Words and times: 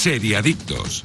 Seriadictos. 0.00 1.04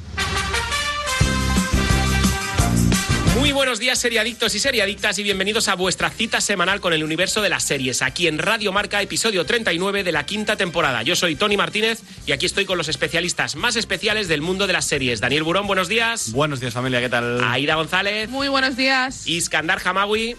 Muy 3.38 3.52
buenos 3.52 3.78
días, 3.78 3.98
seriadictos 3.98 4.54
y 4.54 4.58
seriadictas, 4.58 5.18
y 5.18 5.22
bienvenidos 5.22 5.68
a 5.68 5.74
vuestra 5.74 6.08
cita 6.08 6.40
semanal 6.40 6.80
con 6.80 6.94
el 6.94 7.04
universo 7.04 7.42
de 7.42 7.50
las 7.50 7.62
series, 7.62 8.00
aquí 8.00 8.26
en 8.26 8.38
Radio 8.38 8.72
Marca, 8.72 9.02
episodio 9.02 9.44
39 9.44 10.02
de 10.02 10.12
la 10.12 10.24
quinta 10.24 10.56
temporada. 10.56 11.02
Yo 11.02 11.14
soy 11.14 11.36
Tony 11.36 11.58
Martínez 11.58 12.00
y 12.24 12.32
aquí 12.32 12.46
estoy 12.46 12.64
con 12.64 12.78
los 12.78 12.88
especialistas 12.88 13.54
más 13.54 13.76
especiales 13.76 14.28
del 14.28 14.40
mundo 14.40 14.66
de 14.66 14.72
las 14.72 14.86
series. 14.86 15.20
Daniel 15.20 15.42
Burón, 15.42 15.66
buenos 15.66 15.88
días. 15.88 16.32
Buenos 16.32 16.60
días, 16.60 16.72
familia, 16.72 17.02
¿qué 17.02 17.10
tal? 17.10 17.44
Aida 17.44 17.74
González. 17.74 18.30
Muy 18.30 18.48
buenos 18.48 18.78
días. 18.78 19.26
Iskandar 19.26 19.78
Hamawi. 19.84 20.36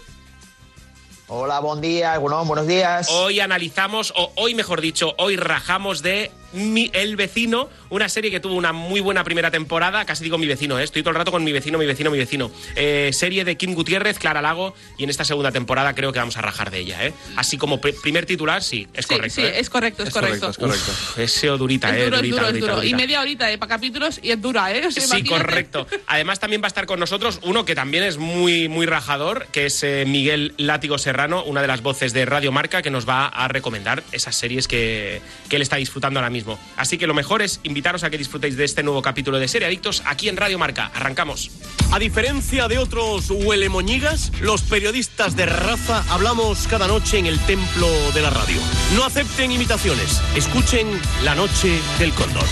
Hola, 1.30 1.60
buen 1.60 1.82
día, 1.82 2.16
bueno, 2.16 2.42
buenos 2.46 2.66
días. 2.66 3.08
Hoy 3.10 3.38
analizamos, 3.38 4.14
o 4.16 4.32
hoy 4.36 4.54
mejor 4.54 4.80
dicho, 4.80 5.14
hoy 5.18 5.36
rajamos 5.36 6.02
de 6.02 6.32
mi, 6.52 6.90
El 6.94 7.16
Vecino, 7.16 7.68
una 7.90 8.08
serie 8.08 8.30
que 8.30 8.40
tuvo 8.40 8.54
una 8.54 8.72
muy 8.72 9.00
buena 9.00 9.24
primera 9.24 9.50
temporada, 9.50 10.04
casi 10.04 10.24
digo 10.24 10.38
mi 10.38 10.46
vecino, 10.46 10.78
¿eh? 10.78 10.84
estoy 10.84 11.02
todo 11.02 11.10
el 11.10 11.16
rato 11.16 11.30
con 11.30 11.44
mi 11.44 11.52
vecino, 11.52 11.78
mi 11.78 11.86
vecino, 11.86 12.10
mi 12.10 12.18
vecino. 12.18 12.50
Eh, 12.76 13.10
serie 13.12 13.44
de 13.44 13.56
Kim 13.56 13.74
Gutiérrez, 13.74 14.18
Clara 14.18 14.40
Lago, 14.42 14.74
y 14.96 15.04
en 15.04 15.10
esta 15.10 15.24
segunda 15.24 15.52
temporada 15.52 15.94
creo 15.94 16.12
que 16.12 16.18
vamos 16.18 16.36
a 16.36 16.42
rajar 16.42 16.70
de 16.70 16.78
ella. 16.80 17.04
¿eh? 17.06 17.12
Así 17.36 17.56
como 17.58 17.80
pr- 17.80 18.00
primer 18.00 18.26
titular, 18.26 18.62
sí, 18.62 18.86
es 18.94 19.06
Sí, 19.06 19.14
correcto. 19.14 19.34
sí, 19.34 19.42
¿eh? 19.42 19.60
es 19.60 19.70
correcto, 19.70 20.02
es, 20.02 20.08
Es 20.08 20.14
correcto, 20.14 20.50
es 20.50 20.56
correcto. 20.58 20.90
Uf, 20.90 21.58
durita, 21.58 21.88
Es 21.90 21.96
¿eh? 21.96 22.04
duro, 22.04 22.16
es 22.16 22.22
durita, 22.22 22.36
duro, 22.40 22.52
durita, 22.52 22.74
duro. 22.74 22.84
Y 22.84 22.94
media 22.94 23.20
horita 23.20 23.46
de 23.46 23.58
para 23.58 23.68
capítulos 23.70 24.20
y 24.22 24.30
es 24.30 24.40
dura, 24.40 24.72
¿eh? 24.74 24.86
O 24.86 24.90
sea, 24.90 25.02
Sí, 25.02 25.08
imagínate. 25.18 25.42
correcto. 25.44 25.86
Además, 26.06 26.40
también 26.40 26.62
va 26.62 26.66
a 26.66 26.68
estar 26.68 26.86
con 26.86 26.98
nosotros 27.00 27.40
uno 27.42 27.64
que 27.64 27.74
también 27.74 28.04
es 28.04 28.16
muy, 28.18 28.68
muy 28.68 28.86
rajador, 28.86 29.46
que 29.52 29.66
es 29.66 29.82
eh, 29.82 30.04
Miguel 30.06 30.54
Látigo 30.56 30.98
Serrano, 30.98 31.44
una 31.44 31.62
de 31.62 31.68
las 31.68 31.82
voces 31.82 32.12
de 32.12 32.24
Radio 32.26 32.52
Marca, 32.52 32.82
que 32.82 32.90
nos 32.90 33.08
va 33.08 33.26
a 33.26 33.48
recomendar 33.48 34.02
esas 34.12 34.34
series 34.36 34.68
que, 34.68 35.20
que 35.48 35.56
él 35.56 35.62
está 35.62 35.76
disfrutando 35.76 36.20
ahora 36.20 36.30
mismo. 36.30 36.37
Así 36.76 36.98
que 36.98 37.06
lo 37.06 37.14
mejor 37.14 37.42
es 37.42 37.60
invitaros 37.62 38.04
a 38.04 38.10
que 38.10 38.18
disfrutéis 38.18 38.56
de 38.56 38.64
este 38.64 38.82
nuevo 38.82 39.02
capítulo 39.02 39.38
de 39.38 39.48
Serie 39.48 39.66
Adictos 39.66 40.02
aquí 40.06 40.28
en 40.28 40.36
Radio 40.36 40.58
Marca. 40.58 40.90
Arrancamos. 40.94 41.50
A 41.90 41.98
diferencia 41.98 42.68
de 42.68 42.78
otros 42.78 43.30
huelemoñigas, 43.30 44.32
los 44.40 44.62
periodistas 44.62 45.36
de 45.36 45.46
raza 45.46 46.04
hablamos 46.10 46.66
cada 46.68 46.86
noche 46.86 47.18
en 47.18 47.26
el 47.26 47.38
templo 47.40 47.88
de 48.12 48.22
la 48.22 48.30
radio. 48.30 48.60
No 48.94 49.04
acepten 49.04 49.52
imitaciones, 49.52 50.20
escuchen 50.36 50.86
La 51.24 51.34
Noche 51.34 51.78
del 51.98 52.12
Cóndor. 52.12 52.44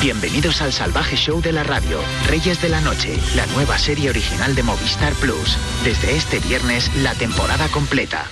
Bienvenidos 0.00 0.60
al 0.62 0.72
salvaje 0.72 1.16
show 1.16 1.40
de 1.40 1.52
la 1.52 1.62
radio, 1.62 2.00
Reyes 2.26 2.60
de 2.60 2.68
la 2.68 2.80
Noche, 2.80 3.18
la 3.34 3.46
nueva 3.46 3.78
serie 3.78 4.10
original 4.10 4.54
de 4.54 4.62
Movistar 4.62 5.14
Plus. 5.14 5.56
Desde 5.84 6.16
este 6.16 6.38
viernes, 6.40 6.90
la 6.96 7.14
temporada 7.14 7.68
completa. 7.68 8.26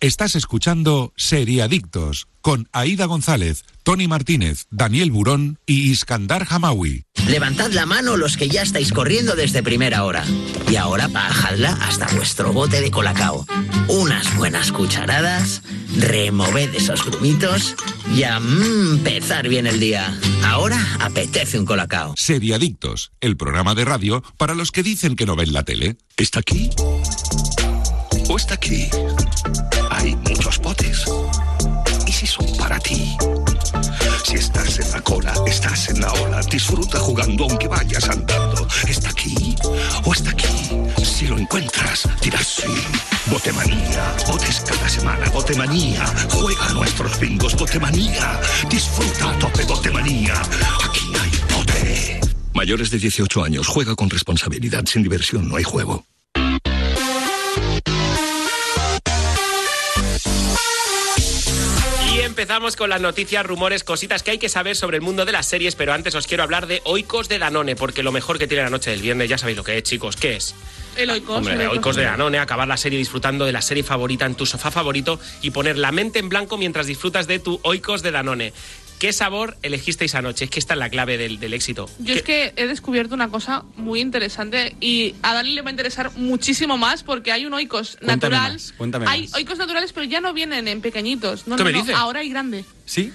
Estás 0.00 0.36
escuchando 0.36 1.12
Seriadictos 1.16 2.28
con 2.40 2.68
Aida 2.70 3.06
González, 3.06 3.64
Tony 3.82 4.06
Martínez, 4.06 4.66
Daniel 4.70 5.10
Burón 5.10 5.58
y 5.66 5.90
Iskandar 5.90 6.46
Hamawi. 6.48 7.02
Levantad 7.26 7.72
la 7.72 7.84
mano 7.84 8.16
los 8.16 8.36
que 8.36 8.48
ya 8.48 8.62
estáis 8.62 8.92
corriendo 8.92 9.34
desde 9.34 9.60
primera 9.60 10.04
hora. 10.04 10.24
Y 10.70 10.76
ahora 10.76 11.08
bajadla 11.08 11.72
hasta 11.82 12.06
vuestro 12.14 12.52
bote 12.52 12.80
de 12.80 12.92
colacao. 12.92 13.44
Unas 13.88 14.36
buenas 14.36 14.70
cucharadas, 14.70 15.62
removed 15.96 16.76
esos 16.76 17.04
grumitos 17.04 17.74
y 18.14 18.22
a 18.22 18.36
empezar 18.36 19.48
bien 19.48 19.66
el 19.66 19.80
día. 19.80 20.16
Ahora 20.44 20.78
apetece 21.00 21.58
un 21.58 21.66
colacao. 21.66 22.14
Seriadictos, 22.16 23.10
el 23.20 23.36
programa 23.36 23.74
de 23.74 23.84
radio 23.84 24.22
para 24.36 24.54
los 24.54 24.70
que 24.70 24.84
dicen 24.84 25.16
que 25.16 25.26
no 25.26 25.34
ven 25.34 25.52
la 25.52 25.64
tele. 25.64 25.96
¿Está 26.16 26.38
aquí? 26.38 26.70
¿O 28.28 28.36
está 28.36 28.54
aquí? 28.54 28.88
Hay 29.98 30.14
muchos 30.14 30.58
potes. 30.58 31.04
¿Y 32.06 32.12
si 32.12 32.26
son 32.26 32.46
para 32.56 32.78
ti? 32.78 33.16
Si 34.24 34.34
estás 34.34 34.78
en 34.78 34.90
la 34.92 35.00
cola, 35.00 35.34
estás 35.46 35.88
en 35.88 36.00
la 36.00 36.12
ola. 36.12 36.40
Disfruta 36.42 36.98
jugando 36.98 37.44
aunque 37.44 37.66
vayas 37.66 38.08
andando. 38.08 38.66
¿Está 38.86 39.10
aquí? 39.10 39.56
¿O 40.04 40.12
está 40.12 40.30
aquí? 40.30 40.70
Si 41.02 41.26
lo 41.26 41.36
encuentras, 41.36 42.08
dirás 42.22 42.46
sí. 42.46 42.68
Botemanía. 43.26 44.14
Botes 44.28 44.60
cada 44.66 44.88
semana. 44.88 45.28
Botemanía. 45.30 46.06
Juega 46.30 46.72
nuestros 46.74 47.18
bingos. 47.18 47.56
Botemanía. 47.56 48.40
Disfruta 48.70 49.30
a 49.30 49.38
tope 49.38 49.64
Botemanía. 49.64 50.40
Aquí 50.84 51.06
hay 51.20 51.56
bote. 51.56 52.20
Mayores 52.54 52.90
de 52.90 52.98
18 52.98 53.42
años. 53.42 53.66
Juega 53.66 53.96
con 53.96 54.08
responsabilidad. 54.08 54.84
Sin 54.86 55.02
diversión 55.02 55.48
no 55.48 55.56
hay 55.56 55.64
juego. 55.64 56.04
Empezamos 62.38 62.76
con 62.76 62.88
las 62.88 63.00
noticias, 63.00 63.44
rumores, 63.44 63.82
cositas 63.82 64.22
que 64.22 64.30
hay 64.30 64.38
que 64.38 64.48
saber 64.48 64.76
sobre 64.76 64.96
el 64.96 65.02
mundo 65.02 65.24
de 65.24 65.32
las 65.32 65.48
series, 65.48 65.74
pero 65.74 65.92
antes 65.92 66.14
os 66.14 66.28
quiero 66.28 66.44
hablar 66.44 66.68
de 66.68 66.80
Oikos 66.84 67.28
de 67.28 67.40
Danone, 67.40 67.74
porque 67.74 68.04
lo 68.04 68.12
mejor 68.12 68.38
que 68.38 68.46
tiene 68.46 68.62
la 68.62 68.70
noche 68.70 68.92
del 68.92 69.02
viernes, 69.02 69.28
ya 69.28 69.38
sabéis 69.38 69.56
lo 69.56 69.64
que 69.64 69.76
es, 69.76 69.82
chicos, 69.82 70.14
¿qué 70.14 70.36
es? 70.36 70.54
El 70.96 71.10
oikos. 71.10 71.38
Hombre, 71.38 71.54
el 71.54 71.66
Oikos 71.68 71.96
de 71.96 72.04
Danone, 72.04 72.38
acabar 72.38 72.68
la 72.68 72.76
serie 72.76 72.96
disfrutando 72.96 73.44
de 73.44 73.50
la 73.50 73.60
serie 73.60 73.82
favorita 73.82 74.24
en 74.24 74.36
tu 74.36 74.46
sofá 74.46 74.70
favorito 74.70 75.18
y 75.42 75.50
poner 75.50 75.78
la 75.78 75.90
mente 75.90 76.20
en 76.20 76.28
blanco 76.28 76.58
mientras 76.58 76.86
disfrutas 76.86 77.26
de 77.26 77.40
tu 77.40 77.58
Oikos 77.64 78.02
de 78.02 78.12
Danone. 78.12 78.52
¿Qué 78.98 79.12
sabor 79.12 79.56
elegisteis 79.62 80.14
anoche? 80.14 80.44
Es 80.46 80.50
que 80.50 80.58
esta 80.58 80.74
es 80.74 80.78
la 80.78 80.90
clave 80.90 81.16
del, 81.18 81.38
del 81.38 81.54
éxito. 81.54 81.88
Yo 82.00 82.14
es 82.14 82.22
que 82.22 82.52
he 82.56 82.66
descubierto 82.66 83.14
una 83.14 83.28
cosa 83.28 83.64
muy 83.76 84.00
interesante 84.00 84.74
y 84.80 85.14
a 85.22 85.34
Dani 85.34 85.52
le 85.54 85.62
va 85.62 85.68
a 85.68 85.70
interesar 85.70 86.10
muchísimo 86.16 86.76
más 86.78 87.02
porque 87.04 87.30
hay 87.32 87.46
un 87.46 87.54
oikos 87.54 87.96
Cuéntame 87.98 88.34
natural. 88.34 88.52
más, 88.54 88.74
cuéntame 88.76 89.06
hay 89.08 89.22
más. 89.22 89.34
oikos 89.34 89.58
naturales, 89.58 89.92
pero 89.92 90.04
ya 90.04 90.20
no 90.20 90.32
vienen 90.32 90.66
en 90.68 90.80
pequeñitos. 90.80 91.46
No, 91.46 91.56
¿Qué 91.56 91.62
no, 91.62 91.66
me 91.66 91.72
no, 91.72 91.78
dices? 91.82 91.94
ahora 91.96 92.20
hay 92.20 92.28
grande. 92.30 92.64
¿Sí? 92.86 93.12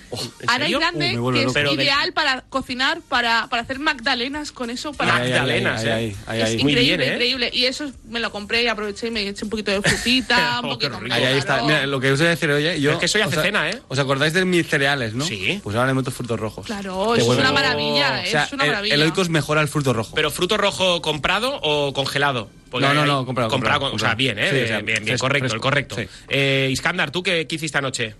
Ahora 0.47 0.65
hay 0.65 0.71
grande 0.73 1.17
Uh, 1.19 1.31
que 1.33 1.43
es 1.45 1.53
de- 1.53 1.73
ideal 1.73 2.13
para 2.13 2.41
cocinar, 2.47 3.01
para, 3.09 3.47
para 3.49 3.63
hacer 3.63 3.79
magdalenas 3.79 4.51
con 4.51 4.69
eso, 4.69 4.93
para 4.93 5.13
Magdalenas, 5.13 5.83
¿eh? 5.83 6.15
es. 6.31 6.61
Muy 6.61 6.73
increíble, 6.73 6.81
bien, 6.81 7.01
¿eh? 7.01 7.07
increíble. 7.13 7.49
Y 7.53 7.65
eso 7.65 7.91
me 8.07 8.19
lo 8.19 8.31
compré 8.31 8.61
y 8.63 8.67
aproveché 8.67 9.07
y 9.07 9.11
me 9.11 9.27
eché 9.27 9.43
un 9.45 9.49
poquito 9.49 9.71
de 9.71 9.81
frutita, 9.81 10.59
un 10.63 10.69
Oh, 10.69 10.73
poquito 10.73 10.99
rico. 10.99 11.15
Ahí, 11.15 11.23
ahí 11.23 11.37
está. 11.39 11.63
Mira, 11.63 11.87
lo 11.87 11.99
que 11.99 12.11
os 12.11 12.19
voy 12.19 12.27
a 12.27 12.31
decir, 12.31 12.51
oye, 12.51 12.79
yo... 12.79 12.91
Es 12.91 12.97
que 12.99 13.07
soy 13.07 13.21
o 13.21 13.29
sea, 13.29 13.33
acecena, 13.39 13.69
¿eh? 13.71 13.81
¿Os 13.87 13.97
acordáis 13.97 14.33
de 14.33 14.45
mis 14.45 14.67
cereales, 14.67 15.15
no? 15.15 15.25
Sí. 15.25 15.59
Pues 15.63 15.72
ahora 15.75 15.87
le 15.87 15.93
meto 15.93 16.11
frutos 16.11 16.39
rojos. 16.39 16.65
Claro, 16.65 17.15
es 17.15 17.23
una 17.27 17.51
maravilla, 17.51 18.21
O 18.23 18.25
sea, 18.29 18.43
es 18.45 18.53
una 18.53 18.63
el- 18.65 18.69
maravilla. 18.71 18.95
el, 18.95 19.01
oikos 19.03 19.29
mejora 19.29 19.61
el 19.61 19.67
fruto 19.67 19.93
rojo. 19.93 20.11
¿Pero 20.15 20.31
fruto 20.31 20.57
rojo 20.57 21.01
comprado 21.01 21.59
o 21.61 21.93
congelado? 21.93 22.49
Porque 22.69 22.87
No, 22.87 22.93
no, 22.93 23.05
no, 23.05 23.25
comprado, 23.25 23.49
comprado, 23.49 23.79
O 23.79 23.81
sea, 23.83 23.89
comprado. 23.91 24.15
bien, 24.17 24.39
¿eh? 24.39 24.49
Sí, 24.49 24.55
o 24.63 24.67
sea, 24.67 24.75
bien, 24.77 24.85
bien, 24.85 25.03
fresco, 25.05 25.25
correcto, 25.25 25.43
fresco. 25.49 25.55
el 25.55 25.61
correcto. 25.61 25.95
Sí. 25.95 26.07
Eh, 26.29 26.69
Iskandar, 26.71 27.11
¿tú 27.11 27.21
qué, 27.21 27.45
qué 27.47 27.55
hiciste 27.55 27.77
anoche? 27.77 28.15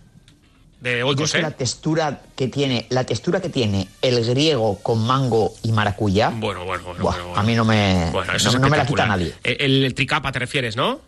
De 0.79 1.01
Oikos, 1.01 1.33
¿eh? 1.35 1.41
la 1.41 1.51
textura 1.51 2.21
que 2.35 2.49
tiene, 2.49 2.87
la 2.89 3.05
textura 3.05 3.39
que 3.41 3.47
tiene 3.47 3.87
el 4.01 4.23
griego 4.25 4.79
con 4.83 4.99
mango 5.07 5.53
y 5.63 5.71
maracuyá, 5.71 6.29
Bueno, 6.29 6.65
bueno, 6.65 6.83
bueno, 6.83 6.99
buah, 7.01 7.13
bueno, 7.13 7.27
bueno. 7.29 7.39
a 7.39 7.43
mí 7.43 7.55
no 7.55 7.63
me, 7.63 8.09
Bueno, 8.11 8.33
eso 8.33 8.49
no, 8.51 8.55
es 8.57 8.61
no 8.61 8.67
me 8.69 8.75
la 8.77 8.85
quita 8.85 9.05
nadie. 9.05 9.33
Eh, 9.45 9.55
El, 9.61 9.85
el 9.85 9.93
tricapa 9.93 10.31
te 10.33 10.39
refieres, 10.39 10.75
¿no? 10.75 10.99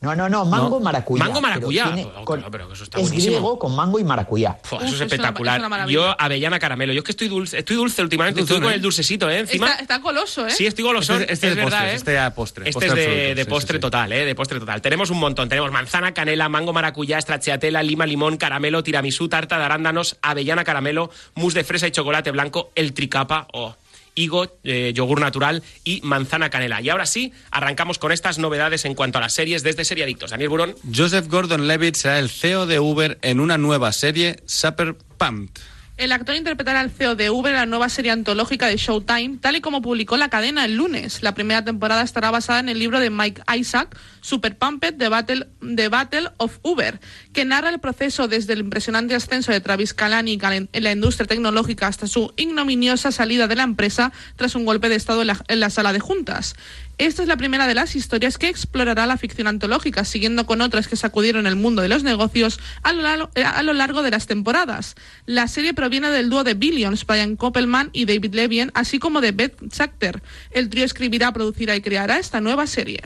No, 0.00 0.14
no, 0.14 0.28
no, 0.28 0.44
mango 0.44 0.78
No. 0.78 0.80
maracuyá. 0.80 1.24
Mango 1.24 1.40
maracuyá. 1.40 1.84
pero 1.84 1.94
tiene 1.96 2.24
con- 2.24 2.38
claro, 2.40 2.50
pero 2.50 2.72
eso 2.72 2.84
está 2.84 2.98
es 2.98 3.04
buenísimo. 3.08 3.36
griego 3.36 3.58
con 3.58 3.74
mango 3.74 3.98
y 3.98 4.04
maracuyá. 4.04 4.58
Uf, 4.62 4.72
eso 4.74 4.76
es 4.76 4.82
es 4.92 4.94
una- 4.96 5.04
espectacular. 5.06 5.54
es 5.56 5.58
una 5.60 5.68
maravilla. 5.70 5.94
Yo, 5.98 6.16
avellana 6.18 6.58
caramelo. 6.58 6.92
Yo 6.92 6.98
es 6.98 7.04
que 7.04 7.12
estoy 7.12 7.28
dulce, 7.28 7.58
estoy 7.58 7.76
dulce 7.76 8.02
últimamente. 8.02 8.42
Estoy 8.42 8.60
con 8.60 8.70
¿eh? 8.72 8.74
el 8.74 8.82
dulcecito, 8.82 9.30
¿eh? 9.30 9.38
Encima. 9.40 9.68
Está, 9.70 9.80
está 9.82 10.00
coloso, 10.02 10.46
¿eh? 10.46 10.50
Sí, 10.50 10.66
estoy 10.66 10.84
golosón. 10.84 11.22
Este- 11.22 11.32
este 11.32 11.48
es 11.48 11.56
de 11.56 11.64
verdad, 11.64 11.78
postres, 11.78 11.92
¿eh? 11.92 11.96
este 11.96 12.18
a 12.18 12.34
postre, 12.34 12.64
Este 12.68 12.72
postre 12.74 12.88
es 12.88 12.94
de, 12.94 13.02
absoluto, 13.04 13.34
de 13.36 13.44
sí, 13.44 13.50
postre 13.50 13.76
sí, 13.76 13.80
total, 13.80 14.12
¿eh? 14.12 14.24
De 14.26 14.34
postre 14.34 14.60
total. 14.60 14.82
Tenemos 14.82 15.10
un 15.10 15.18
montón. 15.18 15.48
Tenemos 15.48 15.72
manzana, 15.72 16.12
canela, 16.12 16.48
mango, 16.50 16.72
maracuyá, 16.74 17.18
stracciatella, 17.20 17.82
lima, 17.82 18.04
limón, 18.06 18.36
caramelo, 18.36 18.82
tiramisú, 18.82 19.28
tarta 19.28 19.58
de 19.58 19.64
arándanos, 19.64 20.18
avellana, 20.20 20.62
caramelo, 20.62 21.10
mousse 21.34 21.54
de 21.54 21.64
fresa 21.64 21.86
y 21.86 21.90
chocolate 21.90 22.30
blanco, 22.32 22.70
el 22.74 22.92
tricapa, 22.92 23.48
oh, 23.54 23.74
higo, 24.16 24.58
eh, 24.64 24.92
yogur 24.92 25.20
natural 25.20 25.62
y 25.84 26.00
manzana 26.02 26.50
canela. 26.50 26.80
Y 26.80 26.88
ahora 26.88 27.06
sí, 27.06 27.32
arrancamos 27.52 27.98
con 27.98 28.10
estas 28.10 28.38
novedades 28.38 28.84
en 28.84 28.94
cuanto 28.94 29.18
a 29.18 29.20
las 29.20 29.34
series 29.34 29.62
desde 29.62 29.84
Seriadictos. 29.84 30.30
Daniel 30.32 30.48
Burón. 30.48 30.74
Joseph 30.92 31.28
Gordon-Levitt 31.28 31.94
será 31.94 32.18
el 32.18 32.30
CEO 32.30 32.66
de 32.66 32.80
Uber 32.80 33.18
en 33.22 33.38
una 33.38 33.58
nueva 33.58 33.92
serie, 33.92 34.40
Super 34.46 34.96
Pumped. 35.18 35.62
El 35.96 36.12
actor 36.12 36.34
interpretará 36.34 36.80
al 36.80 36.90
CEO 36.90 37.14
de 37.16 37.30
Uber 37.30 37.54
en 37.54 37.58
la 37.58 37.66
nueva 37.66 37.88
serie 37.88 38.10
antológica 38.10 38.66
de 38.66 38.76
Showtime, 38.76 39.38
tal 39.40 39.56
y 39.56 39.62
como 39.62 39.80
publicó 39.80 40.18
la 40.18 40.28
cadena 40.28 40.66
el 40.66 40.76
lunes. 40.76 41.22
La 41.22 41.34
primera 41.34 41.64
temporada 41.64 42.02
estará 42.02 42.30
basada 42.30 42.60
en 42.60 42.68
el 42.68 42.78
libro 42.78 43.00
de 43.00 43.08
Mike 43.08 43.40
Isaac, 43.56 43.96
Super 44.26 44.58
Pumped, 44.58 44.98
The 44.98 45.08
Battle, 45.08 45.46
Battle 45.60 46.30
of 46.38 46.58
Uber, 46.64 46.98
que 47.32 47.44
narra 47.44 47.68
el 47.68 47.78
proceso 47.78 48.26
desde 48.26 48.54
el 48.54 48.58
impresionante 48.58 49.14
ascenso 49.14 49.52
de 49.52 49.60
Travis 49.60 49.94
Kalanick 49.94 50.42
en 50.42 50.68
la 50.82 50.90
industria 50.90 51.28
tecnológica 51.28 51.86
hasta 51.86 52.08
su 52.08 52.32
ignominiosa 52.36 53.12
salida 53.12 53.46
de 53.46 53.54
la 53.54 53.62
empresa 53.62 54.12
tras 54.34 54.56
un 54.56 54.64
golpe 54.64 54.88
de 54.88 54.96
Estado 54.96 55.22
en 55.22 55.60
la, 55.60 55.70
sala 55.70 55.92
de 55.92 56.00
juntas. 56.00 56.56
Esta 56.98 57.22
es 57.22 57.28
la 57.28 57.36
primera 57.36 57.68
de 57.68 57.74
las 57.74 57.94
historias 57.94 58.36
que 58.36 58.48
explorará 58.48 59.06
la 59.06 59.16
ficción 59.16 59.46
antológica, 59.46 60.04
siguiendo 60.04 60.44
con 60.44 60.60
otras 60.60 60.88
que 60.88 60.96
sacudieron 60.96 61.46
el 61.46 61.54
mundo 61.54 61.82
de 61.82 61.88
los 61.88 62.02
negocios 62.02 62.58
a 62.82 62.92
lo, 62.92 63.02
largo, 63.02 63.30
a 63.44 63.62
lo 63.62 63.74
largo 63.74 64.02
de 64.02 64.10
las 64.10 64.26
temporadas. 64.26 64.96
La 65.26 65.46
serie 65.46 65.72
proviene 65.72 66.10
del 66.10 66.30
dúo 66.30 66.42
de 66.42 66.54
Billions, 66.54 67.06
Brian 67.06 67.36
Koppelman 67.36 67.90
y 67.92 68.06
David 68.06 68.34
Levien, 68.34 68.72
así 68.74 68.98
como 68.98 69.20
de 69.20 69.30
Beth 69.30 69.72
Sachter. 69.72 70.20
El 70.50 70.68
trío 70.68 70.84
escribirá, 70.84 71.32
producirá 71.32 71.76
y 71.76 71.80
creará 71.80 72.18
esta 72.18 72.40
nueva 72.40 72.66
serie. 72.66 73.02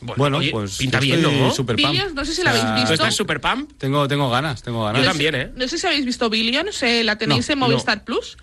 Bueno, 0.00 0.38
oye, 0.38 0.50
pues 0.50 0.76
pinta 0.76 1.00
bien, 1.00 1.22
¿no? 1.22 1.50
super 1.54 1.74
pump. 1.76 1.88
Billions, 1.90 2.12
no 2.14 2.24
sé 2.24 2.34
si 2.34 2.42
la 2.42 2.50
habéis 2.50 2.64
visto. 2.74 2.88
¿Tú 2.88 2.92
estás 2.94 3.14
super 3.14 3.40
pump? 3.40 3.72
Tengo, 3.78 4.06
tengo 4.06 4.28
ganas, 4.30 4.62
tengo 4.62 4.84
ganas. 4.84 5.02
Yo 5.02 5.08
también, 5.08 5.34
¿eh? 5.34 5.50
No 5.56 5.66
sé 5.68 5.78
si 5.78 5.86
habéis 5.86 6.04
visto 6.04 6.28
Billions, 6.28 6.82
eh, 6.82 7.02
la 7.02 7.16
tenéis 7.16 7.48
No, 7.48 7.52
en 7.54 7.58
Movistar 7.60 8.04
Plus. 8.04 8.36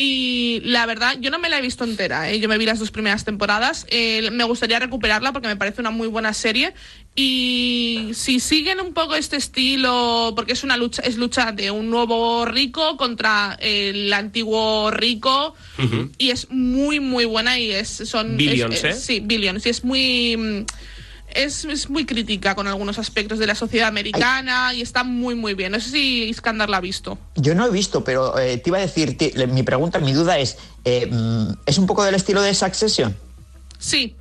Y 0.00 0.60
la 0.64 0.86
verdad, 0.86 1.16
yo 1.18 1.30
no 1.32 1.40
me 1.40 1.48
la 1.48 1.58
he 1.58 1.62
visto 1.62 1.82
entera, 1.82 2.30
eh, 2.30 2.38
yo 2.38 2.48
me 2.48 2.56
vi 2.56 2.66
las 2.66 2.78
dos 2.78 2.90
primeras 2.92 3.24
temporadas. 3.24 3.84
Eh, 3.90 4.28
me 4.30 4.44
gustaría 4.44 4.78
recuperarla 4.78 5.32
porque 5.32 5.48
me 5.48 5.56
parece 5.56 5.80
una 5.80 5.90
muy 5.90 6.06
buena 6.08 6.32
serie. 6.34 6.72
Y 7.16 8.10
si 8.14 8.38
siguen 8.38 8.78
un 8.78 8.94
poco 8.94 9.16
este 9.16 9.36
estilo, 9.36 10.34
porque 10.36 10.52
es 10.52 10.62
una 10.62 10.76
lucha, 10.76 11.02
es 11.02 11.16
lucha 11.16 11.50
de 11.50 11.72
un 11.72 11.90
nuevo 11.90 12.44
rico 12.44 12.96
contra 12.96 13.56
el 13.60 14.12
antiguo 14.12 14.90
rico. 14.92 15.54
Y 16.18 16.30
es 16.30 16.48
muy, 16.50 17.00
muy 17.00 17.24
buena 17.24 17.58
y 17.58 17.72
es. 17.72 17.88
Son, 17.88 18.36
Billions, 18.36 18.76
es- 18.76 18.84
¿eh? 18.84 18.88
es- 18.90 19.02
Sí, 19.04 19.20
Billions. 19.20 19.66
Y 19.66 19.68
es 19.70 19.82
muy. 19.84 20.36
mm, 20.36 20.64
es, 21.34 21.64
es 21.64 21.90
muy 21.90 22.06
crítica 22.06 22.54
con 22.54 22.66
algunos 22.66 22.98
aspectos 22.98 23.38
de 23.38 23.46
la 23.46 23.54
sociedad 23.54 23.88
americana 23.88 24.74
y 24.74 24.82
está 24.82 25.04
muy, 25.04 25.34
muy 25.34 25.54
bien. 25.54 25.72
No 25.72 25.80
sé 25.80 25.90
si 25.90 26.24
Iskandar 26.24 26.68
la 26.70 26.78
ha 26.78 26.80
visto. 26.80 27.18
Yo 27.36 27.54
no 27.54 27.66
he 27.66 27.70
visto, 27.70 28.04
pero 28.04 28.38
eh, 28.38 28.58
te 28.58 28.70
iba 28.70 28.78
a 28.78 28.82
decir, 28.82 29.16
mi 29.48 29.62
pregunta, 29.62 29.98
mi 29.98 30.12
duda 30.12 30.38
es, 30.38 30.56
eh, 30.84 31.06
mm, 31.10 31.60
¿es 31.66 31.78
un 31.78 31.86
poco 31.86 32.04
del 32.04 32.14
estilo 32.14 32.42
de 32.42 32.54
Succession? 32.54 33.16
Sí, 33.78 34.16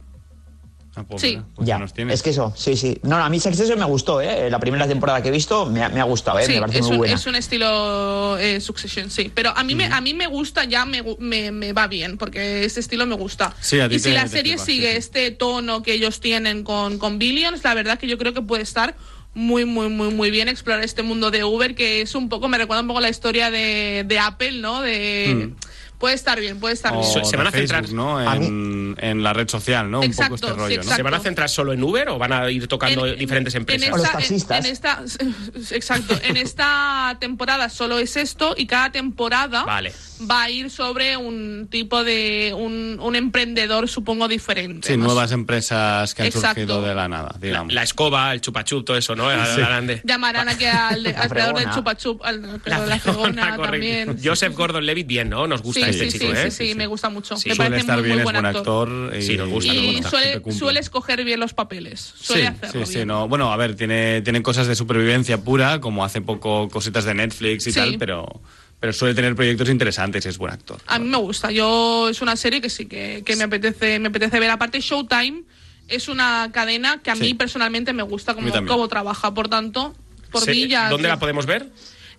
Ah, 0.98 1.04
pues 1.08 1.22
Sí. 1.22 1.40
pues 1.56 1.68
ya, 1.68 1.78
nos 1.78 1.92
es 1.96 2.24
que 2.24 2.32
eso, 2.32 2.52
sí, 2.58 2.76
sí. 2.76 2.98
No, 3.04 3.20
no, 3.20 3.24
a 3.24 3.30
mí 3.30 3.40
Succession 3.40 3.78
me 3.78 3.86
gustó, 3.86 4.20
¿eh? 4.20 4.50
La 4.50 4.60
primera 4.60 4.88
temporada 4.88 5.22
que 5.22 5.30
he 5.30 5.32
visto 5.32 5.68
me, 5.68 5.84
ha- 5.84 5.90
me 5.90 6.00
ha 6.00 6.04
gustado, 6.06 6.40
¿eh? 6.40 6.46
sí, 6.48 6.54
me 6.54 6.62
parece 6.62 6.80
es 6.80 6.86
muy 6.86 6.92
un, 6.94 6.98
buena. 6.98 7.14
es 7.14 7.26
un 7.28 7.36
estilo 7.36 8.38
eh, 8.40 8.60
Succession, 8.60 9.12
sí. 9.12 9.32
Pero 9.34 9.52
a 9.56 9.64
mí, 9.64 9.76
me, 9.76 9.86
a 9.86 10.02
mí 10.02 10.14
me 10.16 10.26
gusta, 10.26 10.66
ya 10.66 10.86
me, 10.86 11.04
me, 11.20 11.52
me 11.52 11.74
va 11.74 11.86
bien, 11.88 12.18
porque 12.18 12.66
ese 12.66 12.80
estilo 12.80 13.06
me 13.06 13.16
gusta. 13.16 13.56
Sí, 13.62 13.80
a 13.80 13.88
ti 13.88 13.96
y 13.96 14.00
si 14.00 14.12
la 14.12 14.24
te 14.24 14.30
serie 14.30 14.58
sigue 14.58 14.92
sí, 14.94 14.98
este 14.98 15.30
tono 15.32 15.84
que 15.84 15.94
ellos 15.94 16.20
tienen 16.20 16.64
con, 16.64 16.98
con 16.98 17.20
Billions, 17.20 17.64
la 17.64 17.76
verdad 17.76 18.00
que 18.00 18.08
yo 18.08 18.18
creo 18.18 18.34
que 18.34 18.42
puede 18.42 18.64
estar 18.64 18.96
muy, 19.36 19.66
muy, 19.66 19.90
muy, 19.90 20.10
muy 20.10 20.32
bien 20.32 20.48
explorar 20.48 20.84
este 20.84 21.04
mundo 21.04 21.30
de 21.30 21.44
Uber, 21.44 21.76
que 21.76 22.02
es 22.02 22.16
un 22.16 22.28
poco, 22.28 22.48
me 22.48 22.58
recuerda 22.58 22.82
un 22.82 22.88
poco 22.88 23.02
la 23.02 23.10
historia 23.10 23.52
de, 23.52 24.04
de 24.08 24.18
Apple, 24.18 24.54
¿no? 24.62 24.82
De... 24.82 25.52
Puede 26.00 26.14
estar 26.14 26.40
bien, 26.40 26.60
puede 26.60 26.76
estar 26.76 26.94
O 26.94 27.00
bien. 27.00 27.26
Se- 27.26 27.38
van 27.38 27.48
a 27.48 27.52
centrar- 27.52 27.90
¿no? 27.90 28.20
A 28.20 28.36
En, 28.98 29.06
en 29.06 29.24
la 29.24 29.34
red 29.34 29.48
social, 29.50 29.90
¿no? 29.90 30.04
Exacto, 30.04 30.36
un 30.36 30.40
poco 30.40 30.48
este 30.48 30.48
sí, 30.48 30.78
rollo, 30.78 30.90
¿no? 30.90 30.96
¿Se 30.96 31.02
van 31.04 31.14
a 31.14 31.20
centrar 31.20 31.50
solo 31.50 31.74
en 31.74 31.84
Uber 31.84 32.10
o 32.10 32.18
van 32.18 32.34
a 32.34 32.50
ir 32.52 32.68
tocando 32.68 33.06
En- 33.06 33.18
diferentes 33.18 33.56
empresas? 33.56 33.88
En 33.88 33.94
O 33.94 33.98
los 33.98 34.06
esta, 34.06 34.18
en- 34.18 34.24
taxistas. 34.24 34.66
en 34.66 34.72
esta- 34.72 35.04
exacto. 35.76 36.20
En 36.24 36.38
esta 36.38 37.18
temporada 37.20 37.70
solo 37.70 38.00
es 38.00 38.16
esto 38.18 38.54
y 38.58 38.68
cada 38.68 38.92
temporada 38.92 39.64
Vale. 39.64 39.94
va 40.30 40.44
a 40.44 40.50
ir 40.50 40.70
sobre 40.70 41.18
un 41.18 41.68
tipo 41.70 42.04
de 42.04 42.54
un, 42.56 43.00
un 43.02 43.16
emprendedor, 43.16 43.88
supongo, 43.88 44.28
diferente. 44.28 44.88
Sí, 44.88 44.98
nuevas 44.98 45.32
empresas 45.32 46.14
que 46.14 46.24
han 46.24 46.28
Exacto. 46.28 46.62
surgido 46.62 46.82
de 46.82 46.96
la 46.96 47.08
nada, 47.08 47.32
La, 47.34 47.40
digamos. 47.40 47.74
la 47.74 47.84
escoba, 47.84 48.32
el 48.34 48.42
chupachup, 48.42 48.86
todo 48.86 48.98
eso, 48.98 49.16
¿no? 49.16 49.30
La 49.30 49.56
grande. 49.56 50.02
Llamarán 50.04 50.50
aquí 50.50 50.66
al, 50.66 51.04
de- 51.04 51.10
al 51.16 51.30
creador 51.30 51.56
del 51.56 51.64
fregona. 51.64 51.76
chupa 51.76 51.96
chup, 51.98 52.24
al 52.24 52.62
creador 52.62 52.86
de 52.86 52.90
la 52.96 53.00
fregona 53.00 53.58
también. 53.58 54.18
Joseph 54.24 54.54
Gordon-Levitt, 54.56 55.08
bien, 55.08 55.30
¿no? 55.30 55.48
Nos 55.48 55.62
gusta 55.62 55.82
sí, 55.86 55.90
este 55.92 56.12
sí, 56.12 56.20
chico, 56.20 56.32
sí, 56.34 56.38
¿eh? 56.40 56.52
sí, 56.52 56.68
sí, 56.70 56.76
me 56.76 56.88
gusta 56.88 57.10
mucho. 57.10 57.36
Sí, 57.38 57.50
me 57.50 57.56
Suele 57.56 57.70
parece 57.72 57.82
estar 57.82 57.98
muy, 57.98 58.04
bien, 58.06 58.16
muy 58.16 58.20
es 58.22 58.24
buen 58.26 58.36
buen 58.36 58.46
actor. 58.46 58.64
Actor. 58.84 59.16
Y, 59.16 59.22
Sí, 59.22 59.38
nos 59.38 59.50
gusta, 59.50 59.74
nos 59.74 59.84
Y 59.84 59.96
gusta. 60.02 60.10
suele, 60.52 60.80
escoger 60.80 61.24
bien 61.24 61.40
los 61.40 61.54
papeles. 61.54 62.14
Suele 62.20 62.42
Sí, 62.44 62.48
hacerlo 62.48 62.86
sí, 62.86 62.92
sí, 62.92 62.96
bien. 63.00 63.08
no. 63.10 63.28
Bueno, 63.28 63.52
a 63.52 63.58
ver, 63.58 63.76
tiene, 63.76 64.22
tiene 64.22 64.42
cosas 64.42 64.68
de 64.68 64.76
supervivencia 64.76 65.40
pura, 65.44 65.80
como 65.80 66.04
hace 66.06 66.22
poco 66.22 66.70
cositas 66.70 67.06
de 67.06 67.14
Netflix 67.14 67.68
y 67.68 67.72
Sí. 67.72 67.80
tal, 67.80 67.98
pero, 67.98 68.42
pero 68.80 68.94
suele 68.94 69.14
tener 69.16 69.36
proyectos 69.36 69.70
interesantes 69.70 70.26
y 70.26 70.30
es 70.30 70.38
buen 70.38 70.54
actor. 70.54 70.80
A 70.88 71.00
mí 71.00 71.08
me 71.10 71.18
gusta. 71.18 71.52
Yo 71.52 72.10
es 72.10 72.22
una 72.22 72.36
serie 72.36 72.62
que 72.62 72.70
sí 72.70 72.86
que, 72.86 73.24
que 73.26 73.36
me 73.36 73.44
apetece 73.46 74.00
me 74.00 74.08
apetece 74.10 74.40
ver. 74.40 74.50
Aparte 74.52 74.80
Showtime 74.80 75.44
es 75.88 76.08
una 76.10 76.50
cadena 76.54 77.00
que 77.02 77.12
a 77.12 77.16
mí 77.16 77.28
Sí. 77.30 77.34
personalmente 77.34 77.94
me 77.94 78.04
gusta 78.04 78.34
mí 78.34 78.52
como, 78.52 78.68
como 78.68 78.88
trabaja. 78.88 79.34
Por 79.34 79.48
tanto, 79.50 79.96
por 80.32 80.46
mí 80.48 80.68
ya. 80.68 80.90
¿Dónde 80.90 81.08
la 81.08 81.18
podemos 81.20 81.46
ver? 81.46 81.68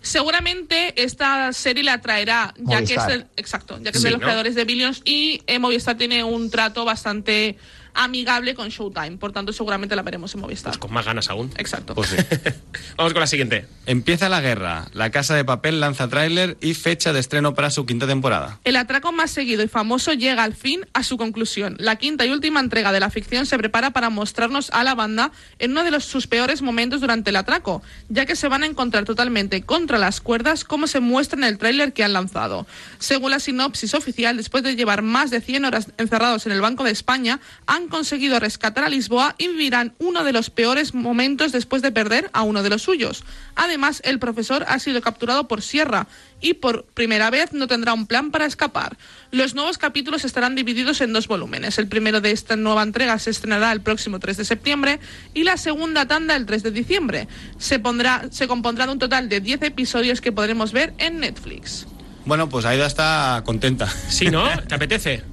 Seguramente 0.01 1.01
esta 1.01 1.51
serie 1.51 1.83
la 1.83 1.99
traerá, 1.99 2.53
ya 2.57 2.83
que 2.83 2.95
es 2.95 3.07
el, 3.07 3.27
exacto, 3.35 3.77
ya 3.81 3.91
que 3.91 3.97
es 3.97 4.03
de 4.03 4.11
los 4.11 4.19
¿no? 4.19 4.25
creadores 4.25 4.55
de 4.55 4.63
Billions 4.63 5.01
y 5.03 5.41
eh, 5.45 5.59
Movistar 5.59 5.97
tiene 5.97 6.23
un 6.23 6.49
trato 6.49 6.85
bastante 6.85 7.57
amigable 7.93 8.55
con 8.55 8.69
Showtime. 8.69 9.17
Por 9.17 9.31
tanto, 9.31 9.53
seguramente 9.53 9.95
la 9.95 10.01
veremos 10.01 10.33
en 10.35 10.41
Movistar. 10.41 10.77
Con 10.79 10.93
más 10.93 11.05
ganas 11.05 11.29
aún. 11.29 11.51
Exacto. 11.57 11.95
Pues 11.95 12.09
sí. 12.09 12.17
Vamos 12.97 13.13
con 13.13 13.19
la 13.19 13.27
siguiente. 13.27 13.65
Empieza 13.85 14.29
la 14.29 14.41
guerra. 14.41 14.87
La 14.93 15.09
Casa 15.11 15.35
de 15.35 15.45
Papel 15.45 15.79
lanza 15.79 16.07
tráiler 16.07 16.57
y 16.61 16.73
fecha 16.73 17.13
de 17.13 17.19
estreno 17.19 17.53
para 17.53 17.69
su 17.69 17.85
quinta 17.85 18.07
temporada. 18.07 18.59
El 18.63 18.75
atraco 18.75 19.11
más 19.11 19.31
seguido 19.31 19.63
y 19.63 19.67
famoso 19.67 20.13
llega 20.13 20.43
al 20.43 20.53
fin 20.53 20.81
a 20.93 21.03
su 21.03 21.17
conclusión. 21.17 21.75
La 21.79 21.95
quinta 21.97 22.25
y 22.25 22.31
última 22.31 22.59
entrega 22.59 22.91
de 22.91 22.99
la 22.99 23.09
ficción 23.09 23.45
se 23.45 23.57
prepara 23.57 23.91
para 23.91 24.09
mostrarnos 24.09 24.69
a 24.71 24.83
la 24.83 24.95
banda 24.95 25.31
en 25.59 25.71
uno 25.71 25.83
de 25.83 25.91
los, 25.91 26.05
sus 26.05 26.27
peores 26.27 26.61
momentos 26.61 27.01
durante 27.01 27.29
el 27.29 27.35
atraco, 27.35 27.81
ya 28.09 28.25
que 28.25 28.35
se 28.35 28.47
van 28.47 28.63
a 28.63 28.65
encontrar 28.65 29.05
totalmente 29.05 29.63
contra 29.63 29.97
las 29.97 30.21
cuerdas 30.21 30.63
como 30.63 30.87
se 30.87 30.99
muestra 30.99 31.37
en 31.37 31.43
el 31.43 31.57
tráiler 31.57 31.93
que 31.93 32.03
han 32.03 32.13
lanzado. 32.13 32.67
Según 32.99 33.31
la 33.31 33.39
sinopsis 33.39 33.93
oficial, 33.93 34.37
después 34.37 34.63
de 34.63 34.75
llevar 34.75 35.01
más 35.01 35.31
de 35.31 35.41
100 35.41 35.65
horas 35.65 35.87
encerrados 35.97 36.45
en 36.45 36.51
el 36.51 36.61
Banco 36.61 36.83
de 36.83 36.91
España, 36.91 37.39
han 37.65 37.87
conseguido 37.89 38.39
rescatar 38.39 38.83
a 38.83 38.89
Lisboa 38.89 39.35
y 39.37 39.47
vivirán 39.47 39.93
uno 39.99 40.23
de 40.23 40.31
los 40.31 40.49
peores 40.49 40.93
momentos 40.93 41.51
después 41.51 41.81
de 41.81 41.91
perder 41.91 42.29
a 42.33 42.43
uno 42.43 42.63
de 42.63 42.69
los 42.69 42.83
suyos. 42.83 43.23
Además, 43.55 44.01
el 44.05 44.19
profesor 44.19 44.65
ha 44.67 44.79
sido 44.79 45.01
capturado 45.01 45.47
por 45.47 45.61
Sierra 45.61 46.07
y 46.41 46.53
por 46.55 46.85
primera 46.85 47.29
vez 47.29 47.53
no 47.53 47.67
tendrá 47.67 47.93
un 47.93 48.07
plan 48.07 48.31
para 48.31 48.45
escapar. 48.45 48.97
Los 49.31 49.55
nuevos 49.55 49.77
capítulos 49.77 50.25
estarán 50.25 50.55
divididos 50.55 51.01
en 51.01 51.13
dos 51.13 51.27
volúmenes. 51.27 51.77
El 51.77 51.87
primero 51.87 52.21
de 52.21 52.31
esta 52.31 52.55
nueva 52.55 52.83
entrega 52.83 53.19
se 53.19 53.29
estrenará 53.29 53.71
el 53.71 53.81
próximo 53.81 54.19
3 54.19 54.37
de 54.37 54.45
septiembre 54.45 54.99
y 55.33 55.43
la 55.43 55.57
segunda 55.57 56.07
tanda 56.07 56.35
el 56.35 56.45
3 56.45 56.63
de 56.63 56.71
diciembre. 56.71 57.27
Se, 57.57 57.79
pondrá, 57.79 58.27
se 58.31 58.47
compondrá 58.47 58.85
de 58.85 58.93
un 58.93 58.99
total 58.99 59.29
de 59.29 59.41
10 59.41 59.63
episodios 59.63 60.21
que 60.21 60.31
podremos 60.31 60.71
ver 60.71 60.93
en 60.97 61.19
Netflix. 61.19 61.87
Bueno, 62.25 62.47
pues 62.47 62.65
Aida 62.65 62.85
está 62.85 63.41
contenta. 63.45 63.87
Sí, 63.87 64.29
¿no? 64.29 64.47
¿Te 64.67 64.75
apetece? 64.75 65.23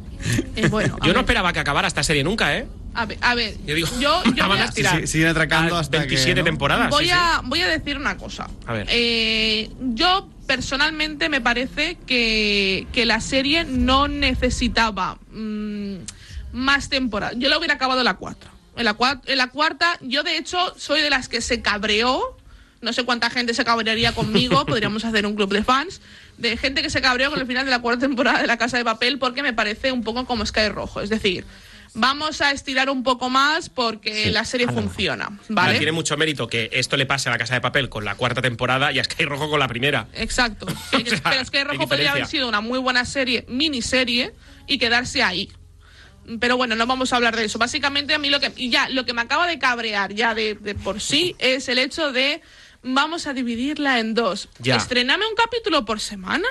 Eh, 0.56 0.68
bueno, 0.68 0.96
Yo 1.02 1.08
no 1.08 1.12
ver, 1.14 1.18
esperaba 1.18 1.52
que 1.52 1.60
acabara 1.60 1.88
esta 1.88 2.02
serie 2.02 2.24
nunca, 2.24 2.56
¿eh? 2.56 2.66
a 2.94 3.04
ver, 3.04 3.18
a 3.20 3.34
ver, 3.34 3.54
Yo 3.66 3.74
digo, 3.74 3.88
yo, 4.00 4.22
yo 4.34 4.48
van 4.48 4.60
a 4.60 4.64
estirar 4.64 5.00
Sí, 5.00 5.06
siguen 5.06 5.28
atracando 5.28 5.76
a 5.76 5.80
hasta 5.80 5.98
que, 6.02 6.06
27 6.06 6.40
¿no? 6.40 6.44
temporadas. 6.44 6.90
voy, 6.90 7.04
sí, 7.04 7.10
a, 7.12 7.42
voy 7.44 7.60
a 7.60 7.68
decir 7.68 7.98
una 7.98 8.16
cosa. 8.16 8.48
A 8.66 8.72
ver. 8.72 8.86
Eh, 8.90 9.70
yo 9.80 10.28
personalmente 10.46 11.28
me 11.28 11.40
parece 11.40 11.98
que, 12.06 12.86
que 12.92 13.04
la 13.04 13.20
serie 13.20 13.64
no 13.64 14.08
necesitaba 14.08 15.18
mm, 15.30 15.96
más 16.52 16.88
temporada. 16.88 17.32
Yo 17.36 17.48
la 17.48 17.58
hubiera 17.58 17.74
acabado 17.74 18.00
en 18.00 18.06
la 18.06 18.14
4. 18.14 18.50
En 18.76 18.84
la, 18.84 18.96
en 19.26 19.38
la 19.38 19.48
cuarta, 19.48 19.98
yo 20.00 20.22
de 20.22 20.36
hecho 20.36 20.58
soy 20.78 21.00
de 21.00 21.10
las 21.10 21.28
que 21.28 21.40
se 21.40 21.62
cabreó. 21.62 22.36
No 22.82 22.92
sé 22.92 23.04
cuánta 23.04 23.30
gente 23.30 23.54
se 23.54 23.64
cabrearía 23.64 24.12
conmigo. 24.12 24.64
podríamos 24.66 25.04
hacer 25.04 25.26
un 25.26 25.34
club 25.34 25.52
de 25.52 25.64
fans. 25.64 26.00
De 26.38 26.56
gente 26.56 26.82
que 26.82 26.90
se 26.90 27.00
cabreó 27.00 27.30
con 27.30 27.40
el 27.40 27.46
final 27.46 27.64
de 27.64 27.70
la 27.70 27.80
cuarta 27.80 28.06
temporada 28.06 28.40
de 28.40 28.46
La 28.46 28.58
Casa 28.58 28.76
de 28.76 28.84
Papel 28.84 29.18
porque 29.18 29.42
me 29.42 29.52
parece 29.52 29.92
un 29.92 30.04
poco 30.04 30.26
como 30.26 30.44
Sky 30.44 30.68
Rojo. 30.68 31.00
Es 31.00 31.08
decir, 31.08 31.44
vamos 31.94 32.40
a 32.42 32.50
estirar 32.50 32.90
un 32.90 33.02
poco 33.02 33.30
más 33.30 33.68
porque 33.68 34.24
Sí, 34.24 34.30
la 34.30 34.44
serie 34.44 34.66
a 34.66 34.72
lo 34.72 34.80
funciona. 34.80 35.24
Ahora, 35.24 35.40
¿Vale? 35.48 35.78
Tiene 35.78 35.92
mucho 35.92 36.16
mérito 36.16 36.46
que 36.46 36.68
esto 36.72 36.96
le 36.96 37.06
pase 37.06 37.28
a 37.28 37.32
la 37.32 37.38
Casa 37.38 37.54
de 37.54 37.60
Papel 37.60 37.88
con 37.88 38.04
la 38.04 38.14
cuarta 38.14 38.42
temporada 38.42 38.92
y 38.92 38.98
a 38.98 39.04
Sky 39.04 39.24
Rojo 39.24 39.50
con 39.50 39.58
la 39.58 39.68
primera. 39.68 40.08
Exacto. 40.12 40.66
O 40.96 41.08
sea, 41.08 41.20
pero 41.22 41.42
hay 41.52 41.64
Rojo 41.64 41.88
podría 41.88 42.12
haber 42.12 42.26
sido 42.26 42.48
una 42.48 42.60
muy 42.60 42.78
buena 42.78 43.04
serie, 43.04 43.44
miniserie, 43.48 44.32
y 44.66 44.78
quedarse 44.78 45.22
ahí. 45.22 45.50
Pero 46.40 46.56
bueno, 46.56 46.74
no 46.74 46.86
vamos 46.86 47.12
a 47.12 47.16
hablar 47.16 47.36
de 47.36 47.44
eso. 47.44 47.58
Básicamente 47.58 48.14
a 48.14 48.18
mí 48.18 48.30
lo 48.30 48.40
que 48.40 48.50
ya 48.68 48.88
lo 48.88 49.06
que 49.06 49.12
me 49.12 49.22
acaba 49.22 49.46
de 49.46 49.58
cabrear 49.58 50.12
ya 50.12 50.34
de, 50.34 50.54
de 50.54 50.74
por 50.74 51.00
sí 51.00 51.36
es 51.38 51.68
el 51.68 51.78
hecho 51.78 52.12
de 52.12 52.42
vamos 52.86 53.26
a 53.26 53.34
dividirla 53.34 53.98
en 53.98 54.14
dos. 54.14 54.48
Ya. 54.58 54.76
Estrename 54.76 55.26
un 55.26 55.34
capítulo 55.34 55.84
por 55.84 56.00
semana. 56.00 56.48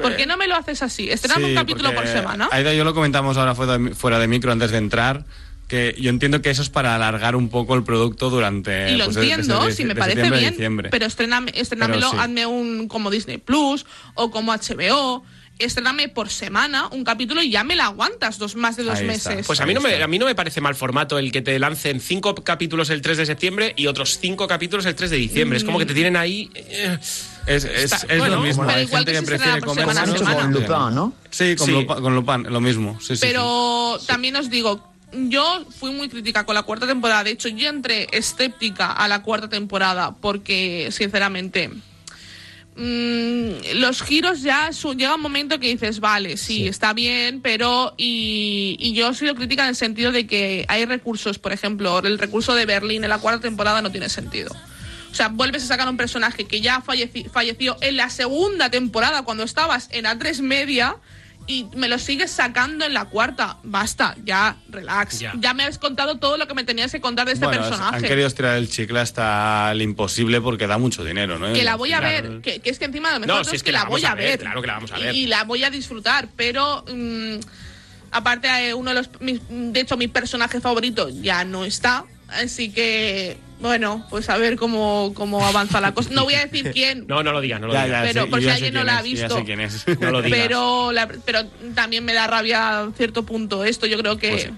¿Por 0.00 0.16
qué 0.16 0.26
no 0.26 0.36
me 0.36 0.46
lo 0.46 0.54
haces 0.54 0.80
así? 0.82 1.10
Estrename 1.10 1.46
un 1.46 1.54
capítulo 1.54 1.92
por 1.92 2.06
semana. 2.06 2.48
Aida, 2.52 2.72
yo 2.72 2.84
lo 2.84 2.94
comentamos 2.94 3.36
ahora 3.36 3.54
fuera 3.54 3.78
de, 3.78 3.94
fuera 3.94 4.18
de 4.20 4.28
micro 4.28 4.52
antes 4.52 4.70
de 4.70 4.78
entrar. 4.78 5.24
Que 5.66 5.96
yo 5.98 6.10
entiendo 6.10 6.42
que 6.42 6.50
eso 6.50 6.60
es 6.60 6.68
para 6.68 6.94
alargar 6.94 7.34
un 7.34 7.48
poco 7.48 7.74
el 7.74 7.82
producto 7.82 8.30
durante. 8.30 8.92
y 8.92 8.96
lo 8.96 9.06
pues, 9.06 9.16
entiendo, 9.16 9.70
si 9.70 9.84
me 9.84 9.94
parece 9.96 10.30
bien, 10.30 10.82
pero 10.90 11.06
estrename, 11.06 11.52
Pero 11.52 12.10
sí. 12.10 12.16
hazme 12.18 12.46
un 12.46 12.88
como 12.88 13.10
Disney 13.10 13.38
Plus 13.38 13.86
o 14.14 14.30
como 14.30 14.52
HBO, 14.52 15.24
estrename 15.58 16.08
por 16.08 16.28
semana 16.30 16.88
un 16.88 17.04
capítulo 17.04 17.42
y 17.42 17.50
ya 17.50 17.62
me 17.64 17.76
la 17.76 17.84
aguantas 17.86 18.38
dos 18.38 18.56
más 18.56 18.76
de 18.76 18.82
dos 18.84 18.98
Ahí 18.98 19.08
está. 19.08 19.30
meses. 19.30 19.46
Pues 19.46 19.60
a 19.60 19.64
mí, 19.66 19.70
Ahí 19.70 19.74
no 19.74 19.80
me, 19.80 20.02
a 20.02 20.08
mí 20.08 20.18
no 20.18 20.26
me 20.26 20.34
parece 20.34 20.60
mal 20.60 20.74
formato 20.74 21.18
el 21.18 21.30
que 21.30 21.40
te 21.42 21.58
lancen 21.58 22.00
cinco 22.00 22.34
capítulos 22.34 22.90
el 22.90 23.00
3 23.02 23.18
de 23.18 23.26
septiembre 23.26 23.72
y 23.76 23.86
otros 23.86 24.18
cinco 24.20 24.46
capítulos 24.48 24.86
el 24.86 24.94
3 24.94 25.10
de 25.10 25.16
diciembre. 25.18 25.58
Es 25.58 25.64
como 25.64 25.78
que 25.78 25.86
te 25.86 25.94
tienen 25.94 26.16
ahí. 26.16 26.50
eh, 26.54 26.98
Es, 27.46 27.64
es, 27.64 27.92
Está- 27.92 28.06
es 28.12 28.18
bueno, 28.18 28.36
lo 28.36 28.42
mismo. 28.42 28.64
pero 28.66 28.78
Hay 28.78 28.84
igual 28.84 29.00
gente 29.04 29.12
que 29.12 29.18
que 29.20 29.26
prefiere 29.26 29.60
comer 29.60 29.84
semana 29.88 30.06
semana. 30.18 30.40
con 30.42 30.52
Lupin, 30.52 30.94
¿no? 30.94 31.12
Sí, 31.30 31.56
con, 31.56 31.66
Sí. 31.66 31.72
Lupin, 31.72 31.86
con 32.02 32.14
Lupin, 32.14 32.42
lo 32.52 32.60
mismo. 32.60 32.98
Sí, 33.00 33.06
sí, 33.08 33.16
sí. 33.16 33.20
Pero 33.26 33.98
también 34.06 34.36
os 34.36 34.48
digo, 34.50 34.88
yo 35.12 35.64
fui 35.78 35.90
muy 35.90 36.08
crítica 36.08 36.44
con 36.46 36.54
la 36.54 36.62
cuarta 36.62 36.86
temporada. 36.86 37.24
De 37.24 37.30
hecho, 37.32 37.48
yo 37.48 37.68
entré 37.68 38.08
escéptica 38.12 38.92
a 38.92 39.08
la 39.08 39.22
cuarta 39.22 39.48
temporada 39.48 40.14
porque, 40.20 40.88
sinceramente, 40.92 41.70
mm, 42.76 43.76
los 43.80 44.02
giros 44.02 44.42
ya 44.42 44.72
su- 44.72 44.94
llega 44.94 45.14
un 45.14 45.20
momento 45.20 45.58
que 45.58 45.68
dices, 45.68 46.00
vale, 46.00 46.36
sí, 46.36 46.66
está 46.66 46.92
bien, 46.92 47.40
pero 47.40 47.94
y, 47.96 48.76
y 48.80 48.92
yo 48.94 49.12
soy 49.14 49.32
crítica 49.34 49.62
en 49.64 49.70
el 49.70 49.76
sentido 49.76 50.12
de 50.12 50.26
que 50.26 50.64
hay 50.68 50.84
recursos, 50.84 51.38
por 51.38 51.52
ejemplo, 51.52 51.98
el 52.00 52.18
recurso 52.18 52.54
de 52.54 52.66
Berlín 52.66 53.04
en 53.04 53.10
la 53.10 53.18
cuarta 53.18 53.40
temporada 53.42 53.82
no 53.82 53.90
tiene 53.90 54.08
sentido. 54.08 54.54
O 55.10 55.14
sea, 55.14 55.28
vuelves 55.28 55.64
a 55.64 55.66
sacar 55.66 55.88
un 55.88 55.98
personaje 55.98 56.44
que 56.44 56.60
ya 56.62 56.82
falleci- 56.82 57.28
falleció 57.30 57.76
en 57.82 57.98
la 57.98 58.08
segunda 58.08 58.70
temporada 58.70 59.22
cuando 59.22 59.42
estabas 59.44 59.88
en 59.92 60.06
A3 60.06 60.40
media 60.40 60.96
y 61.46 61.66
me 61.74 61.88
lo 61.88 61.98
sigues 61.98 62.30
sacando 62.30 62.84
en 62.84 62.94
la 62.94 63.06
cuarta. 63.06 63.58
Basta, 63.62 64.14
ya, 64.24 64.56
relax. 64.68 65.18
Ya. 65.20 65.32
Ya, 65.38 65.54
me 65.54 65.64
has 65.64 65.78
contado 65.78 66.18
todo 66.18 66.36
lo 66.36 66.46
que 66.46 66.54
me 66.54 66.64
tenías 66.64 66.92
que 66.92 67.00
contar 67.00 67.26
de 67.26 67.32
este 67.32 67.44
Bueno, 67.46 67.62
personaje. 67.62 67.96
han 67.96 68.02
querido 68.02 68.26
estirar 68.26 68.56
el 68.56 68.68
chicle 68.70 69.00
hasta 69.00 69.70
el 69.72 69.82
imposible 69.82 70.40
porque 70.40 70.66
da 70.66 70.78
mucho 70.78 71.04
dinero, 71.04 71.38
¿no? 71.38 71.52
que 71.52 71.64
la 71.64 71.76
voy 71.76 71.92
a 71.92 71.98
Claro. 72.00 72.30
ver, 72.34 72.40
que, 72.42 72.60
que 72.60 72.70
es 72.70 72.78
que 72.78 72.84
encima 72.86 73.10
lo 73.12 73.20
mejor 73.20 73.28
No, 73.28 73.34
de 73.38 73.40
todo 73.42 73.50
si 73.50 73.56
es 73.56 73.62
que, 73.62 73.66
que 73.66 73.72
la 73.72 73.84
la 73.84 73.88
voy 73.88 74.04
a 74.04 74.14
ver, 74.14 74.24
ver, 74.30 74.38
claro 74.40 74.60
que 74.60 74.66
la 74.66 74.74
vamos 74.74 74.92
a 74.92 74.98
ver. 74.98 75.14
y, 75.14 75.26
la 75.26 75.44
voy 75.44 75.64
a 75.64 75.70
disfrutar, 75.70 76.28
pero 76.36 76.84
mm, 76.92 77.36
aparte 78.12 78.48
eh, 78.68 78.74
uno 78.74 78.90
de 78.90 78.96
los, 78.96 79.10
mis- 79.20 79.40
de 79.48 79.80
hecho 79.80 79.96
mi 79.96 80.08
personaje 80.08 80.60
favorito 80.60 81.08
ya 81.08 81.44
no 81.44 81.64
está, 81.64 82.04
así 82.34 82.70
que 82.70 83.36
bueno, 83.60 84.04
pues 84.10 84.28
a 84.28 84.38
ver 84.38 84.56
cómo, 84.56 85.12
cómo 85.14 85.46
avanza 85.46 85.80
la 85.80 85.94
cosa. 85.94 86.10
No 86.12 86.24
voy 86.24 86.34
a 86.34 86.44
decir 86.46 86.70
quién, 86.74 87.06
No, 87.06 87.22
no 87.22 87.32
lo 87.32 87.40
digas, 87.40 87.60
no 87.60 87.68
lo 87.68 87.72
Ya, 87.74 87.84
digas. 87.84 88.02
ya, 88.06 88.12
Pero 88.12 88.24
sí, 88.24 88.30
por 88.30 88.40
si 88.42 88.48
alguien 88.48 88.74
no 88.74 88.82
la 88.84 88.98
ha 88.98 89.02
visto. 89.02 89.28
Ya 89.28 89.34
sé 89.36 89.44
quién 89.44 89.60
es. 89.60 89.84
No 90.00 90.10
lo 90.10 90.20
digas. 90.22 90.40
pero 90.40 90.90
la- 90.92 91.08
pero 91.24 91.44
también 91.74 92.04
me 92.04 92.12
da 92.12 92.26
rabia 92.26 92.80
a 92.80 92.90
cierto 92.96 93.24
punto 93.24 93.64
esto. 93.64 93.86
Yo 93.86 93.98
creo 93.98 94.16
que 94.18 94.30
Pues 94.30 94.42
sí. 94.42 94.50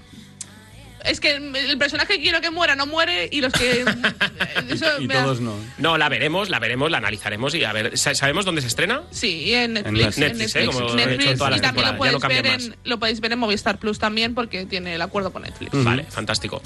es 1.03 1.19
que 1.19 1.35
el 1.35 1.77
personaje 1.77 2.15
que 2.15 2.21
quiero 2.23 2.41
que 2.41 2.49
muera 2.49 2.75
no 2.75 2.87
muere 2.87 3.29
y 3.31 3.41
los 3.41 3.53
que 3.53 3.81
eso 4.69 4.85
y 4.99 5.05
me 5.07 5.13
da- 5.13 5.23
todos 5.23 5.39
no. 5.39 5.55
No, 5.77 5.99
la 5.99 6.09
veremos, 6.09 6.49
la 6.49 6.57
veremos, 6.57 6.89
la 6.89 6.97
analizaremos 6.97 7.53
y 7.53 7.63
a 7.63 7.73
ver, 7.73 7.95
¿sa- 7.99 8.15
¿sabemos 8.15 8.43
dónde 8.43 8.61
se 8.61 8.67
estrena? 8.69 9.03
Sí, 9.11 9.53
en 9.53 9.73
Netflix. 9.73 10.17
En 10.17 10.23
Netflix, 10.29 10.55
¿eh? 10.55 10.65
Como 10.65 10.79
he 10.79 10.83
hecho 10.85 10.95
Netflix, 10.95 11.31
en 11.31 11.37
todas 11.37 11.51
las 11.51 11.59
y 11.59 11.61
también 11.61 11.85
lo 11.85 11.91
no 11.93 11.97
podéis, 11.99 12.27
ver 12.27 12.45
en, 12.47 12.75
lo 12.83 12.97
podéis 12.99 13.19
ver 13.21 13.31
en 13.33 13.37
Movistar 13.39 13.77
Plus 13.77 13.99
también 13.99 14.33
porque 14.33 14.65
tiene 14.65 14.95
el 14.95 15.01
acuerdo 15.03 15.31
con 15.31 15.43
Netflix. 15.43 15.71
Vale, 15.83 16.05
fantástico. 16.05 16.59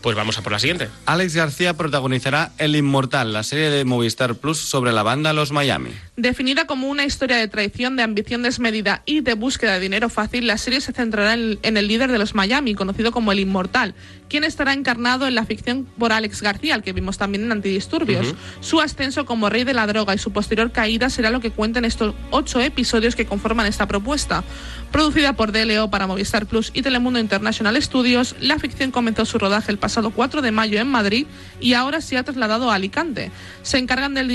Pues 0.00 0.16
vamos 0.16 0.38
a 0.38 0.42
por 0.42 0.52
la 0.52 0.58
siguiente. 0.58 0.88
Alex 1.04 1.34
García 1.34 1.74
protagonizará 1.74 2.52
El 2.58 2.76
Inmortal, 2.76 3.32
la 3.32 3.42
serie 3.42 3.70
de 3.70 3.84
Movistar 3.84 4.36
Plus 4.36 4.58
sobre 4.58 4.92
la 4.92 5.02
banda 5.02 5.32
Los 5.32 5.52
Miami. 5.52 5.90
Definida 6.16 6.66
como 6.66 6.88
una 6.88 7.04
historia 7.04 7.36
de 7.36 7.48
traición, 7.48 7.96
de 7.96 8.02
ambición 8.02 8.42
desmedida 8.42 9.02
y 9.04 9.20
de 9.20 9.34
búsqueda 9.34 9.74
de 9.74 9.80
dinero 9.80 10.08
fácil, 10.08 10.46
la 10.46 10.58
serie 10.58 10.80
se 10.80 10.92
centrará 10.92 11.34
en, 11.34 11.58
en 11.62 11.76
el 11.76 11.88
líder 11.88 12.10
de 12.12 12.18
los 12.18 12.34
Miami, 12.34 12.74
conocido 12.74 13.12
como 13.12 13.32
el 13.32 13.40
Inmortal, 13.40 13.94
quien 14.28 14.44
estará 14.44 14.72
encarnado 14.72 15.26
en 15.26 15.34
la 15.34 15.44
ficción 15.44 15.86
por 15.98 16.12
Alex 16.12 16.42
García, 16.42 16.74
al 16.74 16.82
que 16.82 16.92
vimos 16.92 17.18
también 17.18 17.44
en 17.44 17.52
Antidisturbios. 17.52 18.34
Su 18.60 18.80
ascenso 18.80 19.24
como 19.24 19.50
rey 19.50 19.64
de 19.64 19.74
la 19.74 19.86
droga 19.86 20.14
y 20.14 20.18
su 20.18 20.32
posterior 20.32 20.72
caída 20.72 21.10
será 21.10 21.30
lo 21.30 21.40
que 21.40 21.50
cuentan 21.50 21.84
estos 21.84 22.14
ocho 22.30 22.60
episodios 22.60 23.16
que 23.16 23.26
conforman 23.26 23.66
esta 23.66 23.86
propuesta. 23.86 24.44
Producida 24.92 25.34
por 25.34 25.52
DLO 25.52 25.90
para 25.90 26.06
Movistar 26.06 26.46
Plus 26.46 26.70
y 26.72 26.80
Telemundo 26.80 27.18
International 27.18 27.80
Studios, 27.82 28.34
la 28.40 28.58
ficción 28.58 28.90
comenzó 28.90 29.26
su 29.26 29.38
rodaje 29.38 29.70
el 29.70 29.78
pasado 29.78 30.10
4 30.10 30.40
de 30.40 30.52
mayo 30.52 30.80
en 30.80 30.88
Madrid 30.88 31.26
y 31.60 31.74
ahora 31.74 32.00
se 32.00 32.16
ha 32.16 32.22
trasladado 32.22 32.70
a 32.70 32.76
Alicante. 32.76 33.30
Se 33.62 33.76
encargan 33.78 34.14
del, 34.14 34.28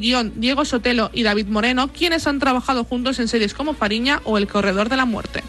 guion 0.00 0.32
Diego 0.36 0.64
Sotelo 0.64 1.10
y 1.12 1.22
David 1.22 1.46
Moreno, 1.46 1.92
quienes 1.92 2.26
han 2.26 2.40
trabajado 2.40 2.82
juntos 2.84 3.20
en 3.20 3.28
series 3.28 3.54
como 3.54 3.74
Fariña 3.74 4.20
o 4.24 4.38
El 4.38 4.48
Corredor 4.48 4.88
de 4.88 4.96
la 4.96 5.04
Muerte. 5.04 5.44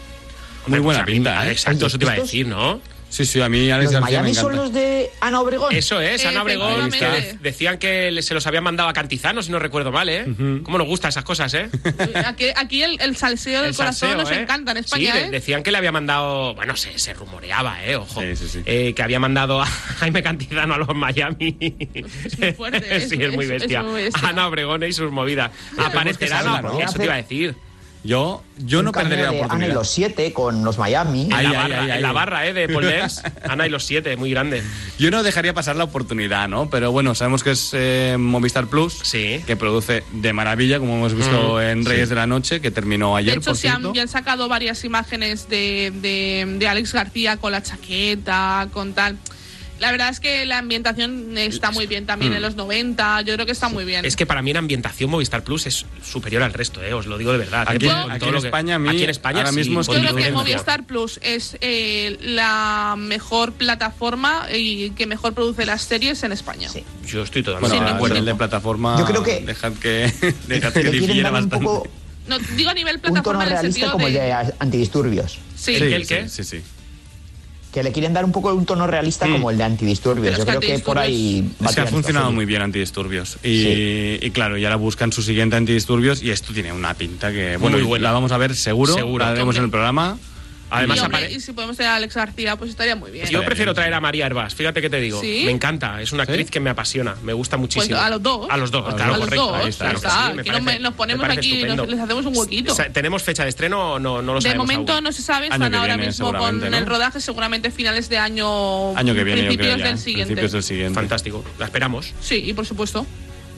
Muy 0.66 0.78
buena 0.78 1.00
pues 1.00 1.08
a 1.08 1.10
mí- 1.10 1.12
pinta, 1.16 1.48
¿eh? 1.48 1.52
Exacto, 1.52 1.86
eso 1.86 1.98
te 1.98 2.04
iba 2.04 2.12
a 2.12 2.16
decir, 2.16 2.46
¿no? 2.46 2.80
Sí, 3.10 3.26
sí, 3.26 3.40
a 3.40 3.48
mí 3.48 3.68
Alex 3.70 3.92
Los 3.92 4.00
García 4.00 4.18
me 4.18 4.22
Miami 4.30 4.34
son 4.34 4.54
los 4.56 4.72
de 4.72 5.10
Ana 5.20 5.40
Obregón. 5.40 5.74
Eso 5.74 6.00
es, 6.00 6.24
Ana 6.24 6.42
Obregón. 6.42 6.90
Que 6.92 7.36
decían 7.42 7.76
que 7.78 8.16
se 8.22 8.34
los 8.34 8.46
habían 8.46 8.62
mandado 8.64 8.88
a 8.88 8.92
Cantizano, 8.92 9.42
si 9.42 9.50
no 9.50 9.58
recuerdo 9.58 9.90
mal, 9.90 10.08
¿eh? 10.08 10.24
¿Cómo 10.62 10.78
nos 10.78 10.86
gustan 10.86 11.08
esas 11.08 11.24
cosas, 11.24 11.52
eh? 11.54 11.68
Aquí, 12.24 12.46
aquí 12.54 12.82
el, 12.84 13.00
el 13.00 13.16
salseo 13.16 13.62
del 13.62 13.70
El 13.70 13.76
corazón 13.76 14.10
salseo, 14.10 14.16
nos 14.22 14.30
¿eh? 14.30 14.42
encanta 14.42 14.70
en 14.70 14.78
España, 14.78 15.12
Sí, 15.12 15.18
¿eh? 15.18 15.30
decían 15.30 15.62
que 15.64 15.72
le 15.72 15.78
había 15.78 15.92
mandado, 15.92 16.54
bueno, 16.54 16.76
se, 16.76 16.98
se 17.00 17.12
rumoreaba, 17.12 17.84
eh, 17.84 17.96
ojo, 17.96 18.20
Sí, 18.20 18.36
sí, 18.36 18.48
sí. 18.48 18.62
eh, 18.64 18.94
que 18.94 19.02
había 19.02 19.18
mandado 19.18 19.60
a 19.60 19.66
Jaime 19.66 20.22
Cantizano 20.22 20.74
a 20.74 20.78
los 20.78 20.94
Miami. 20.94 21.56
Es 22.24 22.38
muy 22.38 22.52
fuerte, 22.52 22.96
es- 22.96 23.08
sí, 23.08 23.16
es, 23.20 23.34
muy 23.34 23.44
es- 23.44 23.50
es 23.50 23.60
bestia. 23.62 23.82
muy 23.82 24.02
bestia. 24.04 24.28
Ana 24.28 24.46
Obregón 24.46 24.84
y 24.84 24.92
sus 24.92 25.10
movidas. 25.10 25.50
Aparecerá, 25.76 26.42
¿no? 26.44 26.62
¿no? 26.62 26.80
Eso 26.80 26.94
te 26.96 27.04
iba 27.04 27.14
a 27.14 27.16
decir. 27.16 27.56
Yo, 28.02 28.42
yo 28.56 28.82
no 28.82 28.92
perdería 28.92 29.26
la 29.26 29.30
de 29.30 29.36
Ana 29.36 29.36
y 29.36 29.40
oportunidad. 29.44 29.74
los 29.74 29.90
siete 29.90 30.32
con 30.32 30.64
los 30.64 30.78
Miami. 30.78 31.24
En, 31.26 31.32
Ahí, 31.34 31.46
la, 31.48 31.50
ahí, 31.64 31.70
barra, 31.70 31.82
ahí, 31.82 31.90
en 31.90 32.02
la 32.02 32.12
barra, 32.12 32.46
¿eh? 32.46 32.52
De 32.54 32.68
Paul 32.68 32.84
Dance. 32.90 33.20
Ana 33.48 33.66
y 33.66 33.70
los 33.70 33.84
siete, 33.84 34.16
muy 34.16 34.30
grande. 34.30 34.62
Yo 34.98 35.10
no 35.10 35.22
dejaría 35.22 35.52
pasar 35.52 35.76
la 35.76 35.84
oportunidad, 35.84 36.48
¿no? 36.48 36.70
Pero 36.70 36.92
bueno, 36.92 37.14
sabemos 37.14 37.42
que 37.44 37.50
es 37.50 37.70
eh, 37.74 38.16
Movistar 38.18 38.68
Plus, 38.68 38.94
Sí. 39.02 39.42
que 39.46 39.54
produce 39.56 40.02
de 40.12 40.32
maravilla, 40.32 40.78
como 40.78 40.96
hemos 40.96 41.12
visto 41.14 41.56
Mm, 41.56 41.60
en 41.60 41.84
Reyes 41.84 42.08
de 42.08 42.14
la 42.14 42.26
Noche, 42.26 42.60
que 42.60 42.70
terminó 42.70 43.16
De 43.16 43.20
ayer, 43.20 43.36
hecho, 43.38 43.50
por 43.50 43.56
se 43.58 43.68
han, 43.68 43.92
ya 43.92 44.00
han 44.02 44.08
sacado 44.08 44.48
varias 44.48 44.82
imágenes 44.84 45.48
de, 45.50 45.92
de, 45.94 46.56
de 46.58 46.68
Alex 46.68 46.94
García 46.94 47.36
con 47.36 47.52
la 47.52 47.62
chaqueta, 47.62 48.68
con 48.72 48.94
tal. 48.94 49.18
La 49.80 49.90
verdad 49.90 50.10
es 50.10 50.20
que 50.20 50.44
la 50.44 50.58
ambientación 50.58 51.36
está 51.38 51.70
muy 51.70 51.86
bien 51.86 52.04
también 52.06 52.34
en 52.34 52.42
los 52.42 52.54
90. 52.54 53.22
Yo 53.22 53.32
creo 53.34 53.46
que 53.46 53.52
está 53.52 53.68
muy 53.70 53.84
bien. 53.86 54.02
Mm. 54.02 54.04
Es 54.06 54.14
que 54.14 54.26
para 54.26 54.42
mí 54.42 54.50
en 54.50 54.58
ambientación 54.58 55.08
Movistar 55.10 55.42
Plus 55.42 55.66
es 55.66 55.86
superior 56.04 56.42
al 56.42 56.52
resto, 56.52 56.82
¿eh? 56.82 56.92
Os 56.92 57.06
lo 57.06 57.16
digo 57.16 57.32
de 57.32 57.38
verdad. 57.38 57.64
Aquí- 57.66 57.86
¿eh? 57.86 57.90
aquí 58.10 58.26
en 58.26 58.32
que- 58.32 58.38
España, 58.38 58.74
a 58.74 58.78
mí, 58.78 58.88
aquí 58.90 59.04
en 59.04 59.10
España 59.10 59.38
ahora 59.38 59.50
sí, 59.50 59.56
mismo 59.56 59.80
es 59.80 59.86
Yo 59.86 59.94
creo 59.94 60.14
que. 60.14 60.30
Movistar 60.32 60.84
Plus 60.86 61.18
es 61.22 61.56
eh, 61.62 62.18
la 62.20 62.94
mejor 62.98 63.52
plataforma 63.54 64.46
y 64.54 64.90
que 64.90 65.06
mejor 65.06 65.32
produce 65.32 65.64
las 65.64 65.82
series 65.82 66.22
en 66.24 66.32
España. 66.32 66.68
Sí. 66.68 66.84
Yo 67.06 67.22
estoy 67.22 67.42
totalmente 67.42 67.76
Bueno, 67.76 67.86
de 67.86 67.92
a 67.92 67.96
acuerdo. 67.96 68.14
nivel 68.16 68.26
de 68.26 68.34
plataforma, 68.38 68.96
Yo 68.98 69.06
creo 69.06 69.22
que- 69.22 69.40
dejad 69.40 69.72
que, 69.74 70.12
dejad 70.46 70.72
que 70.74 70.90
difiera 70.90 71.30
bastante. 71.30 71.56
poco 71.64 71.88
No, 72.28 72.38
digo 72.54 72.68
a 72.70 72.74
nivel 72.74 72.96
un 72.96 73.00
tono 73.02 73.14
plataforma 73.14 73.44
en 73.44 73.48
el 73.48 73.52
realista 73.54 73.72
sentido 73.80 73.92
como 73.92 74.06
el 74.08 74.12
de... 74.12 74.20
de 74.20 74.54
Antidisturbios. 74.58 75.38
Sí, 75.56 75.74
¿El 75.76 75.88
qué, 75.88 75.96
el 75.96 76.06
qué? 76.06 76.28
Sí, 76.28 76.44
sí. 76.44 76.60
Que 77.72 77.82
le 77.84 77.92
quieren 77.92 78.12
dar 78.12 78.24
un 78.24 78.32
poco 78.32 78.52
un 78.52 78.66
tono 78.66 78.86
realista 78.86 79.28
como 79.28 79.50
el 79.50 79.56
de 79.58 79.64
Antidisturbios. 79.64 80.36
Yo 80.38 80.44
creo 80.44 80.60
que 80.60 80.78
por 80.80 80.98
ahí 80.98 81.48
va 81.64 81.70
Es 81.70 81.76
que 81.76 81.82
ha 81.82 81.86
funcionado 81.86 82.32
muy 82.32 82.44
bien 82.44 82.62
antidisturbios. 82.62 83.38
Y, 83.44 84.18
y 84.20 84.30
claro, 84.32 84.58
y 84.58 84.64
ahora 84.64 84.76
buscan 84.76 85.12
su 85.12 85.22
siguiente 85.22 85.56
antidisturbios 85.56 86.22
y 86.22 86.30
esto 86.30 86.52
tiene 86.52 86.72
una 86.72 86.94
pinta 86.94 87.30
que, 87.30 87.56
bueno, 87.58 87.78
la 87.98 88.12
vamos 88.12 88.32
a 88.32 88.38
ver 88.38 88.56
seguro, 88.56 88.94
Seguro, 88.94 89.24
la 89.24 89.30
veremos 89.30 89.54
hombre. 89.54 89.58
en 89.58 89.64
el 89.66 89.70
programa. 89.70 90.18
Además, 90.70 90.96
y, 90.96 91.00
hombre, 91.00 91.18
apare- 91.26 91.32
y 91.32 91.40
si 91.40 91.52
podemos 91.52 91.76
tener 91.76 91.90
a 91.92 91.96
Alex 91.96 92.14
García, 92.14 92.56
pues 92.56 92.70
estaría 92.70 92.96
muy 92.96 93.10
bien. 93.10 93.26
Yo 93.28 93.44
prefiero 93.44 93.74
traer 93.74 93.92
a 93.94 94.00
María 94.00 94.26
Herbás, 94.26 94.54
fíjate 94.54 94.80
que 94.80 94.88
te 94.90 95.00
digo. 95.00 95.20
¿Sí? 95.20 95.42
Me 95.44 95.50
encanta, 95.50 96.00
es 96.00 96.12
una 96.12 96.22
actriz 96.22 96.50
que 96.50 96.60
me 96.60 96.70
apasiona, 96.70 97.16
me 97.22 97.32
gusta 97.32 97.56
Pues 97.56 97.76
muchísimo. 97.76 97.98
a 97.98 98.08
los 98.10 98.22
dos. 98.22 98.46
A 98.50 98.56
los 98.56 98.70
dos, 98.70 98.94
claro, 98.94 99.14
a 99.14 99.16
los 99.18 99.24
correcto. 99.26 99.46
dos, 99.46 99.54
ahí 99.56 99.68
está, 99.68 99.84
ya 99.84 99.90
claro 99.90 100.00
que 100.00 100.06
está. 100.06 100.26
sí, 100.28 100.34
me 100.34 100.40
Aquí 100.40 100.80
nos, 100.82 100.94
ponemos 100.94 101.28
aquí 101.28 101.60
y 101.60 101.64
nos- 101.64 101.88
les 101.88 102.00
hacemos 102.00 102.26
un 102.26 102.36
huequito. 102.36 102.74
¿Tenemos 102.92 103.22
fecha 103.22 103.42
de 103.42 103.48
estreno 103.50 103.94
o 103.94 103.98
no, 103.98 104.22
no 104.22 104.32
lo 104.34 104.38
De 104.40 104.42
sabemos 104.42 104.66
momento 104.66 104.92
aún? 104.92 105.04
no 105.04 105.12
se 105.12 105.22
sabe, 105.22 105.46
están 105.46 105.74
ahora 105.74 105.96
viene, 105.96 106.06
mismo 106.08 106.32
con 106.32 106.62
el 106.74 106.86
rodaje, 106.86 107.20
seguramente 107.20 107.70
finales 107.70 108.08
de 108.08 108.18
año, 108.18 108.96
Año 108.96 109.14
que 109.14 109.24
viene, 109.24 109.42
yo 109.42 109.46
principios 109.48 109.74
creo 109.74 109.86
del 109.88 109.98
siguiente. 109.98 110.26
Principios 110.26 110.52
del 110.52 110.62
siguiente. 110.62 110.94
Fantástico, 110.94 111.44
la 111.58 111.64
esperamos. 111.66 112.12
Sí, 112.20 112.42
y 112.46 112.52
por 112.52 112.66
supuesto. 112.66 113.06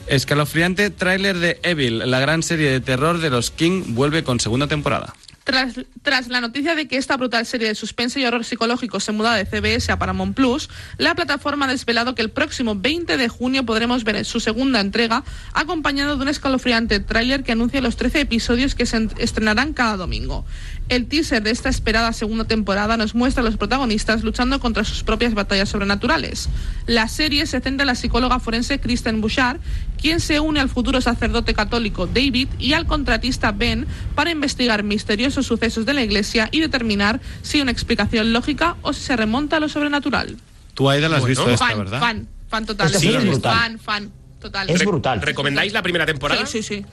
Escalofriante 0.07 0.89
tráiler 0.89 1.37
de 1.39 1.59
Evil, 1.63 1.99
la 2.11 2.19
gran 2.19 2.43
serie 2.43 2.69
de 2.69 2.81
terror 2.81 3.19
de 3.19 3.29
los 3.29 3.51
King, 3.51 3.83
vuelve 3.95 4.23
con 4.23 4.39
segunda 4.39 4.67
temporada. 4.67 5.13
Tras, 5.43 5.73
tras 6.01 6.29
la 6.29 6.39
noticia 6.39 6.73
de 6.73 6.87
que 6.87 6.95
esta 6.95 7.17
brutal 7.17 7.45
serie 7.45 7.67
de 7.67 7.75
suspense 7.75 8.17
y 8.19 8.25
horror 8.25 8.45
psicológico 8.45 9.01
se 9.01 9.11
muda 9.11 9.35
de 9.35 9.45
CBS 9.45 9.91
a 9.91 9.99
Paramount 9.99 10.35
Plus, 10.35 10.69
la 10.97 11.15
plataforma 11.15 11.65
ha 11.65 11.69
desvelado 11.69 12.15
que 12.15 12.21
el 12.21 12.29
próximo 12.29 12.75
20 12.75 13.17
de 13.17 13.27
junio 13.27 13.65
podremos 13.65 14.05
ver 14.05 14.23
su 14.23 14.39
segunda 14.39 14.79
entrega, 14.79 15.25
acompañado 15.53 16.15
de 16.15 16.21
un 16.21 16.29
escalofriante 16.29 17.01
tráiler 17.01 17.43
que 17.43 17.51
anuncia 17.51 17.81
los 17.81 17.97
13 17.97 18.21
episodios 18.21 18.73
que 18.73 18.85
se 18.85 18.95
en- 18.97 19.11
estrenarán 19.17 19.73
cada 19.73 19.97
domingo. 19.97 20.45
El 20.89 21.07
teaser 21.07 21.41
de 21.41 21.49
esta 21.49 21.69
esperada 21.69 22.11
segunda 22.13 22.43
temporada 22.45 22.97
nos 22.97 23.15
muestra 23.15 23.41
a 23.41 23.45
los 23.45 23.57
protagonistas 23.57 24.23
luchando 24.23 24.59
contra 24.59 24.83
sus 24.83 25.03
propias 25.03 25.33
batallas 25.33 25.69
sobrenaturales. 25.69 26.49
La 26.87 27.07
serie 27.07 27.45
se 27.45 27.61
centra 27.61 27.83
en 27.83 27.87
la 27.87 27.95
psicóloga 27.95 28.39
forense 28.39 28.79
Kristen 28.79 29.21
Bouchard, 29.21 29.59
quien 29.99 30.19
se 30.19 30.39
une 30.39 30.59
al 30.59 30.69
futuro 30.69 30.99
sacerdote 31.01 31.53
católico 31.53 32.05
David 32.05 32.49
y 32.59 32.73
al 32.73 32.85
contratista 32.85 33.51
Ben 33.53 33.87
para 34.13 34.31
investigar 34.31 34.83
misteriosos 34.83 35.47
sucesos 35.47 35.85
de 35.85 35.93
la 35.93 36.03
iglesia 36.03 36.49
y 36.51 36.59
determinar 36.59 37.21
si 37.41 37.57
hay 37.57 37.61
una 37.61 37.71
explicación 37.71 38.33
lógica 38.33 38.75
o 38.81 38.91
si 38.93 39.01
se 39.01 39.15
remonta 39.15 39.57
a 39.57 39.59
lo 39.61 39.69
sobrenatural. 39.69 40.35
Tú, 40.73 40.89
Aida, 40.89 41.07
la 41.07 41.15
has 41.17 41.21
Bueno. 41.21 41.29
visto 41.45 41.49
esta, 41.49 41.65
fan, 41.67 41.77
¿verdad? 41.79 41.99
fan, 41.99 42.27
fan 42.49 42.65
total. 42.65 42.89
Sí, 42.93 43.07
es 43.15 43.25
brutal. 43.25 43.57
fan, 43.57 43.79
fan, 43.79 44.11
total. 44.41 44.69
Es 44.69 44.83
brutal. 44.85 45.21
¿Recomendáis 45.21 45.71
la 45.71 45.81
primera 45.81 46.05
temporada? 46.05 46.45
Sí, 46.45 46.61
sí, 46.61 46.75
sí. 46.81 46.85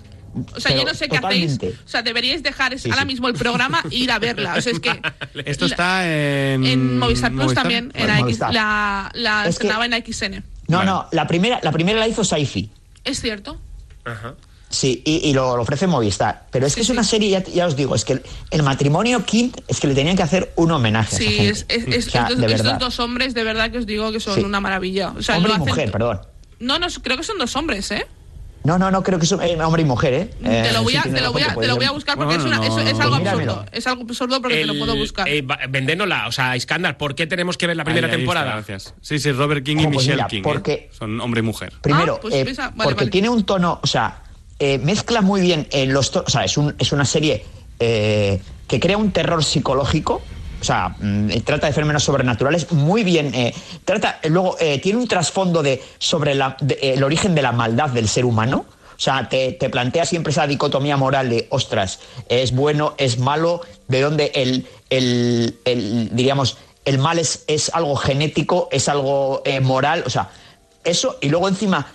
O 0.55 0.61
sea, 0.61 0.71
Pero 0.71 0.83
yo 0.83 0.87
no 0.89 0.95
sé 0.95 1.09
qué 1.09 1.17
totalmente. 1.17 1.67
hacéis. 1.67 1.81
O 1.85 1.89
sea, 1.89 2.03
deberíais 2.03 2.43
dejar 2.43 2.79
Sí, 2.79 2.89
ahora 2.91 3.03
sí. 3.03 3.07
mismo 3.09 3.29
el 3.29 3.35
programa 3.35 3.83
e 3.91 3.95
ir 3.97 4.11
a 4.13 4.19
verla. 4.19 4.55
O 4.57 4.61
sea, 4.61 4.73
es 4.73 4.81
que. 4.81 5.01
Esto 5.45 5.67
está 5.67 6.07
en... 6.07 6.65
En 6.65 6.99
Movistar 6.99 7.31
Plus 7.31 7.43
Movistar. 7.45 7.63
también, 7.65 7.91
en 7.95 8.11
AX, 8.11 8.21
Movistar. 8.21 8.55
la, 8.55 9.11
la 9.15 9.41
Es 9.41 9.45
que- 9.45 9.51
estrenaba 9.67 9.87
en 9.87 9.95
AXN. 9.95 10.45
No, 10.69 10.79
Vale. 10.79 10.91
no, 10.91 11.07
la 11.11 11.27
primera, 11.27 11.59
la 11.63 11.73
primera 11.73 11.99
la 11.99 12.07
hizo 12.07 12.23
Saifi. 12.25 12.71
¿Es 13.05 13.21
cierto? 13.21 13.61
Ajá. 14.05 14.35
Sí, 14.69 15.03
y, 15.05 15.29
y 15.29 15.33
lo, 15.33 15.57
lo 15.57 15.63
ofrece 15.63 15.89
Movistar. 15.89 16.47
Pero 16.53 16.65
es 16.65 16.77
que 16.77 16.83
es 16.83 16.91
una 16.91 17.03
serie, 17.03 17.29
ya, 17.31 17.43
ya 17.43 17.67
os 17.67 17.75
digo, 17.75 17.97
es 17.97 18.05
que 18.05 18.13
el, 18.13 18.23
el 18.53 18.63
matrimonio 18.63 19.25
King 19.27 19.51
es 19.67 19.81
que 19.81 19.89
le 19.89 19.95
tenían 19.97 20.17
que 20.17 20.23
hacer 20.23 20.53
un 20.55 20.71
homenaje 20.71 21.17
a 21.17 21.19
Sí, 21.19 21.25
esa 21.25 21.33
gente. 21.35 21.51
es, 21.51 21.67
es- 21.69 21.89
es- 21.89 22.07
O 22.07 22.11
sea, 22.11 22.29
estos, 22.29 22.79
dos 22.79 23.01
hombres, 23.01 23.35
de 23.35 23.43
verdad 23.43 23.73
que 23.73 23.79
os 23.79 23.87
digo 23.87 24.13
que 24.13 24.21
son 24.21 24.37
Sí. 24.37 24.43
una 24.43 24.61
maravilla. 24.61 25.09
O 25.17 25.23
sea, 25.23 25.39
Hombre 25.39 25.51
lo 25.55 25.59
y 25.59 25.61
hacen- 25.63 25.69
mujer, 25.71 25.91
perdón. 25.91 26.21
No, 26.61 26.79
no, 26.79 26.87
creo 27.03 27.17
que 27.17 27.25
son 27.25 27.37
dos 27.39 27.57
hombres, 27.57 27.91
¿eh? 27.91 28.07
No, 28.63 28.79
no, 28.79 28.91
no, 28.91 29.03
creo 29.03 29.19
que 29.19 29.25
son 29.25 29.41
eh, 29.43 29.57
hombre 29.63 29.81
y 29.83 29.85
mujer, 29.87 30.13
¿eh? 30.13 30.25
Te 30.43 30.73
lo 30.73 30.81
Eh, 30.81 30.83
voy 30.83 30.97
a, 30.97 31.03
te 31.03 31.21
lo 31.21 31.33
voy 31.33 31.43
a, 31.43 31.55
te 31.55 31.67
lo 31.67 31.77
voy 31.77 31.85
a 31.87 31.93
buscar 31.93 32.17
porque 32.17 32.37
Bueno, 32.37 32.43
es, 32.43 32.47
una- 32.59 32.69
no, 32.69 32.79
es- 32.79 32.93
es 32.95 33.01
algo 33.01 33.17
míramelo. 33.17 33.53
absurdo. 33.53 33.71
Es 33.73 33.87
algo 33.87 34.03
absurdo 34.03 34.43
porque 34.43 34.57
te 34.59 34.67
lo 34.67 34.79
puedo 34.79 34.95
buscar. 34.97 35.27
Eh, 35.29 35.43
vendénosla, 35.71 36.27
o 36.29 36.33
sea, 36.33 36.57
Iskandar, 36.57 36.99
¿por 36.99 37.15
qué 37.15 37.27
tenemos 37.27 37.57
que 37.57 37.67
ver 37.67 37.77
la 37.77 37.85
primera 37.85 38.07
Ahí, 38.07 38.13
ahí 38.13 38.19
temporada? 38.19 38.47
está, 38.59 38.73
gracias. 38.73 38.95
Sí, 39.01 39.19
sí, 39.19 39.33
Robert 39.33 39.65
King 39.65 39.77
y 39.79 39.85
pues 39.85 39.97
Michelle 39.97 40.15
mira, 40.17 40.27
King. 40.29 40.39
¿eh? 40.41 40.43
porque- 40.45 40.91
Son 40.93 41.19
hombre 41.23 41.41
y 41.41 41.43
mujer. 41.43 41.73
Primero, 41.81 42.17
Ah, 42.17 42.21
pues 42.21 42.35
eh, 42.35 42.45
vale, 42.45 42.73
porque 42.77 42.95
vale. 42.97 43.11
tiene 43.11 43.29
un 43.31 43.45
tono, 43.45 43.81
o 43.83 43.87
sea, 43.87 44.23
eh, 44.59 44.77
mezcla 44.79 45.23
muy 45.23 45.41
bien 45.41 45.67
en 45.71 45.95
los 45.95 46.11
tonos, 46.11 46.29
o 46.29 46.31
sea, 46.31 46.45
es, 46.45 46.59
un- 46.59 46.75
es 46.79 46.93
una 46.93 47.07
serie 47.07 47.45
eh, 47.79 48.43
que 48.69 48.79
crea 48.79 48.99
un 48.99 49.11
terror 49.11 49.43
psicológico, 49.43 50.21
o 50.61 50.65
sea, 50.65 50.91
mm, 50.99 51.31
eh, 51.31 51.41
trata 51.41 51.67
de 51.67 51.73
fenómenos 51.73 52.05
sobrenaturales 52.05 52.71
muy 52.73 53.03
bien, 53.05 53.35
eh, 53.35 53.55
trata, 53.85 54.19
eh, 54.23 54.29
luego 54.29 54.57
tiene 54.83 54.99
un 54.99 55.09
trasfondo 55.09 55.63
de 55.63 55.83
sobre 55.99 56.33
el 56.33 57.03
origen 57.03 57.35
de 57.35 57.43
la 57.43 57.53
maldad 57.53 57.91
del 57.91 58.09
ser 58.09 58.25
humano. 58.25 58.67
O 58.91 59.03
sea, 59.03 59.31
te, 59.31 59.53
te 59.53 59.71
plantea 59.71 60.05
siempre 60.05 60.31
esa 60.31 60.47
dicotomía 60.47 60.99
moral 60.99 61.31
de, 61.31 61.47
ostras, 61.49 62.01
es 62.29 62.53
bueno, 62.53 62.95
es 62.99 63.19
malo, 63.19 63.63
de 63.89 64.03
dónde 64.03 64.31
el, 64.35 64.67
el- 64.91 65.57
el, 65.65 66.11
diríamos, 66.15 66.59
el 66.85 66.99
mal 66.99 67.19
es, 67.19 67.45
es 67.47 67.71
algo 67.73 67.97
genético, 67.97 68.69
es 68.71 68.91
algo 68.91 69.43
moral, 69.63 70.03
o 70.05 70.11
sea, 70.11 70.29
eso, 70.85 71.17
y 71.23 71.31
luego 71.31 71.49
encima 71.49 71.87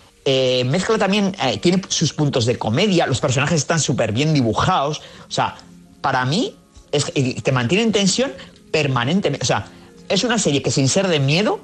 mezcla 0.66 0.98
también, 0.98 1.36
tiene 1.62 1.84
sus 1.90 2.12
puntos 2.14 2.48
de 2.48 2.58
comedia, 2.58 3.06
los 3.06 3.20
personajes 3.22 3.58
están 3.60 3.80
súper 3.80 4.12
bien 4.12 4.34
dibujados, 4.34 5.04
o 5.28 5.32
sea, 5.32 5.56
para 6.02 6.26
mí 6.26 6.56
es, 6.92 7.12
te 7.44 7.52
mantiene 7.52 7.84
en 7.84 7.92
tensión 7.92 8.32
permanentemente, 8.72 9.44
o 9.44 9.48
sea, 9.48 9.68
es 10.10 10.24
una 10.24 10.38
serie 10.38 10.62
que 10.62 10.72
sin 10.72 10.88
ser 10.90 11.08
de 11.08 11.20
miedo 11.20 11.60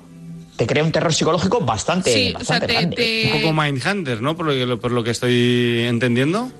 te 0.57 0.67
crea 0.67 0.83
un 0.83 0.91
terror 0.91 1.13
psicológico 1.13 1.61
bastante, 1.61 2.13
Sí, 2.13 2.27
o 2.35 2.43
sea, 2.43 2.59
bastante 2.59 2.67
te- 2.67 2.73
grande. 2.73 2.95
te- 2.95 3.31
Un 3.35 3.41
poco 3.41 3.53
Mindhunter, 3.61 4.21
¿no? 4.21 4.35
Por 4.37 4.45
lo 4.47 4.53
que, 4.53 4.77
por 4.77 4.91
lo 4.91 5.03
que 5.03 5.11
estoy 5.11 5.85
entendiendo. 5.87 6.51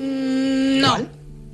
Mm, 0.00 0.80
no. 0.80 0.88
¿Cuál? 0.90 1.08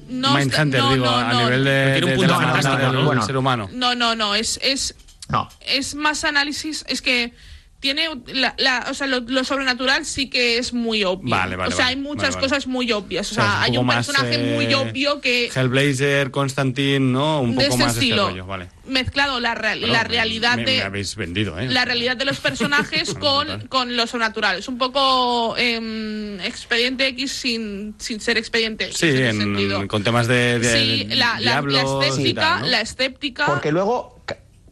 No, 0.08 0.34
Mindhunter, 0.36 0.80
no, 0.80 0.92
digo, 0.92 1.04
no, 1.06 1.16
a 1.16 1.32
no. 1.32 1.42
nivel 1.44 1.64
de, 1.64 1.92
Tiene 1.98 2.04
un 2.06 2.10
de- 2.10 2.16
punto 2.28 2.38
de. 2.40 3.02
Bueno. 3.04 3.26
ser 3.26 3.36
humano. 3.36 3.68
No, 3.72 3.94
no, 3.94 4.14
no, 4.14 4.34
es, 4.34 4.58
es, 4.62 4.94
No. 5.28 5.48
es 5.66 5.94
más 5.96 6.24
análisis, 6.24 6.84
es 6.88 7.02
que 7.02 7.32
tiene 7.78 8.08
la, 8.28 8.54
la- 8.58 8.86
o 8.90 8.94
sea, 8.94 9.06
lo, 9.06 9.20
lo 9.20 9.44
sobrenatural 9.44 10.04
sí 10.06 10.28
que 10.30 10.58
es 10.58 10.72
muy 10.72 11.04
obvio. 11.04 11.28
Vale, 11.30 11.56
vale, 11.56 11.68
o 11.72 11.76
sea, 11.76 11.86
vale, 11.86 11.96
hay 11.96 12.02
muchas 12.02 12.22
vale, 12.30 12.34
vale. 12.36 12.46
cosas 12.48 12.66
muy 12.66 12.90
obvias. 12.92 13.30
O 13.30 13.32
O 13.32 13.34
sea, 13.34 13.62
hay 13.62 13.76
un 13.76 13.86
más, 13.86 14.06
personaje 14.06 14.34
eh, 14.34 14.54
muy 14.54 14.72
obvio 14.74 15.20
que 15.20 15.50
Hellblazer, 15.54 16.30
Constantine, 16.30 17.00
¿no? 17.00 17.40
Un 17.42 17.50
de 17.54 17.64
poco 17.64 17.74
este 17.74 17.84
más 17.84 17.94
de 17.94 18.00
estilo, 18.00 18.22
este 18.22 18.30
rollo, 18.32 18.46
vale. 18.46 18.68
mezclado 18.86 19.40
la, 19.40 19.54
real- 19.54 19.80
Bueno, 19.80 19.92
la 19.94 20.04
realidad 20.04 20.56
me, 20.56 20.64
de 20.64 20.76
me 20.78 20.82
habéis 20.82 21.14
vendido, 21.16 21.58
¿eh? 21.58 21.68
la 21.68 21.84
realidad 21.84 22.16
de 22.16 22.24
los 22.24 22.40
personajes 22.40 23.14
con, 23.20 23.68
con 23.68 23.96
lo 23.96 24.06
sobrenatural. 24.06 24.58
Es 24.58 24.68
un 24.68 24.78
poco 24.78 25.54
em, 25.58 26.40
expediente 26.40 27.06
X 27.08 27.30
sin, 27.32 27.94
sin 27.98 28.20
ser 28.20 28.38
expediente 28.38 28.86
X 28.86 28.96
Sí, 28.98 29.06
en 29.08 29.24
en- 29.26 29.38
sentido. 29.38 29.86
con 29.86 30.02
temas 30.02 30.26
de, 30.26 30.58
de 30.58 30.72
sí, 30.80 31.04
la, 31.10 31.14
la- 31.14 31.34
la 31.34 31.40
diablos 31.40 32.00
y 32.02 32.06
estética, 32.06 32.40
tal, 32.40 32.60
¿no? 32.62 32.66
la 32.68 32.80
estética 32.80 33.46
Porque 33.46 33.70
luego 33.70 34.15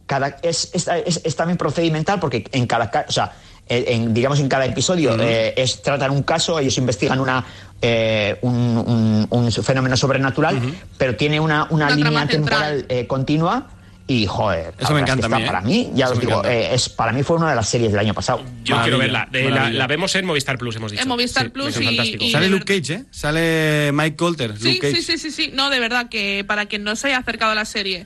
cada, 0.05 0.37
es, 0.41 0.69
es, 0.73 0.87
es- 1.05 1.21
es 1.23 1.35
también 1.35 1.57
procedimental 1.57 2.19
porque 2.19 2.45
en 2.51 2.67
cada 2.67 2.91
ca- 2.91 3.05
o 3.07 3.11
sea, 3.11 3.33
en, 3.67 3.83
en, 4.03 4.13
digamos 4.13 4.39
en 4.39 4.47
cada 4.47 4.65
episodio 4.65 5.17
eh, 5.19 5.53
es, 5.57 5.81
tratan 5.81 6.11
un 6.11 6.21
caso, 6.23 6.59
ellos 6.59 6.77
investigan 6.77 7.19
una 7.19 7.43
eh, 7.81 8.37
un, 8.41 8.53
un- 8.53 9.27
un 9.29 9.51
fenómeno 9.51 9.97
sobrenatural, 9.97 10.59
pero 10.97 11.15
tiene 11.15 11.39
una, 11.39 11.63
una, 11.71 11.87
Una 11.87 11.95
línea 11.95 12.27
temporal 12.27 12.85
eh, 12.89 13.07
continua 13.07 13.69
y 14.07 14.27
joder, 14.27 14.75
Eso 14.79 14.93
me 14.93 15.01
verdad 15.01 15.17
es 15.17 15.21
que 15.21 15.25
encanta 15.25 15.35
a 15.35 15.39
mí, 15.39 15.43
¿eh? 15.43 15.47
para 15.47 15.61
mí, 15.61 15.91
ya 15.95 16.05
Eso 16.05 16.13
os 16.13 16.19
me 16.19 16.25
digo, 16.27 16.45
eh, 16.45 16.75
es, 16.75 16.89
para 16.89 17.11
mí 17.11 17.23
fue 17.23 17.37
una 17.37 17.49
de 17.49 17.55
las 17.55 17.67
series 17.67 17.89
del 17.91 17.99
año 17.99 18.13
pasado. 18.13 18.43
Yo 18.63 18.75
Maravilla, 18.75 18.83
quiero 18.83 18.97
verla. 18.99 19.29
Eh, 19.33 19.49
la, 19.49 19.69
la 19.71 19.87
vemos 19.87 20.13
en 20.15 20.25
Movistar 20.25 20.59
Plus, 20.59 20.75
hemos 20.75 20.91
dicho. 20.91 21.01
En 21.01 21.09
Movistar 21.09 21.45
Sí, 21.45 21.49
Plus 21.49 21.75
y- 21.81 22.17
y- 22.19 22.31
Sale 22.31 22.49
Luke 22.49 22.65
Cage, 22.65 22.93
¿eh? 22.93 23.03
Sale 23.09 23.89
Mike 23.93 24.15
Colter, 24.15 24.55
Sí, 24.59 24.73
Luke 24.75 24.79
Cage. 24.91 24.95
sí, 24.97 25.01
sí, 25.01 25.17
sí, 25.17 25.31
sí. 25.31 25.51
No, 25.55 25.71
de 25.71 25.79
verdad, 25.79 26.07
que 26.07 26.43
para 26.47 26.67
quien 26.67 26.83
no 26.83 26.95
se 26.95 27.07
haya 27.07 27.17
acercado 27.17 27.53
a 27.53 27.55
la 27.55 27.65
serie 27.65 28.05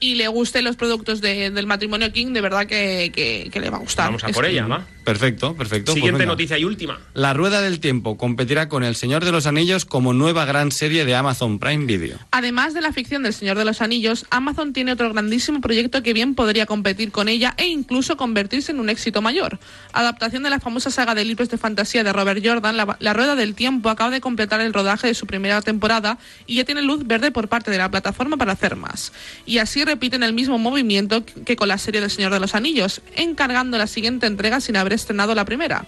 y 0.00 0.14
le 0.16 0.28
gusten 0.28 0.64
los 0.64 0.76
productos 0.76 1.20
de- 1.20 1.50
del 1.50 1.66
matrimonio 1.66 2.12
King, 2.12 2.32
de 2.32 2.40
verdad 2.40 2.66
que, 2.66 3.10
que- 3.14 3.48
que 3.52 3.60
le 3.60 3.70
va 3.70 3.76
a 3.78 3.80
gustar. 3.80 4.06
Vamos 4.06 4.24
a 4.24 4.28
Es 4.28 4.34
por 4.34 4.44
que- 4.44 4.50
ella, 4.52 4.66
¿va? 4.66 4.86
Perfecto, 5.06 5.54
perfecto. 5.54 5.92
pues 5.92 5.94
Siguiente 5.94 6.18
venga. 6.18 6.32
noticia 6.32 6.58
y 6.58 6.64
última. 6.64 6.98
La 7.14 7.32
Rueda 7.32 7.60
del 7.60 7.78
Tiempo 7.78 8.18
competirá 8.18 8.68
con 8.68 8.82
El 8.82 8.96
Señor 8.96 9.24
de 9.24 9.30
los 9.30 9.46
Anillos 9.46 9.84
como 9.84 10.12
nueva 10.12 10.44
gran 10.46 10.72
serie 10.72 11.04
de 11.04 11.14
Amazon 11.14 11.60
Prime 11.60 11.86
Video. 11.86 12.18
Además 12.32 12.74
de 12.74 12.80
la 12.80 12.92
ficción 12.92 13.22
del 13.22 13.32
Señor 13.32 13.56
de 13.56 13.64
los 13.64 13.80
Anillos, 13.82 14.26
Amazon 14.30 14.72
tiene 14.72 14.90
otro 14.90 15.12
grandísimo 15.12 15.60
proyecto 15.60 16.02
que 16.02 16.12
bien 16.12 16.34
podría 16.34 16.66
competir 16.66 17.12
con 17.12 17.28
ella 17.28 17.54
e 17.56 17.68
incluso 17.68 18.16
convertirse 18.16 18.72
en 18.72 18.80
un 18.80 18.88
éxito 18.88 19.22
mayor. 19.22 19.60
Adaptación 19.92 20.42
de 20.42 20.50
la 20.50 20.58
famosa 20.58 20.90
saga 20.90 21.14
de 21.14 21.24
libros 21.24 21.50
de 21.50 21.56
fantasía 21.56 22.02
de 22.02 22.12
Robert 22.12 22.44
Jordan, 22.44 22.76
la, 22.76 22.96
la 22.98 23.12
Rueda 23.12 23.36
del 23.36 23.54
Tiempo 23.54 23.90
acaba 23.90 24.10
de 24.10 24.20
completar 24.20 24.60
el 24.60 24.72
rodaje 24.72 25.06
de 25.06 25.14
su 25.14 25.28
primera 25.28 25.62
temporada 25.62 26.18
y 26.48 26.56
ya 26.56 26.64
tiene 26.64 26.82
luz 26.82 27.06
verde 27.06 27.30
por 27.30 27.46
parte 27.46 27.70
de 27.70 27.78
la 27.78 27.88
plataforma 27.92 28.36
para 28.38 28.54
hacer 28.54 28.74
más. 28.74 29.12
Y 29.46 29.58
así 29.58 29.84
repiten 29.84 30.24
el 30.24 30.32
mismo 30.32 30.58
movimiento 30.58 31.24
que 31.24 31.54
con 31.54 31.68
la 31.68 31.78
serie 31.78 32.00
del 32.00 32.10
Señor 32.10 32.32
de 32.32 32.40
los 32.40 32.56
Anillos, 32.56 33.02
encargando 33.14 33.78
la 33.78 33.86
siguiente 33.86 34.26
entrega 34.26 34.60
sin 34.60 34.76
haber 34.76 34.95
estrenado 34.96 35.34
la 35.34 35.44
primera. 35.44 35.86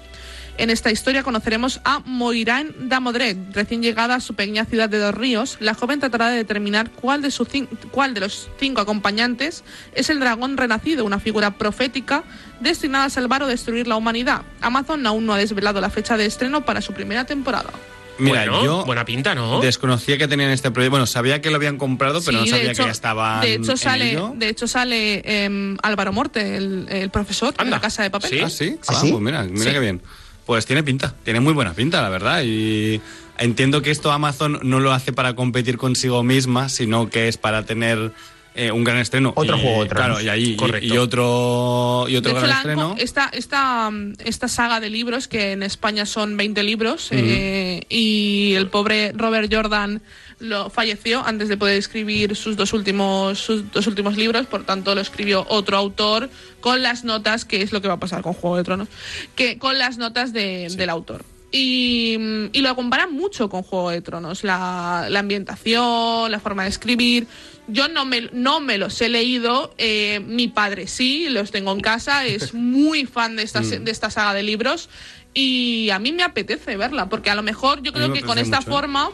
En 0.59 0.71
esta 0.71 0.90
historia 0.90 1.23
conoceremos 1.23 1.81
a 1.85 2.01
Moiraine 2.01 2.75
Damodred, 2.81 3.37
recién 3.53 3.81
llegada 3.81 4.16
a 4.16 4.21
su 4.21 4.35
pequeña 4.35 4.64
ciudad 4.64 4.88
de 4.88 4.99
Dos 4.99 5.14
Ríos. 5.14 5.57
La 5.61 5.75
joven 5.75 6.01
tratará 6.01 6.31
de 6.31 6.37
determinar 6.37 6.90
cuál 6.90 7.23
de, 7.23 7.31
sus 7.31 7.47
cuál 7.92 8.12
de 8.12 8.21
los 8.21 8.51
cinco 8.59 8.81
acompañantes 8.81 9.62
es 9.94 10.11
el 10.11 10.18
dragón 10.18 10.57
renacido, 10.57 11.05
una 11.05 11.21
figura 11.21 11.53
profética 11.53 12.25
destinada 12.59 13.05
a 13.05 13.11
salvar 13.11 13.44
o 13.44 13.47
destruir 13.47 13.87
la 13.87 13.94
humanidad. 13.94 14.42
Amazon 14.61 15.07
aún 15.07 15.27
no 15.27 15.33
ha 15.33 15.38
desvelado 15.38 15.81
la 15.81 15.90
fecha 15.90 16.16
de 16.16 16.27
estreno 16.27 16.64
para 16.64 16.81
su 16.81 16.92
primera 16.92 17.25
temporada. 17.25 17.71
Mira, 18.18 18.40
Bueno, 18.50 18.64
yo 18.64 18.85
buena 18.85 19.04
pinta, 19.04 19.35
¿no? 19.35 19.61
desconocía 19.61 20.18
que 20.18 20.26
tenían 20.28 20.50
este 20.50 20.70
proyecto. 20.70 20.90
Bueno, 20.90 21.07
sabía 21.07 21.40
que 21.40 21.50
lo 21.50 21.57
habían 21.57 21.76
comprado, 21.78 22.20
pero 22.24 22.33
Sí, 22.33 22.37
no 22.37 22.42
de 22.44 22.50
sabía 22.50 22.72
hecho- 22.72 22.83
que 22.83 22.88
ya 22.88 22.92
estaba 22.92 23.40
De 23.40 23.54
hecho 23.54 23.70
en 23.72 23.78
sale, 23.78 24.11
ello. 24.11 24.33
de 24.37 24.48
hecho 24.48 24.66
sale 24.66 25.22
em, 25.44 25.76
Álvaro 25.83 26.12
Morte, 26.12 26.57
el, 26.57 26.87
el 26.90 27.11
profesor 27.11 27.54
de 27.54 27.62
Anda. 27.62 27.76
la 27.76 27.81
Casa 27.81 28.02
de 28.02 28.11
Papel. 28.11 28.31
Sí. 28.31 28.40
Ah, 28.44 28.50
sí. 28.50 28.76
¿Ah, 28.81 28.85
Ah, 28.96 29.00
sí? 29.00 29.11
pues 29.12 29.22
mira, 29.22 29.42
mira 29.44 29.64
Sí. 29.64 29.70
qué 29.70 29.78
bien. 29.81 30.02
Pues 30.46 30.66
tiene 30.66 30.83
pinta, 30.83 31.14
tiene 31.24 31.40
muy 31.40 31.52
buena 31.52 31.74
pinta, 31.74 32.00
la 32.02 32.09
verdad. 32.09 32.42
Y 32.44 33.00
entiendo 33.38 33.83
que 33.83 33.90
esto 33.90 34.11
Amazon 34.12 34.59
no 34.62 34.81
lo 34.81 34.92
hace 34.92 35.12
para 35.12 35.35
competir 35.35 35.76
consigo 35.78 36.22
misma, 36.22 36.68
sino 36.68 37.11
que 37.11 37.28
es 37.28 37.37
para 37.37 37.64
tener 37.66 38.12
eh, 38.59 38.73
un 38.73 38.85
gran 38.85 38.99
estreno. 38.99 39.33
Otro 39.37 39.57
Y, 39.57 39.61
Juego 39.62 39.87
Tronos. 39.87 40.18
Claro, 40.18 40.21
y 40.21 40.29
ahí 40.29 40.57
Correcto. 40.57 40.87
y, 40.94 40.99
otro 40.99 42.07
y 42.09 42.16
otro 42.16 42.33
De 42.33 42.38
hecho, 42.38 42.47
gran 42.47 42.51
co- 42.62 42.68
estreno. 42.71 42.94
esta, 42.99 43.29
esta, 43.33 43.90
mm, 43.90 44.14
esta 44.25 44.49
saga 44.49 44.81
de 44.81 44.90
libros, 44.90 45.29
que 45.29 45.53
en 45.53 45.62
España 45.62 46.05
son 46.07 46.37
20 46.37 46.62
libros, 46.62 47.09
eh, 47.12 47.83
y 47.88 48.55
el 48.57 48.68
pobre 48.68 49.12
Robert 49.14 49.53
Jordan 49.53 50.03
lo 50.40 50.71
falleció 50.71 51.25
antes 51.27 51.49
de 51.49 51.57
poder 51.57 51.77
escribir 51.79 52.37
sus 52.37 52.57
dos 52.57 52.73
últimos 52.73 53.38
sus 53.40 53.73
dos 53.73 53.87
últimos 53.88 54.16
libros, 54.16 54.47
por 54.47 54.64
tanto 54.64 54.94
lo 54.94 55.01
escribió 55.01 55.44
otro 55.49 55.77
autor 55.77 56.31
con 56.61 56.81
las 56.83 57.03
notas, 57.05 57.44
que 57.44 57.62
es 57.62 57.73
lo 57.73 57.81
que 57.83 57.88
va 57.88 57.94
a 57.94 58.01
pasar 58.01 58.23
con 58.23 58.35
Juego 58.35 58.57
de 58.57 58.62
Tronos, 58.64 58.88
que 59.35 59.59
con 59.59 59.79
las 59.79 59.99
notas 59.99 60.33
de- 60.33 60.68
del 60.77 60.90
autor. 60.90 61.25
Y, 61.51 62.16
mm, 62.21 62.44
y 62.53 62.61
lo 62.61 62.77
comparan 62.77 63.12
mucho 63.12 63.49
con 63.49 63.62
Juego 63.62 63.90
de 63.90 64.01
Tronos, 64.03 64.44
la, 64.44 65.07
la 65.09 65.21
ambientación, 65.21 66.31
la 66.31 66.38
forma 66.40 66.64
de 66.64 66.68
escribir. 66.68 67.27
Yo 67.70 67.88
no 67.88 68.04
me, 68.07 68.28
no 68.33 68.61
me 68.61 68.78
los 68.78 69.00
he 69.02 69.09
leído, 69.09 69.74
eh, 69.78 70.20
mi 70.26 70.48
padre 70.48 70.87
sí, 70.87 71.28
los 71.28 71.50
tengo 71.50 71.72
en 71.72 71.81
casa, 71.81 72.24
es 72.26 72.54
muy 72.54 73.04
fan 73.04 73.37
de 73.37 73.42
esta, 73.42 73.61
Mm. 73.61 73.64
se- 73.64 73.78
de 73.81 73.90
esta 73.90 74.11
saga 74.11 74.35
de 74.35 74.42
libros 74.42 74.88
y 75.35 75.90
a 75.90 75.98
mí 75.98 76.12
me 76.12 76.22
apetece 76.22 76.76
verla, 76.76 77.09
porque 77.09 77.31
a 77.31 77.35
lo 77.35 77.42
mejor 77.42 77.83
yo 77.83 77.92
creo 77.92 78.09
me 78.09 78.14
que 78.20 78.22
con 78.26 78.38
esta 78.38 78.59
mucho, 78.59 78.70
¿eh? 78.70 78.72
forma 78.72 79.11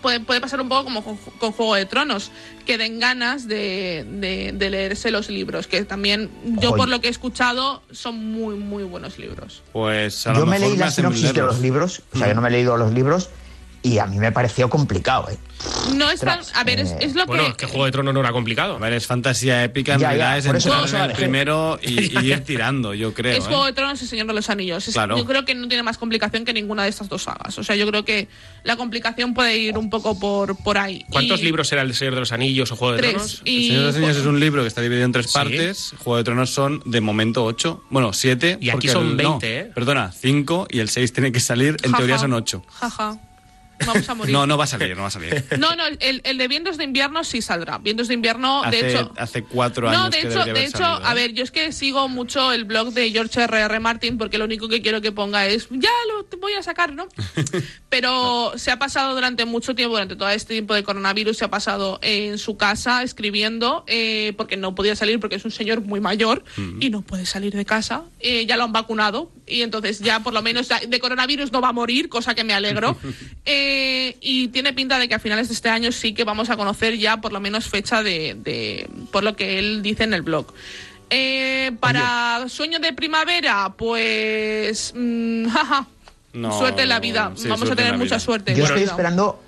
puede, 0.00 0.20
puede 0.20 0.40
pasar 0.40 0.60
un 0.60 0.68
poco 0.68 0.84
como 0.84 1.04
con, 1.04 1.16
con 1.16 1.52
Juego 1.52 1.74
de 1.74 1.86
Tronos, 1.86 2.30
que 2.66 2.78
den 2.78 2.98
ganas 3.00 3.46
de, 3.48 4.04
de- 4.08 4.52
de 4.54 4.70
leerse 4.70 5.10
los 5.10 5.28
libros, 5.28 5.66
que 5.66 5.84
también 5.84 6.30
yo 6.60 6.70
Joy. 6.70 6.78
por 6.78 6.88
lo 6.88 7.00
que 7.00 7.08
he 7.08 7.10
escuchado 7.10 7.82
son 7.90 8.16
muy, 8.32 8.54
muy 8.54 8.84
buenos 8.84 9.18
libros. 9.18 9.62
Pues 9.72 10.26
a 10.26 10.32
lo 10.32 10.40
Yo 10.40 10.46
me 10.46 10.58
leí 10.60 10.76
la 10.76 10.90
sinopsis 10.90 11.32
de 11.34 11.42
los 11.42 11.58
libros, 11.60 12.02
o 12.14 12.18
sea, 12.18 12.28
yo 12.28 12.34
no 12.34 12.40
me 12.40 12.48
he 12.48 12.52
leído 12.52 12.76
los 12.76 12.92
libros 12.92 13.28
y 13.82 13.98
a 13.98 14.06
mí 14.06 14.18
me 14.18 14.30
pareció 14.32 14.68
complicado, 14.70 15.28
¿eh? 15.30 15.36
No 15.94 16.10
es 16.10 16.20
tan, 16.20 16.40
a 16.54 16.64
ver, 16.64 16.80
es, 16.80 16.90
eh, 16.90 16.98
es 17.02 17.14
lo 17.14 17.24
Bueno, 17.26 17.44
que... 17.44 17.50
es 17.50 17.56
que 17.56 17.66
Juego 17.66 17.84
de 17.84 17.92
Tronos 17.92 18.12
no 18.14 18.18
era 18.20 18.32
complicado. 18.32 18.74
A 18.76 18.78
ver, 18.78 18.92
es 18.94 19.06
fantasía 19.06 19.62
épica, 19.62 19.94
en 19.94 20.00
Ya, 20.00 20.08
ya, 20.08 20.08
realidad 20.16 20.38
es 20.38 20.46
entrar 20.46 20.88
en 20.88 20.94
el 20.94 21.00
elegir. 21.04 21.16
primero 21.16 21.78
y, 21.82 22.18
y 22.18 22.32
ir 22.32 22.40
tirando, 22.40 22.94
yo 22.94 23.14
creo. 23.14 23.32
es 23.36 23.44
¿eh? 23.44 23.46
Juego 23.48 23.64
de 23.66 23.72
Tronos 23.72 24.02
y 24.02 24.06
Señor 24.06 24.26
de 24.26 24.32
los 24.34 24.50
Anillos. 24.50 24.88
Es- 24.88 24.94
Claro. 24.94 25.16
Yo 25.16 25.24
creo 25.24 25.44
que 25.44 25.54
no 25.54 25.68
tiene 25.68 25.82
más 25.84 25.98
complicación 25.98 26.44
que 26.44 26.52
ninguna 26.52 26.82
de 26.84 26.88
estas 26.90 27.08
dos 27.08 27.22
sagas. 27.22 27.56
O 27.58 27.64
sea, 27.64 27.76
yo 27.76 27.86
creo 27.86 28.04
que 28.04 28.28
la 28.64 28.76
complicación 28.76 29.34
puede 29.34 29.56
ir 29.58 29.78
un 29.78 29.88
poco 29.90 30.18
por, 30.18 30.56
por 30.56 30.78
ahí. 30.78 31.04
¿Cuántos 31.10 31.40
Y- 31.40 31.44
libros 31.44 31.70
era 31.72 31.82
el 31.82 31.94
Señor 31.94 32.14
de 32.14 32.20
los 32.20 32.32
Anillos 32.32 32.72
o 32.72 32.76
Juego 32.76 32.94
de 32.94 32.98
Tres. 32.98 33.12
Tronos? 33.12 33.42
Y 33.44 33.56
El 33.56 33.62
Señor 33.68 33.80
de 33.80 33.86
los 33.86 33.96
Anillos 33.96 34.16
es 34.16 34.26
un 34.26 34.40
libro 34.40 34.62
que 34.62 34.68
está 34.68 34.80
dividido 34.80 35.04
en 35.06 35.12
tres 35.12 35.26
Sí. 35.26 35.32
partes. 35.34 35.94
Juego 35.98 36.16
de 36.16 36.24
Tronos 36.24 36.50
son, 36.50 36.82
de 36.86 37.00
momento, 37.00 37.44
ocho. 37.44 37.84
Bueno, 37.90 38.12
siete. 38.12 38.58
Y 38.60 38.70
aquí 38.70 38.88
son 38.88 39.10
el- 39.10 39.16
20, 39.16 39.24
no, 39.24 39.40
¿eh? 39.68 39.70
Perdona, 39.74 40.10
cinco 40.12 40.66
y 40.70 40.80
el 40.80 40.88
seis 40.88 41.12
tiene 41.12 41.30
que 41.30 41.40
salir. 41.40 41.76
En 41.84 41.92
teoría 41.92 42.18
son 42.18 42.32
ocho. 42.32 42.64
Jaja. 42.68 43.18
Vamos 43.86 44.08
a 44.08 44.14
morir. 44.14 44.32
No, 44.32 44.46
no 44.46 44.56
va 44.56 44.64
a 44.64 44.66
salir, 44.66 44.96
no 44.96 45.02
va 45.02 45.08
a 45.08 45.10
salir. 45.10 45.44
No, 45.58 45.76
no, 45.76 45.84
el, 45.86 46.20
el 46.24 46.38
de 46.38 46.48
Vientos 46.48 46.76
de 46.76 46.84
Invierno 46.84 47.24
sí 47.24 47.42
saldrá. 47.42 47.78
Vientos 47.78 48.08
de 48.08 48.14
Invierno, 48.14 48.62
de 48.70 48.90
hecho... 48.90 49.12
hace 49.16 49.44
cuatro 49.44 49.88
años 49.88 50.02
No, 50.02 50.10
de 50.10 50.18
que 50.18 50.28
hecho, 50.28 50.44
de 50.44 50.64
hecho, 50.64 50.78
salido, 50.78 51.06
a 51.06 51.12
¿eh? 51.12 51.14
ver, 51.14 51.32
yo 51.32 51.44
es 51.44 51.50
que 51.50 51.72
sigo 51.72 52.08
mucho 52.08 52.52
el 52.52 52.64
blog 52.64 52.92
de 52.92 53.10
George 53.10 53.42
R.R. 53.42 53.64
R. 53.64 53.80
Martin 53.80 54.18
porque 54.18 54.38
lo 54.38 54.44
único 54.44 54.68
que 54.68 54.82
quiero 54.82 55.00
que 55.00 55.12
ponga 55.12 55.46
es 55.46 55.68
ya 55.70 55.90
lo 56.12 56.24
te 56.24 56.36
voy 56.36 56.54
a 56.54 56.62
sacar, 56.62 56.92
¿no? 56.92 57.06
Pero 57.88 58.52
se 58.56 58.70
ha 58.70 58.78
pasado 58.78 59.14
durante 59.14 59.44
mucho 59.44 59.74
tiempo, 59.74 59.94
durante 59.94 60.16
todo 60.16 60.28
este 60.30 60.54
tiempo 60.54 60.74
de 60.74 60.82
coronavirus, 60.82 61.36
se 61.36 61.44
ha 61.44 61.50
pasado 61.50 61.98
en 62.02 62.38
su 62.38 62.56
casa 62.56 63.02
escribiendo 63.02 63.84
eh, 63.86 64.32
porque 64.36 64.56
no 64.56 64.74
podía 64.74 64.96
salir 64.96 65.20
porque 65.20 65.36
es 65.36 65.44
un 65.44 65.50
señor 65.50 65.82
muy 65.82 66.00
mayor 66.00 66.44
y 66.80 66.90
no 66.90 67.02
puede 67.02 67.26
salir 67.26 67.52
de 67.54 67.64
casa. 67.64 68.04
Eh, 68.20 68.46
ya 68.46 68.56
lo 68.56 68.64
han 68.64 68.72
vacunado 68.72 69.30
y 69.52 69.62
entonces 69.62 70.00
ya 70.00 70.20
por 70.20 70.32
lo 70.32 70.42
menos 70.42 70.68
de 70.86 70.98
coronavirus 71.00 71.52
no 71.52 71.60
va 71.60 71.68
a 71.68 71.72
morir, 71.72 72.08
cosa 72.08 72.34
que 72.34 72.44
me 72.44 72.54
alegro. 72.54 72.96
Eh, 73.44 74.16
y 74.20 74.48
tiene 74.48 74.72
pinta 74.72 74.98
de 75.00 75.08
que 75.08 75.16
a 75.16 75.18
finales 75.18 75.48
de 75.48 75.54
este 75.54 75.68
año 75.68 75.90
sí 75.90 76.14
que 76.14 76.22
vamos 76.22 76.48
a 76.48 76.56
conocer 76.56 76.96
ya 76.96 77.20
por 77.20 77.32
lo 77.32 77.40
menos 77.40 77.68
fecha 77.68 78.02
de, 78.04 78.36
de 78.38 78.88
por 79.10 79.24
lo 79.24 79.34
que 79.34 79.58
él 79.58 79.82
dice 79.82 80.04
en 80.04 80.14
el 80.14 80.22
blog. 80.22 80.46
Eh, 81.10 81.72
para 81.80 82.44
sueño 82.48 82.78
de 82.78 82.92
primavera, 82.92 83.74
pues 83.76 84.92
mm, 84.96 85.46
jaja, 85.48 85.86
No, 86.32 86.56
suerte 86.56 86.82
en 86.82 86.88
la 86.88 87.00
vida. 87.00 87.32
sí, 87.34 87.48
Vamos 87.48 87.68
a 87.70 87.74
tener 87.76 87.92
mucha 87.98 88.04
vida. 88.14 88.20
suerte. 88.20 88.54
Yo 88.54 88.64
estoy 88.64 88.84
esperando. 88.84 89.42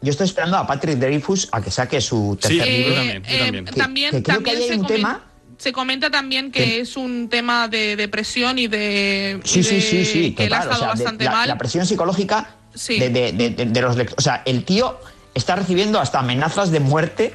Yo 0.00 0.10
estoy 0.10 0.26
esperando 0.26 0.56
a 0.56 0.66
Patrick 0.66 0.96
Dreyfus 0.98 1.48
a 1.52 1.60
que 1.60 1.70
saque 1.70 2.00
su 2.00 2.38
Sí, 2.40 2.56
tercer 2.58 2.66
yo 2.66 2.88
libro. 2.88 2.94
también, 2.94 3.22
yo 3.22 3.38
también. 3.38 3.64
Que- 3.66 3.72
también, 3.72 4.10
que 4.12 4.22
creo 4.22 4.36
también 4.36 4.56
que 4.56 4.62
hay 4.62 4.68
se, 4.68 4.74
un 4.76 4.82
comen- 4.84 4.86
tema- 4.88 5.24
se 5.58 5.72
comenta 5.72 6.08
también 6.10 6.50
que 6.52 6.80
es 6.80 6.96
un 6.96 7.28
tema 7.28 7.68
de 7.68 7.96
depresión 7.96 8.58
y 8.58 8.68
de, 8.68 9.40
Sí, 9.44 9.62
sí, 9.62 9.74
de- 9.76 9.80
sí, 9.82 10.04
sí, 10.04 10.34
que 10.34 10.44
él 10.46 10.52
ha 10.54 10.60
total. 10.62 10.68
o 10.68 10.72
estado 10.72 10.92
de- 10.94 10.98
bastante 11.00 11.24
la, 11.24 11.30
mal. 11.32 11.48
la 11.48 11.58
presión 11.58 11.84
psicológica 11.86 12.54
Sí. 12.74 12.98
de, 12.98 13.80
los 13.82 13.96
lectores. 13.96 14.14
O 14.16 14.20
sea, 14.22 14.42
el 14.46 14.64
tío 14.64 14.98
está 15.34 15.56
recibiendo 15.56 16.00
hasta 16.00 16.20
amenazas 16.20 16.70
de 16.70 16.80
muerte 16.80 17.34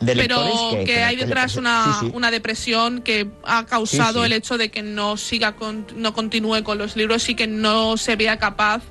de 0.00 0.14
pero 0.14 0.40
que, 0.86 1.02
hay 1.02 1.16
detrás 1.16 1.56
una, 1.56 1.98
sí, 2.00 2.10
una 2.14 2.30
depresión 2.30 3.02
que 3.02 3.26
ha 3.44 3.66
causado 3.66 4.24
el 4.24 4.32
hecho 4.32 4.56
de 4.56 4.70
que 4.70 4.80
no 4.82 5.16
siga 5.16 5.56
con- 5.56 5.86
no 5.96 6.14
continúe 6.14 6.62
con 6.62 6.78
los 6.78 6.96
libros 6.96 7.28
y 7.28 7.34
que 7.34 7.46
no 7.48 7.96
se 7.96 8.14
vea 8.16 8.38
capaz 8.38 8.82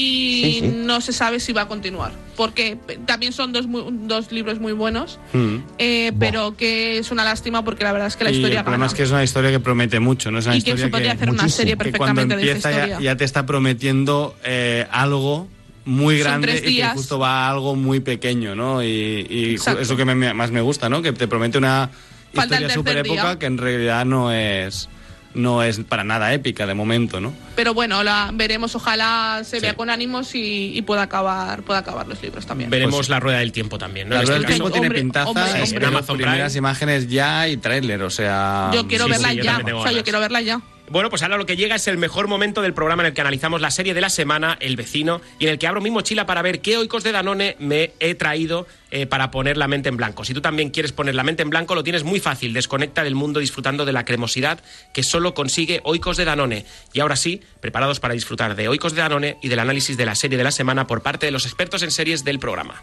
y 0.00 0.52
Sí, 0.54 0.60
sí. 0.60 0.72
no 0.74 1.00
se 1.00 1.12
sabe 1.12 1.40
si 1.40 1.52
va 1.52 1.62
a 1.62 1.68
continuar 1.68 2.12
porque 2.36 2.78
también 3.06 3.32
son 3.32 3.52
dos, 3.52 3.66
muy- 3.66 3.84
dos 4.06 4.32
libros 4.32 4.58
muy 4.60 4.72
buenos 4.72 5.18
Mm. 5.32 5.56
eh, 5.78 6.12
pero 6.18 6.56
que 6.56 6.98
es 6.98 7.10
una 7.10 7.22
lástima 7.24 7.62
porque 7.64 7.84
la 7.84 7.92
verdad 7.92 8.08
es 8.08 8.16
que 8.16 8.24
la 8.24 8.30
y 8.30 8.36
historia 8.36 8.58
el 8.60 8.64
problema 8.64 8.84
gana. 8.86 8.92
es 8.92 8.96
que 8.96 9.02
es 9.02 9.10
una 9.10 9.22
historia 9.24 9.50
que 9.50 9.60
promete 9.60 10.00
mucho, 10.00 10.30
no 10.30 10.38
es 10.38 10.46
una 10.46 10.56
y 10.56 10.62
que 10.62 10.70
historia 10.70 10.84
se 10.86 10.90
podría 10.90 11.12
hacer 11.12 11.28
una 11.30 11.42
muchísimo. 11.42 11.56
serie 11.56 11.76
que 11.76 11.92
cuando 11.92 12.20
perfectamente 12.22 12.36
de 12.36 12.52
esta 12.52 12.68
empieza 12.70 12.70
ya, 12.70 12.86
historia 12.92 13.10
ya 13.12 13.16
te 13.16 13.24
está 13.24 13.46
prometiendo 13.46 14.36
eh, 14.44 14.86
algo 14.90 15.48
muy 15.84 16.18
grande 16.18 16.62
y 16.64 16.76
que 16.76 16.88
justo 16.90 17.18
va 17.18 17.46
a 17.46 17.50
algo 17.50 17.74
muy 17.74 18.00
pequeño, 18.00 18.54
¿no? 18.54 18.82
Y, 18.82 19.26
y 19.28 19.54
es 19.54 19.88
lo 19.90 19.96
que 19.96 20.04
me- 20.04 20.34
más 20.34 20.50
me 20.50 20.60
gusta, 20.60 20.88
¿no? 20.88 21.02
Que 21.02 21.12
te 21.12 21.26
promete 21.26 21.58
una 21.58 21.90
Falta 22.34 22.54
historia 22.56 22.74
super 22.74 22.96
época 22.98 23.22
día. 23.30 23.38
que 23.38 23.46
en 23.46 23.58
realidad 23.58 24.04
no 24.06 24.30
es 24.32 24.88
no 25.34 25.62
es 25.62 25.78
para 25.80 26.02
nada 26.04 26.32
épica 26.34 26.66
de 26.66 26.74
momento, 26.74 27.20
¿no? 27.20 27.32
pero 27.54 27.74
bueno 27.74 28.02
la 28.02 28.30
veremos 28.32 28.74
ojalá 28.74 29.42
se 29.44 29.56
Sí. 29.56 29.62
vea 29.62 29.74
con 29.74 29.90
ánimos 29.90 30.34
y, 30.34 30.76
y 30.76 30.82
pueda 30.82 31.02
acabar 31.02 31.62
pueda 31.62 31.80
acabar 31.80 32.06
los 32.08 32.20
libros 32.22 32.46
también 32.46 32.70
Veremos 32.70 32.96
Pues- 32.96 33.08
la 33.10 33.20
rueda 33.20 33.38
del 33.38 33.52
tiempo 33.52 33.78
también. 33.78 34.08
¿no? 34.08 34.14
La 34.14 34.22
En 34.22 34.26
verdad 34.26 34.42
este 34.42 34.52
el 34.54 34.58
caso- 34.58 34.70
tiempo 34.70 34.72
tiene 34.72 34.86
hombre, 34.88 35.00
pintaza 35.02 35.28
hombre, 35.28 35.44
y 35.44 35.46
hombre. 35.62 35.66
tenemos 35.68 35.88
Amazon 35.98 36.16
primeras 36.16 36.52
Prime. 36.52 36.58
imágenes 36.58 37.08
ya 37.08 37.48
y 37.48 37.56
tráiler, 37.58 38.02
o 38.02 38.10
sea... 38.10 38.70
yo 38.72 38.86
quiero 38.88 39.04
sí, 39.06 39.10
verla 39.12 39.30
sí, 39.30 39.40
ya 39.42 39.60
o 39.74 39.82
sea 39.82 39.92
yo 39.92 40.02
quiero 40.02 40.20
verla 40.20 40.40
ya 40.40 40.60
Bueno, 40.90 41.08
pues 41.08 41.22
ahora 41.22 41.36
lo 41.36 41.46
que 41.46 41.54
llega 41.54 41.76
es 41.76 41.86
el 41.86 41.98
mejor 41.98 42.26
momento 42.26 42.62
del 42.62 42.74
programa 42.74 43.04
en 43.04 43.06
el 43.06 43.12
que 43.14 43.20
analizamos 43.20 43.60
la 43.60 43.70
serie 43.70 43.94
de 43.94 44.00
la 44.00 44.10
semana, 44.10 44.56
El 44.58 44.74
vecino, 44.74 45.20
y 45.38 45.44
en 45.44 45.52
el 45.52 45.58
que 45.58 45.68
abro 45.68 45.80
mi 45.80 45.88
mochila 45.88 46.26
para 46.26 46.42
ver 46.42 46.60
qué 46.60 46.76
oicos 46.76 47.04
de 47.04 47.12
Danone 47.12 47.54
me 47.60 47.92
he 48.00 48.16
traído 48.16 48.66
eh, 48.90 49.06
para 49.06 49.30
poner 49.30 49.56
la 49.56 49.68
mente 49.68 49.88
en 49.88 49.96
blanco. 49.96 50.24
Si 50.24 50.34
tú 50.34 50.40
también 50.40 50.70
quieres 50.70 50.90
poner 50.90 51.14
la 51.14 51.22
mente 51.22 51.44
en 51.44 51.50
blanco, 51.50 51.76
lo 51.76 51.84
tienes 51.84 52.02
muy 52.02 52.18
fácil. 52.18 52.52
Desconecta 52.52 53.04
del 53.04 53.14
mundo 53.14 53.38
disfrutando 53.38 53.84
de 53.84 53.92
la 53.92 54.04
cremosidad 54.04 54.64
que 54.92 55.04
solo 55.04 55.32
consigue 55.32 55.80
oicos 55.84 56.16
de 56.16 56.24
Danone. 56.24 56.66
Y 56.92 56.98
ahora 56.98 57.14
sí, 57.14 57.40
preparados 57.60 58.00
para 58.00 58.14
disfrutar 58.14 58.56
de 58.56 58.66
oicos 58.66 58.92
de 58.92 59.02
Danone 59.02 59.36
y 59.42 59.48
del 59.48 59.60
análisis 59.60 59.96
de 59.96 60.06
la 60.06 60.16
serie 60.16 60.38
de 60.38 60.44
la 60.44 60.50
semana 60.50 60.88
por 60.88 61.02
parte 61.02 61.24
de 61.24 61.30
los 61.30 61.46
expertos 61.46 61.84
en 61.84 61.92
series 61.92 62.24
del 62.24 62.40
programa. 62.40 62.82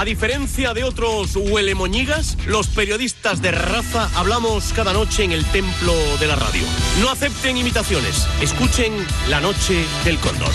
A 0.00 0.04
diferencia 0.06 0.72
de 0.72 0.82
otros 0.82 1.36
huelemoñigas, 1.36 2.38
los 2.46 2.68
periodistas 2.68 3.42
de 3.42 3.50
raza 3.50 4.08
hablamos 4.14 4.72
cada 4.72 4.94
noche 4.94 5.24
en 5.24 5.32
el 5.32 5.44
templo 5.44 5.92
de 6.18 6.26
la 6.26 6.36
radio. 6.36 6.62
No 7.02 7.10
acepten 7.10 7.58
imitaciones, 7.58 8.26
escuchen 8.40 8.94
La 9.28 9.42
Noche 9.42 9.84
del 10.06 10.16
Cóndor. 10.16 10.48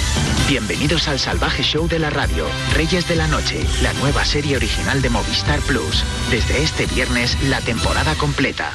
Bienvenidos 0.48 1.08
al 1.08 1.20
salvaje 1.20 1.62
show 1.62 1.88
de 1.88 2.00
la 2.00 2.10
radio, 2.10 2.48
Reyes 2.74 3.08
de 3.08 3.18
la 3.18 3.28
Noche, 3.28 3.64
la 3.84 3.94
nueva 3.94 4.26
serie 4.26 4.56
original 4.56 5.04
de 5.04 5.12
Movistar 5.12 5.60
Plus. 5.60 6.04
Desde 6.32 6.64
este 6.64 6.88
viernes, 6.88 7.38
la 7.44 7.62
temporada 7.62 8.16
completa. 8.16 8.74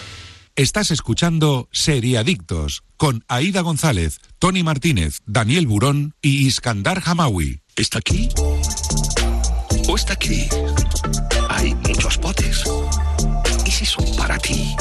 Estás 0.54 0.92
escuchando 0.92 1.68
Seriadictos 1.72 2.84
con 2.96 3.24
Aida 3.26 3.62
González, 3.62 4.20
Tony 4.38 4.62
Martínez, 4.62 5.18
Daniel 5.26 5.66
Burón 5.66 6.14
y 6.22 6.46
Iskandar 6.46 7.02
Hamawi. 7.04 7.60
¿Está 7.74 7.98
aquí? 7.98 8.28
¿O 10.10 10.12
está 10.12 10.24
aquí? 10.24 10.48
Hay 11.50 11.72
muchos 11.86 12.18
botes. 12.18 12.64
¿Y 13.64 13.70
si 13.70 13.86
son 13.86 14.04
para 14.16 14.36
ti? 14.38 14.74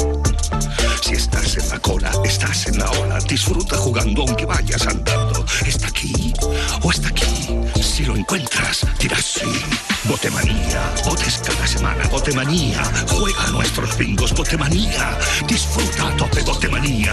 Si 1.04 1.14
estás 1.14 1.56
en 1.56 1.70
la 1.70 1.78
cola, 1.78 2.12
estás 2.26 2.66
en 2.66 2.80
la 2.80 2.90
ola. 2.90 3.20
Disfruta 3.20 3.78
jugando 3.78 4.24
aunque 4.24 4.48
vayas 4.48 4.88
andando. 4.88 5.46
¿Está 5.64 5.88
aquí? 5.88 6.34
¿O 6.82 6.90
está 6.90 7.10
aquí? 7.10 7.48
Si 7.80 8.06
lo 8.06 8.16
encuentras, 8.16 8.88
dirás 9.00 9.24
sí. 9.24 9.62
Botemanía. 10.06 10.96
Botes 11.06 11.42
cada 11.46 11.68
semana. 11.68 12.08
Botemanía. 12.08 12.82
Juega 13.10 13.48
nuestros 13.52 13.96
bingos. 14.00 14.34
Botemanía. 14.34 15.16
Disfruta 15.48 16.08
a 16.08 16.18
tope 16.18 16.42
Botemanía. 16.42 17.12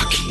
Aquí. 0.00 0.27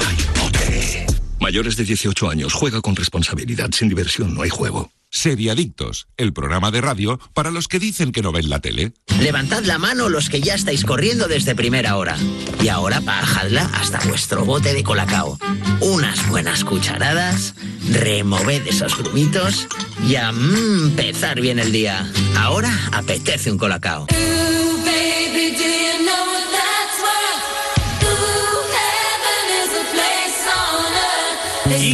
Mayores 1.48 1.78
de 1.78 1.86
18 1.86 2.30
años. 2.30 2.54
Juega 2.54 2.82
con 2.82 2.94
responsabilidad. 2.94 3.70
Sin 3.72 3.88
diversión 3.88 4.36
no 4.36 4.42
hay 4.42 4.50
juego. 4.50 4.92
Seriadictos, 5.10 6.10
el 6.18 6.34
programa 6.34 6.72
de 6.72 6.82
radio 6.82 7.22
para 7.34 7.52
los 7.52 7.70
que 7.70 7.80
dicen 7.80 8.12
que 8.12 8.22
no 8.22 8.34
ven 8.34 8.50
la 8.50 8.60
tele. 8.60 8.92
Levantad 9.22 9.64
la 9.64 9.78
mano 9.78 10.10
los 10.10 10.28
que 10.28 10.42
ya 10.42 10.56
estáis 10.56 10.84
corriendo 10.84 11.30
desde 11.30 11.56
primera 11.56 11.96
hora. 11.96 12.18
Y 12.62 12.68
ahora 12.68 13.00
bajadla 13.00 13.62
hasta 13.76 14.00
vuestro 14.10 14.44
bote 14.44 14.74
de 14.74 14.84
colacao. 14.84 15.40
Unas 15.80 16.28
buenas 16.28 16.66
cucharadas, 16.66 17.56
removed 17.92 18.68
esos 18.68 18.98
grumitos 18.98 19.70
y 20.06 20.18
a 20.18 20.34
mm, 20.34 20.90
empezar 20.90 21.40
bien 21.40 21.60
el 21.60 21.72
día. 21.72 22.12
Ahora 22.36 22.78
apetece 22.92 23.50
un 23.50 23.58
colacao. 23.58 24.06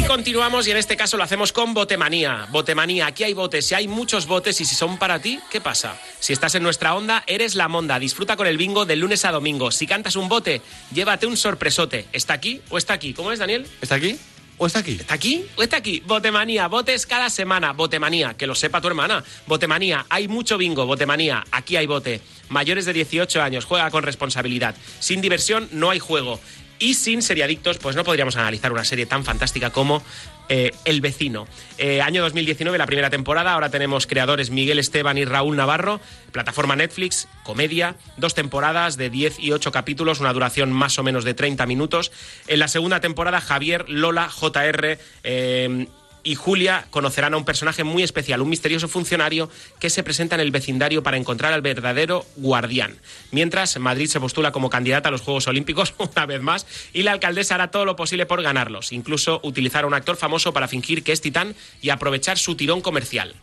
Y 0.04 0.06
continuamos 0.06 0.68
y 0.68 0.72
en 0.72 0.78
este 0.78 0.98
caso 0.98 1.16
lo 1.16 1.24
hacemos 1.24 1.54
con 1.54 1.74
Botemanía. 1.74 2.48
Botemanía, 2.52 3.08
aquí 3.08 3.24
hay 3.24 3.34
botes, 3.34 3.68
si 3.68 3.74
hay 3.74 3.88
muchos 3.88 4.28
botes 4.28 4.60
y 4.60 4.66
si 4.66 4.76
son 4.76 4.98
para 4.98 5.20
ti, 5.20 5.40
¿qué 5.50 5.62
pasa? 5.62 5.98
Si 6.20 6.34
estás 6.34 6.56
en 6.56 6.64
nuestra 6.64 6.94
onda, 6.94 7.24
eres 7.26 7.56
la 7.56 7.70
monda. 7.70 8.00
Disfruta 8.00 8.36
con 8.36 8.46
el 8.46 8.58
bingo 8.58 8.86
de 8.86 8.98
lunes 8.98 9.24
a 9.24 9.32
domingo. 9.32 9.72
Si 9.72 9.88
cantas 9.88 10.18
un 10.18 10.28
bote, 10.28 10.62
llévate 10.94 11.26
un 11.26 11.38
sorpresote. 11.38 12.06
¿Está 12.12 12.34
aquí 12.34 12.60
o 12.70 12.78
está 12.78 12.94
aquí? 12.94 13.14
¿Cómo 13.14 13.32
es, 13.32 13.40
Daniel? 13.40 13.66
¿Está 13.82 13.96
aquí? 13.96 14.18
¿O 14.58 14.68
está 14.68 14.80
aquí? 14.80 14.98
¿Está 15.00 15.14
aquí 15.14 15.46
o 15.56 15.64
está 15.64 15.78
aquí? 15.78 16.02
Botemanía, 16.06 16.68
botes 16.68 17.06
cada 17.06 17.30
semana. 17.30 17.72
Botemanía, 17.72 18.34
que 18.34 18.46
lo 18.46 18.56
sepa 18.56 18.82
tu 18.82 18.88
hermana. 18.88 19.24
Botemanía, 19.48 20.06
hay 20.10 20.28
mucho 20.28 20.58
bingo. 20.58 20.86
Botemanía, 20.86 21.46
aquí 21.50 21.78
hay 21.78 21.88
bote. 21.88 22.20
Mayores 22.50 22.86
de 22.86 22.94
18 22.94 23.42
años, 23.42 23.64
juega 23.64 23.90
con 23.90 24.04
responsabilidad. 24.04 24.76
Sin 25.00 25.22
diversión 25.22 25.70
no 25.72 25.90
hay 25.90 26.00
juego. 26.00 26.42
Y 26.84 26.96
sin 26.96 27.22
seriadictos, 27.22 27.78
pues 27.78 27.96
no 27.96 28.04
podríamos 28.04 28.36
analizar 28.36 28.74
una 28.74 28.84
serie 28.84 29.06
tan 29.06 29.24
fantástica 29.24 29.70
como 29.70 30.04
eh, 30.50 30.72
El 30.84 31.00
vecino. 31.00 31.48
Eh, 31.78 32.02
año 32.02 32.22
2019, 32.24 32.78
la 32.78 32.86
primera 32.86 33.10
temporada. 33.10 33.54
Ahora 33.54 33.70
tenemos 33.70 34.06
creadores 34.06 34.50
Miguel 34.50 34.80
Esteban 34.80 35.18
y 35.18 35.24
Raúl 35.24 35.56
Navarro. 35.56 36.02
Plataforma 36.34 36.76
Netflix, 36.76 37.30
comedia. 37.44 37.96
Dos 38.18 38.34
temporadas 38.34 38.98
de 38.98 39.10
10 39.10 39.40
y 39.40 39.54
8 39.54 39.72
capítulos, 39.72 40.20
una 40.20 40.34
duración 40.34 40.74
más 40.74 41.00
o 41.00 41.04
menos 41.04 41.24
de 41.24 41.34
30 41.34 41.66
minutos. 41.68 42.12
En 42.48 42.60
la 42.60 42.68
segunda 42.68 43.00
temporada, 43.00 43.40
Javier, 43.40 43.86
Lola, 43.88 44.28
JR. 44.28 45.00
eh, 45.24 45.88
y 46.24 46.36
Julia 46.36 46.88
conocerán 46.90 47.34
a 47.34 47.38
un 47.38 47.46
personaje 47.46 47.84
muy 47.84 48.04
especial, 48.04 48.42
un 48.42 48.50
misterioso 48.50 48.88
funcionario 48.88 49.50
que 49.80 49.90
se 49.90 50.04
presenta 50.04 50.36
en 50.36 50.42
el 50.42 50.52
vecindario 50.52 51.04
para 51.04 51.18
encontrar 51.18 51.54
al 51.54 51.62
verdadero 51.62 52.26
guardián. 52.38 52.98
Mientras, 53.32 53.78
Madrid 53.78 54.08
se 54.08 54.20
postula 54.20 54.52
como 54.52 54.70
candidata 54.70 55.10
a 55.10 55.12
los 55.12 55.22
Juegos 55.22 55.48
Olímpicos 55.48 55.94
una 55.98 56.26
vez 56.26 56.42
más 56.42 56.66
y 56.94 57.04
la 57.04 57.12
alcaldesa 57.12 57.56
hará 57.56 57.72
todo 57.72 57.86
lo 57.86 57.96
posible 57.96 58.26
por 58.26 58.42
ganarlos, 58.42 58.92
incluso 58.92 59.40
utilizar 59.44 59.84
a 59.84 59.88
un 59.88 59.94
actor 59.94 60.16
famoso 60.16 60.54
para 60.54 60.68
fingir 60.68 61.04
que 61.04 61.12
es 61.12 61.22
titán 61.22 61.56
y 61.82 61.90
aprovechar 61.90 62.38
su 62.38 62.56
tirón 62.56 62.82
comercial. 62.82 63.36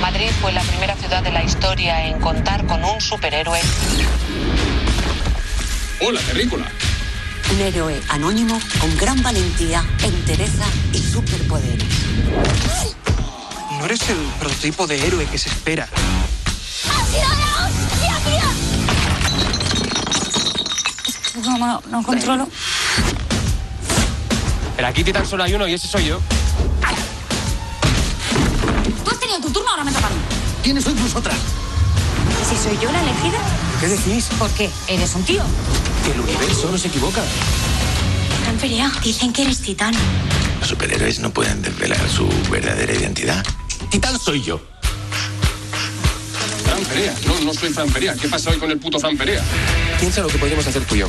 Madrid 0.00 0.30
fue 0.40 0.52
la 0.52 0.62
primera 0.62 0.96
ciudad 0.96 1.22
de 1.22 1.30
la 1.30 1.44
historia 1.44 2.08
en 2.08 2.20
contar 2.20 2.66
con 2.66 2.82
un 2.84 3.00
superhéroe. 3.00 3.60
Hola, 6.00 6.20
terrícola. 6.20 6.66
Un 7.52 7.60
héroe 7.60 8.00
anónimo 8.08 8.60
con 8.80 8.96
gran 8.96 9.22
valentía, 9.22 9.84
entereza 10.02 10.64
y 10.92 10.98
superpoderes. 10.98 11.84
No 13.78 13.84
eres 13.84 14.08
el 14.08 14.18
prototipo 14.38 14.86
de 14.86 15.06
héroe 15.06 15.26
que 15.26 15.38
se 15.38 15.48
espera. 15.48 15.88
No, 21.44 21.58
no, 21.58 21.82
no 21.90 22.02
controlo. 22.02 22.48
Pero 24.76 24.88
aquí 24.88 25.02
Titán 25.04 25.26
solo 25.26 25.42
hay 25.42 25.54
uno 25.54 25.66
y 25.66 25.74
ese 25.74 25.88
soy 25.88 26.06
yo. 26.06 26.20
Tú 29.04 29.10
has 29.10 29.18
tenido 29.18 29.40
tu 29.40 29.50
turno, 29.50 29.70
ahora 29.70 29.84
me 29.84 29.92
toca 29.92 30.06
a 30.06 30.10
mí. 30.10 30.16
¿Quiénes 30.62 30.84
sois 30.84 31.00
vosotras? 31.00 31.36
Si 32.48 32.56
soy 32.56 32.78
yo 32.82 32.90
la 32.90 33.00
elegida, 33.02 33.38
¿Qué 33.80 33.88
decís? 33.88 34.28
¿por 34.38 34.50
qué? 34.50 34.68
Eres 34.88 35.14
un 35.14 35.22
tío. 35.24 35.42
Que 36.04 36.12
el 36.12 36.20
universo 36.20 36.68
no 36.70 36.78
se 36.78 36.88
equivoca. 36.88 37.22
Feria, 38.58 38.92
dicen 39.02 39.32
que 39.32 39.42
eres 39.42 39.60
titán. 39.60 39.94
Los 40.58 40.68
superhéroes 40.68 41.20
no 41.20 41.30
pueden 41.30 41.62
desvelar 41.62 41.98
su 42.10 42.28
verdadera 42.50 42.92
identidad. 42.92 43.42
Titán 43.90 44.18
soy 44.18 44.42
yo. 44.42 44.60
Fran 46.64 46.84
Perea. 46.84 47.14
No, 47.26 47.40
no 47.40 47.54
soy 47.54 47.70
Fran 47.70 47.88
Perea. 47.88 48.14
¿Qué 48.14 48.28
pasa 48.28 48.50
hoy 48.50 48.58
con 48.58 48.70
el 48.70 48.78
puto 48.78 49.00
Fran 49.00 49.16
Perea? 49.16 49.42
Piensa 49.98 50.20
lo 50.20 50.28
que 50.28 50.36
podríamos 50.36 50.66
hacer 50.66 50.84
tú 50.84 50.94
y 50.94 50.98
yo. 50.98 51.08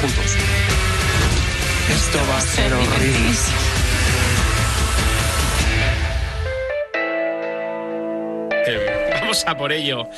Juntos. 0.00 0.32
Esto 1.94 2.18
va 2.30 2.38
a 2.38 2.40
ser 2.40 2.72
horrible. 2.72 3.36
Vamos 9.26 9.44
a 9.46 9.56
por 9.56 9.72
ello. 9.72 10.04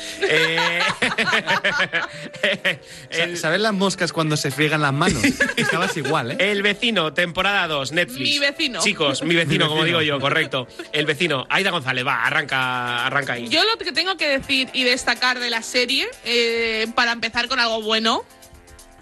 Eh, 2.41 2.79
Sa- 3.11 3.35
¿Sabes 3.35 3.59
las 3.61 3.73
moscas 3.73 4.13
cuando 4.13 4.37
se 4.37 4.51
friegan 4.51 4.81
las 4.81 4.93
manos? 4.93 5.21
Estabas 5.57 5.95
igual, 5.97 6.31
¿eh? 6.31 6.51
El 6.51 6.61
vecino, 6.61 7.13
temporada 7.13 7.67
2, 7.67 7.91
Netflix. 7.91 8.19
Mi 8.29 8.39
vecino. 8.39 8.81
Chicos, 8.81 9.23
mi 9.23 9.35
vecino, 9.35 9.65
Mi 9.65 9.69
como 9.71 9.83
digo 9.83 10.01
yo, 10.01 10.19
correcto. 10.19 10.67
El 10.91 11.05
vecino. 11.05 11.45
Aida 11.49 11.71
González, 11.71 12.05
va, 12.05 12.23
arranca, 12.25 13.05
arranca 13.05 13.33
ahí. 13.33 13.47
Yo 13.49 13.63
lo 13.65 13.77
que 13.77 13.91
tengo 13.91 14.15
que 14.17 14.29
decir 14.29 14.69
y 14.73 14.83
destacar 14.83 15.39
de 15.39 15.49
la 15.49 15.61
serie, 15.61 16.07
eh, 16.25 16.87
para 16.95 17.11
empezar 17.11 17.47
con 17.47 17.59
algo 17.59 17.81
bueno, 17.81 18.23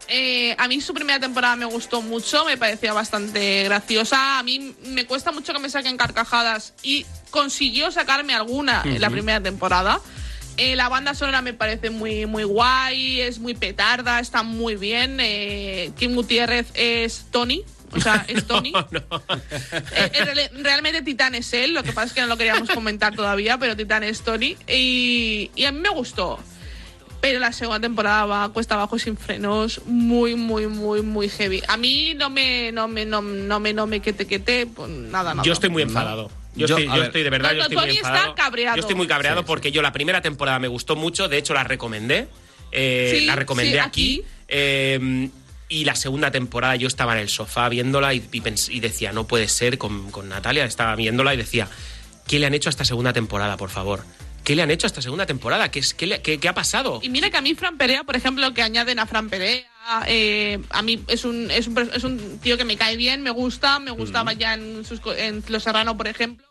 eh, 0.09 0.55
a 0.57 0.67
mí 0.67 0.79
su 0.81 0.93
primera 0.93 1.19
temporada 1.19 1.55
me 1.55 1.65
gustó 1.65 2.01
mucho, 2.01 2.45
me 2.45 2.57
parecía 2.57 2.93
bastante 2.93 3.63
graciosa. 3.63 4.39
A 4.39 4.43
mí 4.43 4.75
me 4.85 5.05
cuesta 5.05 5.31
mucho 5.31 5.53
que 5.53 5.59
me 5.59 5.69
saquen 5.69 5.97
carcajadas 5.97 6.73
y 6.83 7.05
consiguió 7.31 7.91
sacarme 7.91 8.33
alguna 8.33 8.81
en 8.85 9.01
la 9.01 9.09
primera 9.09 9.41
temporada. 9.41 9.99
Eh, 10.57 10.75
la 10.75 10.89
banda 10.89 11.13
sonora 11.13 11.41
me 11.43 11.53
parece 11.53 11.89
muy, 11.91 12.25
muy 12.25 12.43
guay, 12.43 13.21
es 13.21 13.37
muy 13.39 13.53
petarda, 13.53 14.19
está 14.19 14.41
muy 14.43 14.75
bien. 14.75 15.17
Eh, 15.21 15.91
Kim 15.99 16.15
Gutiérrez 16.15 16.67
es 16.73 17.25
Tony, 17.29 17.63
o 17.91 17.99
sea, 18.01 18.25
es 18.27 18.43
Tony. 18.47 18.73
Eh, 19.91 20.11
reali- 20.25 20.49
realmente 20.63 21.03
Titán 21.03 21.35
es 21.35 21.53
él, 21.53 21.73
lo 21.75 21.83
que 21.83 21.91
pasa 21.93 22.07
es 22.07 22.13
que 22.13 22.21
no 22.21 22.27
lo 22.27 22.37
queríamos 22.37 22.69
comentar 22.71 23.15
todavía, 23.15 23.57
pero 23.59 23.75
Titán 23.75 24.03
es 24.03 24.21
Tony. 24.21 24.57
Y, 24.67 25.51
y 25.55 25.65
a 25.65 25.71
mí 25.71 25.79
me 25.79 25.89
gustó. 25.89 26.39
Pero 27.21 27.39
la 27.39 27.51
segunda 27.51 27.79
temporada 27.79 28.25
va 28.25 28.49
cuesta 28.53 28.75
abajo 28.75 28.99
sin 28.99 29.17
frenos, 29.17 29.81
muy, 29.85 30.35
muy, 30.35 30.67
muy, 30.67 31.01
muy 31.01 31.29
heavy. 31.29 31.61
A 31.67 31.75
mí 31.77 32.13
no 32.15 32.29
me, 32.29 32.71
no 32.71 32.87
me, 32.87 33.05
no, 33.05 33.21
no 33.21 33.59
me, 33.59 33.73
no 33.73 33.87
me 33.87 33.99
quete, 34.01 34.27
quete, 34.27 34.67
pues 34.67 34.89
nada, 34.89 35.33
nada. 35.33 35.43
Yo 35.43 35.53
estoy 35.53 35.69
muy 35.69 35.81
enfadado. 35.83 36.29
Yo, 36.55 36.67
Yo, 36.67 36.77
estoy, 36.77 36.95
yo 36.95 37.09
de 37.23 37.29
verdad, 37.29 37.49
No, 37.51 37.55
yo 37.57 37.61
estoy 37.63 37.75
Tony 37.77 37.87
muy 37.87 37.95
está 37.97 38.09
enfadado. 38.09 38.35
cabreado. 38.35 38.75
Yo 38.77 38.81
estoy 38.81 38.95
muy 38.95 39.07
cabreado 39.07 39.39
Sí, 39.41 39.43
sí. 39.43 39.47
porque 39.47 39.71
yo 39.71 39.81
la 39.81 39.93
primera 39.93 40.21
temporada 40.21 40.57
me 40.59 40.67
gustó 40.67 40.95
mucho, 40.95 41.27
de 41.27 41.37
hecho 41.37 41.53
la 41.53 41.63
recomendé. 41.63 42.27
eh, 42.71 43.15
Sí, 43.19 43.25
la 43.25 43.35
recomendé 43.35 43.73
sí, 43.73 43.77
aquí. 43.79 44.23
eh, 44.47 45.29
y 45.69 45.83
la 45.85 45.95
segunda 45.95 46.31
temporada 46.31 46.75
yo 46.77 46.87
estaba 46.87 47.13
en 47.13 47.19
el 47.19 47.29
sofá 47.29 47.67
viéndola 47.69 48.13
y, 48.13 48.23
y 48.69 48.79
decía, 48.79 49.11
no 49.11 49.27
puede 49.27 49.47
ser, 49.49 49.77
con, 49.77 50.11
con 50.11 50.29
Natalia 50.29 50.63
estaba 50.65 50.95
viéndola 50.95 51.33
y 51.33 51.37
decía, 51.37 51.67
¿qué 52.27 52.39
le 52.39 52.45
han 52.45 52.53
hecho 52.53 52.69
a 52.69 52.71
esta 52.71 52.85
segunda 52.85 53.11
temporada, 53.13 53.57
por 53.57 53.69
favor? 53.69 54.03
¿Qué 54.47 54.55
le 54.55 54.61
han 54.61 54.71
hecho 54.71 54.85
a 54.85 54.87
esta 54.87 55.01
segunda 55.01 55.25
temporada? 55.25 55.69
¿Qué, 55.71 55.79
es, 55.79 55.93
qué, 55.93 56.07
le- 56.07 56.21
qué- 56.21 56.37
qué 56.39 56.47
ha 56.47 56.53
pasado? 56.55 57.01
Y 57.03 57.09
mira 57.09 57.29
que 57.29 57.35
a 57.35 57.41
mí 57.41 57.53
Fran 57.53 57.77
Perea, 57.77 58.05
por 58.05 58.15
ejemplo, 58.15 58.53
que 58.53 58.61
añaden 58.61 58.97
a 58.97 59.05
Fran 59.05 59.29
Perea, 59.29 59.65
eh, 60.07 60.59
a 60.69 60.81
mí 60.83 61.03
es 61.09 61.25
un, 61.25 61.51
es, 61.51 61.67
un, 61.67 61.77
es 61.93 62.03
un 62.05 62.39
tío 62.39 62.57
que 62.57 62.63
me 62.63 62.77
cae 62.77 62.95
bien, 62.95 63.23
me 63.23 63.29
gusta, 63.31 63.77
me 63.79 63.91
gustaba 63.91 64.31
ya 64.31 64.53
en, 64.53 64.85
sus 64.85 65.01
co- 65.01 65.13
en 65.13 65.43
Los 65.49 65.63
Serrano, 65.63 65.97
por 65.97 66.07
ejemplo. 66.07 66.46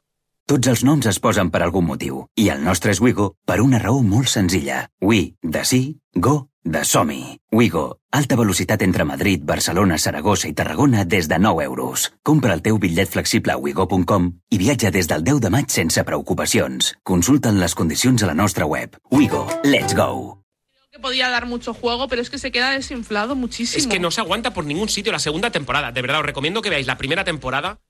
Tots 0.47 0.69
els 0.71 0.85
noms 0.87 1.09
es 1.11 1.17
posen 1.19 1.49
per 1.51 1.59
algun 1.65 1.83
motiu, 1.89 2.21
i 2.39 2.45
el 2.53 2.61
nostre 2.63 2.93
és 2.95 3.01
Wigo 3.03 3.33
per 3.51 3.57
una 3.65 3.81
raó 3.83 3.99
molt 4.07 4.31
senzilla. 4.31 4.85
We, 5.03 5.33
de 5.43 5.63
sí, 5.67 5.81
go, 6.15 6.35
de 6.63 6.85
som-hi. 6.87 7.41
Wigo, 7.51 7.99
alta 8.15 8.39
velocitat 8.39 8.85
entre 8.87 9.03
Madrid, 9.09 9.43
Barcelona, 9.43 9.99
Saragossa 9.99 10.47
i 10.47 10.55
Tarragona 10.55 11.03
des 11.03 11.27
de 11.27 11.41
9 11.43 11.65
euros. 11.67 12.13
Compra 12.23 12.55
el 12.55 12.63
teu 12.63 12.79
bitllet 12.79 13.11
flexible 13.11 13.57
a 13.57 13.59
wigo.com 13.59 14.29
i 14.55 14.61
viatja 14.63 14.93
des 14.95 15.11
del 15.11 15.27
10 15.27 15.43
de 15.49 15.51
maig 15.51 15.75
sense 15.75 16.07
preocupacions. 16.07 16.93
Consulta'n 17.03 17.59
les 17.59 17.75
condicions 17.75 18.23
a 18.23 18.31
la 18.31 18.39
nostra 18.39 18.71
web. 18.71 18.95
Wigo, 19.11 19.49
let's 19.65 19.99
go! 19.99 20.45
Que 20.93 21.01
podía 21.01 21.29
dar 21.29 21.47
mucho 21.47 21.75
juego, 21.75 22.07
pero 22.07 22.23
es 22.23 22.31
que 22.31 22.39
se 22.39 22.53
queda 22.53 22.71
desinflado 22.71 23.35
muchísimo. 23.35 23.83
Es 23.83 23.89
que 23.89 23.99
no 23.99 24.13
se 24.13 24.21
aguanta 24.21 24.55
por 24.55 24.65
ningún 24.65 24.89
sitio 24.89 25.11
la 25.11 25.19
segunda 25.19 25.51
temporada. 25.51 25.91
De 25.91 26.03
verdad, 26.03 26.21
os 26.21 26.27
recomiendo 26.27 26.63
que 26.63 26.71
veáis 26.71 26.87
la 26.87 26.97
primera 26.97 27.25
temporada 27.25 27.81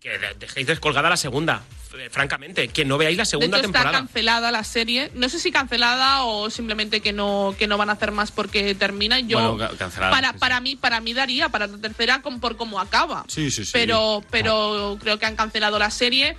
que 0.00 0.18
de- 0.18 0.34
dejéis 0.38 0.66
descolgada 0.66 1.10
la 1.10 1.16
segunda. 1.16 1.62
Eh, 1.98 2.08
Francamente, 2.10 2.68
que 2.68 2.84
no 2.84 2.96
veáis 2.98 3.16
la 3.16 3.24
De 3.24 3.26
segunda 3.30 3.58
hecho, 3.58 3.66
está 3.66 3.78
temporada. 3.80 3.98
cancelada 3.98 4.50
la 4.52 4.64
serie. 4.64 5.10
No 5.14 5.28
sé 5.28 5.38
si 5.40 5.50
cancelada 5.52 6.22
o 6.24 6.48
simplemente 6.48 7.00
que 7.00 7.12
no, 7.12 7.54
que 7.58 7.66
no 7.66 7.76
van 7.76 7.90
a 7.90 7.94
hacer 7.94 8.10
más 8.12 8.30
porque 8.30 8.74
termina. 8.76 9.18
Yo, 9.20 9.38
Bueno, 9.40 9.58
ca- 9.58 9.76
cancelada, 9.76 10.10
para, 10.12 10.28
sí, 10.28 10.34
sí. 10.34 10.38
para 10.40 10.60
mí, 10.60 10.76
para 10.76 11.00
mí 11.00 11.12
daría 11.12 11.48
para 11.50 11.66
la 11.66 11.76
tercera 11.78 12.22
con, 12.22 12.40
por 12.40 12.56
cómo 12.56 12.80
acaba. 12.80 13.24
Sí, 13.28 13.50
sí, 13.50 13.64
sí. 13.64 13.70
Pero, 13.74 14.24
pero 14.30 14.96
creo 15.00 15.18
que 15.18 15.26
han 15.26 15.36
cancelado 15.36 15.78
la 15.78 15.90
serie. 15.90 16.36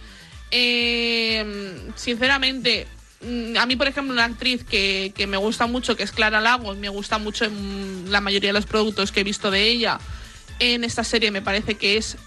Eh, 0.51 1.81
sinceramente, 1.95 2.87
mm, 3.21 3.57
a 3.57 3.65
mí, 3.65 3.75
por 3.75 3.87
ejemplo, 3.87 4.13
una 4.13 4.25
actriz 4.25 4.63
que, 4.63 5.11
que 5.15 5.27
me 5.27 5.37
gusta 5.37 5.67
mucho, 5.67 5.95
que 5.95 6.03
es 6.03 6.11
Clara 6.11 6.39
Lagos, 6.41 6.77
me 6.77 6.89
gusta 6.89 7.17
mucho 7.17 7.45
en 7.45 8.05
la 8.09 8.21
mayoría 8.21 8.49
de 8.49 8.53
los 8.53 8.65
productos 8.65 9.11
que 9.11 9.19
he 9.19 9.23
visto 9.23 9.51
de 9.51 9.67
ella. 9.67 9.99
En 10.59 10.83
esta 10.83 11.03
serie 11.03 11.29
me 11.31 11.41
parece 11.41 11.75
que 11.75 11.97
es 11.97 12.17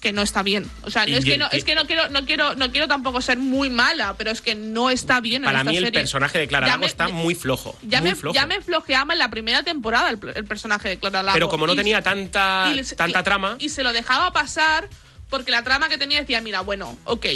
que 0.00 0.12
no 0.12 0.22
está 0.22 0.42
bien. 0.42 0.70
O 0.82 0.90
sea, 0.90 1.06
no 1.06 1.16
es 1.16 1.24
que 1.24 1.38
no, 1.38 1.48
es 1.50 1.64
que 1.64 1.74
no 1.74 1.84
quiero, 1.86 2.08
no 2.10 2.24
quiero, 2.24 2.54
no 2.54 2.70
quiero 2.70 2.86
tampoco 2.86 3.20
ser 3.20 3.38
muy 3.38 3.68
mala, 3.68 4.14
pero 4.16 4.30
es 4.30 4.40
que 4.40 4.54
no 4.54 4.90
está 4.90 5.20
bien 5.20 5.42
Para 5.42 5.60
en 5.60 5.66
esta 5.66 5.70
mí 5.72 5.76
el 5.78 5.84
serie. 5.86 6.00
personaje 6.00 6.38
de 6.38 6.46
Clara 6.48 6.66
Ya 6.66 6.72
Lago 6.74 6.80
me- 6.82 6.86
está 6.86 7.08
muy 7.08 7.34
flojo. 7.34 7.76
Ya 7.82 8.00
muy 8.00 8.10
me, 8.10 8.16
flojo. 8.16 8.34
ya 8.34 8.46
me 8.46 8.60
flojeaba 8.60 9.12
en 9.14 9.18
la 9.18 9.28
primera 9.30 9.62
temporada 9.64 10.10
el, 10.10 10.18
el 10.36 10.44
personaje 10.44 10.88
de 10.90 10.98
Clara 10.98 11.22
Lago. 11.22 11.34
Pero 11.34 11.48
como 11.48 11.66
no 11.66 11.72
Y- 11.72 11.76
tenía 11.76 12.00
tanta, 12.02 12.72
y 12.74 12.82
tanta 12.94 13.22
trama, 13.24 13.56
Y 13.58 13.70
se 13.70 13.82
lo 13.82 13.92
dejaba 13.92 14.32
pasar 14.32 14.88
porque 15.30 15.50
la 15.50 15.62
trama 15.64 15.88
que 15.88 15.98
tenía 15.98 16.20
decía, 16.20 16.40
mira, 16.40 16.60
bueno, 16.60 16.96
ok. 17.04 17.26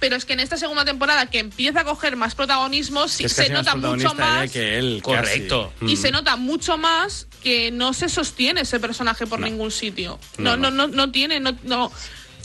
Pero 0.00 0.16
es 0.16 0.24
que 0.24 0.34
en 0.34 0.40
esta 0.40 0.56
segunda 0.56 0.84
temporada 0.84 1.26
que 1.26 1.38
empieza 1.38 1.80
a 1.80 1.84
coger 1.84 2.14
más 2.16 2.34
protagonismo, 2.34 3.04
Que 3.18 3.28
se 3.28 3.48
nota 3.48 3.74
mucho 3.74 4.12
más. 4.14 4.50
que 4.50 4.78
él. 4.78 5.00
Correcto. 5.02 5.72
Y 5.80 5.94
Mm. 5.94 5.96
se 5.96 6.10
nota 6.10 6.36
mucho 6.36 6.76
más 6.76 7.26
que 7.44 7.70
no 7.70 7.92
se 7.92 8.08
sostiene 8.08 8.62
ese 8.62 8.80
personaje 8.80 9.26
por 9.26 9.38
ningún 9.38 9.70
sitio. 9.70 10.18
No, 10.38 10.56
No, 10.56 10.70
no, 10.70 10.88
no, 10.88 10.88
no 10.88 11.12
tiene, 11.12 11.38
no, 11.38 11.56
no. 11.62 11.92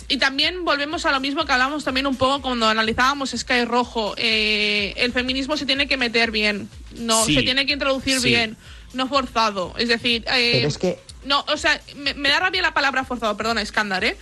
Y 0.10 0.18
también 0.18 0.66
volvemos 0.66 1.06
a 1.06 1.12
lo 1.12 1.20
mismo 1.20 1.46
que 1.46 1.52
hablamos 1.54 1.84
también 1.86 2.06
un 2.06 2.16
poco 2.18 2.42
cuando 2.42 2.68
analizábamos 2.68 3.30
Sky 3.32 3.64
Rojo. 3.66 4.14
Eh, 4.18 4.94
el 4.98 5.14
feminismo 5.14 5.56
se 5.56 5.66
tiene 5.66 5.88
que 5.88 5.98
meter 5.98 6.32
bien, 6.32 6.70
no, 6.98 7.24
Sí. 7.26 7.36
se 7.36 7.44
tiene 7.44 7.66
que 7.66 7.74
introducir 7.74 8.20
Sí. 8.20 8.28
bien, 8.28 8.58
no 8.94 9.08
forzado. 9.08 9.74
Es 9.78 9.88
decir, 9.88 10.26
eh, 10.34 10.52
Pero 10.56 10.68
es 10.68 10.78
que 10.78 11.00
no, 11.26 11.46
o 11.48 11.58
sea, 11.58 11.80
me, 11.96 12.14
me 12.16 12.30
da 12.30 12.40
rabia 12.40 12.62
la 12.62 12.74
palabra 12.74 13.04
forzado, 13.06 13.38
perdona, 13.38 13.62
escándalo, 13.62 14.06
¿eh? 14.08 14.18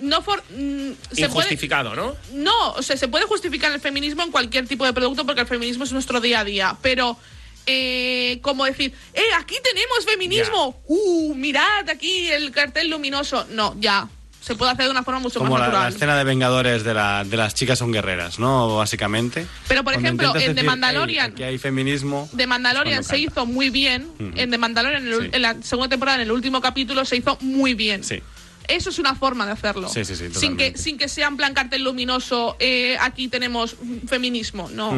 No 0.00 0.22
for, 0.22 0.42
mm, 0.56 0.92
se 1.12 1.14
puede, 1.14 1.26
injustificado, 1.26 1.94
¿no? 1.94 2.16
no, 2.32 2.72
o 2.72 2.82
sea, 2.82 2.96
se 2.96 3.06
puede 3.06 3.26
justificar 3.26 3.70
el 3.70 3.80
feminismo 3.80 4.22
en 4.22 4.30
cualquier 4.30 4.66
tipo 4.66 4.86
de 4.86 4.94
producto 4.94 5.26
porque 5.26 5.42
el 5.42 5.46
feminismo 5.46 5.84
es 5.84 5.92
nuestro 5.92 6.20
día 6.22 6.40
a 6.40 6.44
día, 6.44 6.76
pero 6.80 7.18
eh, 7.66 8.38
como 8.42 8.64
decir, 8.64 8.92
¡eh, 9.14 9.22
aquí 9.38 9.56
tenemos 9.62 10.04
feminismo! 10.04 10.80
¡Uh, 10.86 11.34
mirad 11.34 11.88
aquí 11.88 12.26
el 12.28 12.50
cartel 12.50 12.90
luminoso! 12.90 13.46
No, 13.50 13.76
ya, 13.78 14.08
se 14.40 14.54
puede 14.54 14.72
hacer 14.72 14.86
de 14.86 14.90
una 14.90 15.02
forma 15.02 15.20
mucho 15.20 15.38
Como 15.38 15.52
más 15.52 15.60
la, 15.60 15.66
la 15.66 15.72
natural. 15.72 15.92
escena 15.94 16.16
de 16.16 16.24
Vengadores 16.24 16.82
de, 16.82 16.94
la, 16.94 17.24
de 17.24 17.36
las 17.36 17.54
chicas 17.54 17.78
son 17.78 17.92
guerreras, 17.92 18.38
¿no? 18.38 18.76
Básicamente. 18.78 19.46
Pero, 19.68 19.84
por 19.84 19.92
Cuando 19.92 20.08
ejemplo, 20.24 20.34
en 20.40 20.54
The 20.54 20.62
Mandalorian- 20.64 21.26
"Ey, 21.26 21.32
aquí 21.32 21.42
hay 21.42 21.58
feminismo. 21.58 22.28
De 22.32 22.46
Mandalorian 22.46 23.04
se 23.04 23.18
hizo 23.18 23.44
muy 23.46 23.70
bien, 23.70 24.10
en 24.18 24.50
The 24.50 24.58
Mandalorian, 24.58 25.06
en, 25.06 25.12
el- 25.12 25.20
Sí. 25.24 25.28
en 25.32 25.42
la 25.42 25.56
segunda 25.62 25.88
temporada, 25.90 26.16
en 26.16 26.22
el 26.22 26.32
último 26.32 26.60
capítulo, 26.60 27.04
se 27.04 27.16
hizo 27.16 27.36
muy 27.42 27.74
bien. 27.74 28.02
Sí. 28.02 28.22
Eso 28.70 28.90
es 28.90 28.98
una 28.98 29.14
forma 29.14 29.44
de 29.46 29.52
hacerlo. 29.52 29.88
Sí, 29.88 30.04
sí, 30.04 30.14
sí, 30.16 30.28
sin 30.32 30.56
que, 30.56 30.76
sin 30.78 30.96
que 30.98 31.08
sea 31.08 31.28
en 31.28 31.36
plan 31.36 31.54
cartel 31.54 31.82
luminoso, 31.84 32.56
eh, 32.60 32.96
aquí 33.00 33.28
tenemos 33.28 33.76
feminismo, 34.06 34.68
no. 34.72 34.92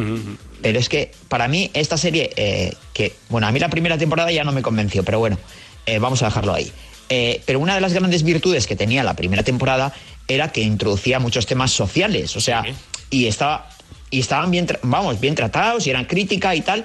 Pero 0.61 0.79
es 0.79 0.89
que 0.89 1.13
para 1.29 1.49
mí 1.49 1.71
esta 1.75 1.97
serie, 1.97 2.31
eh, 2.37 2.75
que, 2.93 3.15
bueno, 3.29 3.47
a 3.47 3.53
mí 3.53 3.59
la 3.59 3.69
primera 3.69 3.99
temporada 3.99 4.31
ya 4.31 4.45
no 4.45 4.53
me 4.53 4.63
convenció, 4.63 5.03
pero 5.03 5.19
bueno, 5.19 5.39
eh, 5.87 5.99
vamos 5.99 6.23
a 6.23 6.27
dejarlo 6.27 6.55
ahí. 6.55 6.71
Eh, 7.09 7.43
pero 7.47 7.59
una 7.59 7.75
de 7.75 7.81
las 7.81 7.93
grandes 7.93 8.23
virtudes 8.23 8.67
que 8.67 8.77
tenía 8.77 9.03
la 9.05 9.15
primera 9.15 9.43
temporada 9.43 9.93
era 10.29 10.53
que 10.53 10.63
introducía 10.63 11.19
muchos 11.19 11.47
temas 11.47 11.71
sociales, 11.73 12.37
o 12.37 12.41
sea, 12.41 12.65
y 13.11 13.27
estaba 13.27 13.69
y 14.11 14.21
estaban 14.21 14.51
bien, 14.51 14.67
tra- 14.67 14.79
vamos, 14.83 15.19
bien 15.21 15.35
tratados 15.35 15.87
y 15.87 15.91
eran 15.91 16.05
crítica 16.05 16.55
y 16.55 16.61
tal, 16.61 16.85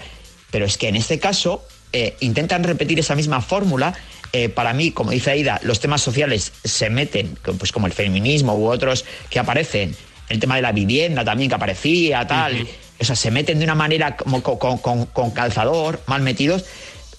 pero 0.50 0.66
es 0.66 0.78
que 0.78 0.88
en 0.88 0.96
este 0.96 1.20
caso 1.20 1.64
eh, 1.94 2.16
intentan 2.22 2.64
repetir 2.64 3.00
esa 3.00 3.16
misma 3.16 3.42
fórmula. 3.42 3.94
Eh, 4.34 4.50
para 4.50 4.74
mí, 4.74 4.92
como 4.92 5.12
dice 5.12 5.32
Aida, 5.32 5.60
los 5.64 5.80
temas 5.80 6.02
sociales 6.02 6.52
se 6.64 6.90
meten, 6.90 7.38
pues 7.58 7.72
como 7.72 7.88
el 7.88 7.94
feminismo 7.94 8.56
u 8.56 8.68
otros 8.70 9.06
que 9.30 9.40
aparecen 9.40 9.96
el 10.30 10.40
tema 10.40 10.56
de 10.58 10.62
la 10.62 10.72
vivienda 10.74 11.24
también 11.24 11.50
que 11.50 11.56
aparecía, 11.56 12.28
tal. 12.28 12.68
O 13.00 13.06
sea, 13.06 13.16
se 13.16 13.32
meten 13.32 13.60
de 13.60 13.64
una 13.66 13.76
manera 13.76 14.18
como 14.18 14.42
con, 14.44 14.58
con- 14.58 14.78
con- 14.80 15.06
con 15.06 15.32
calzador, 15.32 16.02
mal 16.08 16.22
metidos. 16.22 16.66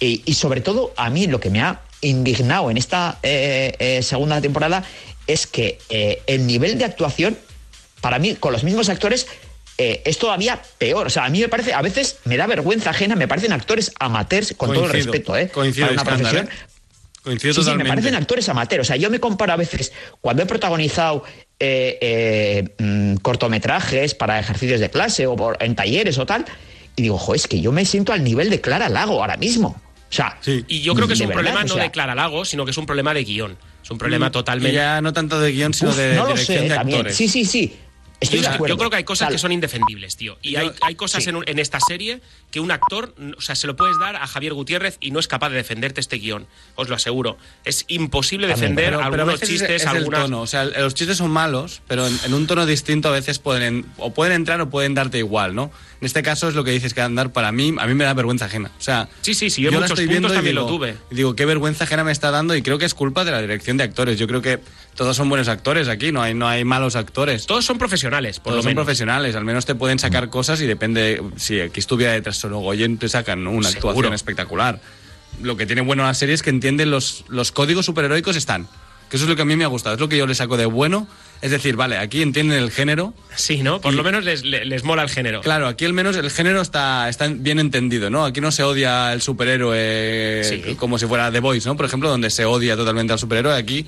Y, 0.00 0.22
y 0.26 0.34
sobre 0.34 0.60
todo, 0.60 0.92
a 0.96 1.08
mí 1.10 1.26
lo 1.26 1.40
que 1.40 1.50
me 1.50 1.60
ha 1.62 1.80
indignado 2.02 2.70
en 2.70 2.76
esta 2.76 3.18
eh, 3.22 3.74
eh, 3.78 4.02
segunda 4.02 4.40
temporada 4.40 4.84
es 5.26 5.46
que 5.46 5.78
el 6.26 6.46
nivel 6.46 6.78
de 6.78 6.84
actuación, 6.84 7.36
para 8.00 8.18
mí, 8.18 8.34
con 8.34 8.52
los 8.52 8.64
mismos 8.64 8.88
actores, 8.88 9.26
eh, 9.78 10.02
es 10.04 10.18
todavía 10.18 10.60
peor. 10.78 11.06
O 11.06 11.10
sea, 11.10 11.24
a 11.24 11.28
mí 11.30 11.40
me 11.40 11.48
parece, 11.48 11.72
a 11.72 11.82
veces 11.82 12.18
me 12.24 12.36
da 12.36 12.46
vergüenza 12.46 12.90
ajena, 12.90 13.14
me 13.14 13.28
parecen 13.28 13.52
actores 13.52 13.92
amateurs, 14.00 14.54
con 14.56 14.68
todo 14.72 14.84
el 14.86 14.90
respeto, 15.06 15.36
¿eh? 15.36 15.48
coincido, 15.48 15.86
para 15.86 16.02
una 16.02 16.04
profesión. 16.24 16.46
¿eh? 16.48 16.67
Coincido 17.28 17.54
Sí, 17.54 17.62
sí, 17.62 17.74
me 17.76 17.84
parecen 17.84 18.14
actores 18.14 18.48
amateurs. 18.48 18.82
O 18.82 18.84
sea, 18.86 18.96
yo 18.96 19.10
me 19.10 19.20
comparo 19.20 19.52
a 19.52 19.56
veces 19.56 19.92
cuando 20.20 20.42
he 20.42 20.46
protagonizado 20.46 21.24
eh, 21.60 21.98
eh, 22.00 22.74
mm, 22.78 23.16
cortometrajes 23.16 24.14
para 24.14 24.38
ejercicios 24.40 24.80
de 24.80 24.90
clase 24.90 25.26
o 25.26 25.36
por- 25.36 25.56
en 25.62 25.74
talleres 25.76 26.18
o 26.18 26.26
tal, 26.26 26.44
y 26.96 27.02
digo, 27.02 27.18
jo, 27.18 27.34
es 27.34 27.46
que 27.46 27.60
yo 27.60 27.70
me 27.72 27.84
siento 27.84 28.12
al 28.12 28.24
nivel 28.24 28.48
de 28.50 28.60
Clara 28.60 28.88
Lago 28.88 29.20
ahora 29.20 29.36
mismo. 29.36 29.80
O 30.10 30.12
sea, 30.12 30.38
Y 30.46 30.80
yo 30.80 30.94
creo 30.94 31.06
que 31.06 31.12
es 31.14 31.20
un 31.20 31.28
verdad, 31.28 31.42
problema 31.42 31.60
o 31.60 31.64
no 31.68 31.74
sea, 31.74 31.82
de 31.82 31.90
Clara 31.90 32.14
Lago, 32.14 32.44
sino 32.44 32.64
que 32.64 32.70
es 32.70 32.76
un 32.78 32.86
problema 32.86 33.12
de 33.12 33.24
guion. 33.24 33.58
Es 33.84 33.90
un 33.90 33.98
problema 33.98 34.28
Mm, 34.30 34.32
totalmente. 34.32 34.74
ya 34.74 35.00
no 35.02 35.12
tanto 35.12 35.38
de 35.40 35.52
guion, 35.52 35.74
sino 35.74 35.90
uf, 35.90 35.96
de 35.96 36.14
no 36.14 36.22
lo 36.22 36.28
dirección 36.28 36.58
sé, 36.58 36.68
de 36.68 36.74
también. 36.74 36.98
actores. 37.00 37.16
Sí, 37.16 37.28
sí, 37.28 37.44
sí. 37.44 37.76
Estoy 38.20 38.40
yo, 38.40 38.48
de 38.48 38.54
acuerdo. 38.54 38.74
yo 38.74 38.78
creo 38.78 38.90
que 38.90 38.96
hay 38.96 39.04
cosas 39.04 39.26
Tal. 39.26 39.34
que 39.34 39.38
son 39.38 39.52
indefendibles, 39.52 40.16
tío. 40.16 40.38
Y 40.42 40.56
hay, 40.56 40.70
hay 40.80 40.94
cosas 40.96 41.24
en, 41.28 41.36
en 41.46 41.58
esta 41.60 41.78
serie 41.78 42.20
que 42.50 42.60
un 42.60 42.70
actor, 42.70 43.14
o 43.36 43.40
sea, 43.40 43.54
se 43.54 43.66
lo 43.66 43.76
puedes 43.76 43.98
dar 43.98 44.16
a 44.16 44.26
Javier 44.26 44.54
Gutiérrez 44.54 44.96
y 45.00 45.10
no 45.10 45.20
es 45.20 45.28
capaz 45.28 45.50
de 45.50 45.56
defenderte 45.56 46.00
este 46.00 46.16
guion. 46.16 46.46
Os 46.76 46.88
lo 46.88 46.94
aseguro. 46.94 47.36
Es 47.64 47.84
imposible 47.88 48.46
defender 48.46 48.86
Pero- 48.86 48.98
pero 49.10 49.22
algunos 49.22 49.42
es- 49.42 49.48
chistes, 49.48 49.70
es 49.70 49.82
el 49.82 49.88
algunas. 49.88 50.22
tono. 50.22 50.40
O 50.40 50.46
sea, 50.46 50.64
los 50.64 50.94
chistes 50.94 51.18
son 51.18 51.30
malos, 51.30 51.82
pero 51.88 52.06
en, 52.06 52.18
en 52.24 52.32
un 52.34 52.46
tono 52.46 52.64
distinto 52.64 53.08
a 53.08 53.12
veces 53.12 53.38
pueden 53.38 53.84
o 53.98 54.14
pueden 54.14 54.32
entrar 54.34 54.60
o 54.62 54.70
pueden 54.70 54.94
darte 54.94 55.18
igual, 55.18 55.54
¿no? 55.54 55.70
En 56.00 56.06
este 56.06 56.22
caso 56.22 56.48
es 56.48 56.54
lo 56.54 56.62
que 56.64 56.70
dices 56.70 56.94
que 56.94 57.00
andar 57.02 57.32
para 57.32 57.50
mí, 57.52 57.74
a 57.78 57.86
mí 57.86 57.94
me 57.94 58.04
da 58.04 58.14
vergüenza 58.14 58.44
ajena. 58.46 58.70
O 58.78 58.80
sea, 58.82 59.08
Sí, 59.20 59.34
sí, 59.34 59.50
sí, 59.50 59.62
yo 59.62 59.72
muchos 59.72 59.90
estoy 59.90 60.06
puntos 60.06 60.12
viendo 60.12 60.28
y 60.28 60.32
también 60.36 60.54
lo 60.54 60.64
digo- 60.64 60.76
tuve. 60.76 60.96
y 61.10 61.14
digo, 61.16 61.34
qué 61.36 61.44
vergüenza 61.44 61.84
ajena 61.84 62.04
me 62.04 62.12
está 62.12 62.30
dando 62.30 62.54
y 62.56 62.62
creo 62.62 62.78
que 62.78 62.84
es 62.86 62.94
culpa 62.94 63.24
de 63.24 63.32
la 63.32 63.40
dirección 63.42 63.76
de 63.76 63.84
actores. 63.84 64.18
Yo 64.18 64.26
creo 64.26 64.40
que 64.40 64.60
todos 64.94 65.16
son 65.16 65.28
buenos 65.28 65.48
actores 65.48 65.88
aquí, 65.88 66.12
no 66.12 66.22
hay, 66.22 66.34
no 66.34 66.48
hay 66.48 66.64
malos 66.64 66.96
actores. 66.96 67.46
Todos 67.46 67.64
son 67.64 67.78
profesionales, 67.78 68.38
por 68.38 68.52
Todos 68.52 68.56
lo 68.56 68.62
son 68.62 68.70
menos. 68.70 68.84
profesionales, 68.84 69.34
al 69.36 69.44
menos 69.44 69.66
te 69.66 69.74
pueden 69.74 69.98
sacar 69.98 70.30
cosas 70.30 70.60
y 70.60 70.66
depende, 70.66 71.20
si 71.36 71.60
aquí 71.60 71.80
estuviera 71.80 72.12
detrás 72.12 72.37
solo 72.38 72.58
Goyen, 72.60 72.96
te 72.98 73.08
sacan 73.08 73.44
¿no? 73.44 73.50
una 73.50 73.68
Seguro. 73.68 73.90
actuación 73.90 74.14
espectacular. 74.14 74.80
Lo 75.42 75.56
que 75.56 75.66
tiene 75.66 75.82
bueno 75.82 76.04
la 76.04 76.14
serie 76.14 76.34
es 76.34 76.42
que 76.42 76.50
entienden 76.50 76.90
los, 76.90 77.24
los 77.28 77.52
códigos 77.52 77.84
superheroicos 77.86 78.36
están. 78.36 78.66
Que 79.10 79.16
eso 79.16 79.24
es 79.24 79.30
lo 79.30 79.36
que 79.36 79.42
a 79.42 79.44
mí 79.46 79.56
me 79.56 79.64
ha 79.64 79.68
gustado, 79.68 79.94
es 79.94 80.00
lo 80.00 80.08
que 80.10 80.18
yo 80.18 80.26
le 80.26 80.34
saco 80.34 80.56
de 80.58 80.66
bueno. 80.66 81.08
Es 81.40 81.50
decir, 81.50 81.76
vale, 81.76 81.96
aquí 81.96 82.20
entienden 82.20 82.58
el 82.58 82.70
género. 82.70 83.14
Sí, 83.36 83.62
¿no? 83.62 83.80
Por 83.80 83.94
lo 83.94 84.02
menos 84.02 84.22
les, 84.24 84.44
les, 84.44 84.66
les 84.66 84.84
mola 84.84 85.02
el 85.02 85.08
género. 85.08 85.40
Claro, 85.40 85.66
aquí 85.66 85.86
al 85.86 85.94
menos 85.94 86.14
el 86.16 86.30
género 86.30 86.60
está, 86.60 87.08
está 87.08 87.26
bien 87.28 87.58
entendido, 87.58 88.10
¿no? 88.10 88.26
Aquí 88.26 88.40
no 88.42 88.50
se 88.52 88.64
odia 88.64 89.12
el 89.14 89.22
superhéroe 89.22 90.42
Sí. 90.44 90.74
como 90.74 90.98
si 90.98 91.06
fuera 91.06 91.30
The 91.32 91.40
Voice, 91.40 91.66
¿no? 91.68 91.76
Por 91.76 91.86
ejemplo, 91.86 92.08
donde 92.10 92.28
se 92.30 92.44
odia 92.44 92.76
totalmente 92.76 93.12
al 93.12 93.18
superhéroe. 93.18 93.54
Aquí 93.56 93.86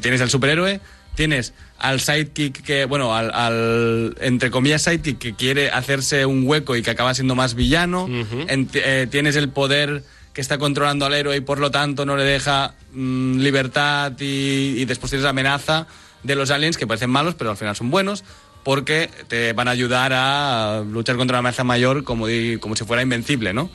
tienes 0.00 0.20
al 0.20 0.30
superhéroe, 0.30 0.80
tienes 1.20 1.52
al 1.78 2.00
sidekick 2.00 2.62
que, 2.62 2.86
bueno, 2.86 3.14
al, 3.14 3.30
al, 3.34 4.16
entre 4.22 4.50
comillas 4.50 4.80
sidekick 4.80 5.18
que 5.18 5.34
quiere 5.34 5.70
hacerse 5.70 6.24
un 6.24 6.46
hueco 6.46 6.76
y 6.76 6.82
que 6.82 6.90
acaba 6.90 7.12
siendo 7.12 7.34
más 7.34 7.54
villano. 7.54 8.06
En- 8.48 8.70
eh, 8.72 9.06
tienes 9.10 9.36
el 9.36 9.50
poder 9.50 10.02
que 10.32 10.40
está 10.40 10.56
controlando 10.56 11.04
al 11.04 11.12
héroe 11.12 11.36
y 11.36 11.40
por 11.42 11.58
lo 11.58 11.70
tanto 11.70 12.06
no 12.06 12.16
le 12.16 12.24
deja 12.24 12.72
mm, 12.94 13.38
libertad 13.40 14.12
y, 14.18 14.76
y 14.78 14.84
después 14.86 15.10
tienes 15.10 15.24
la 15.24 15.30
amenaza 15.30 15.86
de 16.22 16.34
los 16.36 16.50
aliens 16.50 16.78
que 16.78 16.86
parecen 16.86 17.10
malos 17.10 17.34
pero 17.34 17.50
al 17.50 17.56
final 17.58 17.76
son 17.76 17.90
buenos 17.90 18.24
porque 18.64 19.10
te 19.28 19.52
van 19.52 19.68
a 19.68 19.72
ayudar 19.72 20.12
a 20.14 20.82
luchar 20.90 21.16
contra 21.16 21.34
una 21.34 21.38
amenaza 21.40 21.64
mayor 21.64 22.02
como, 22.04 22.26
como 22.60 22.76
si 22.76 22.84
fuera 22.84 23.02
invencible, 23.02 23.52
¿no? 23.52 23.68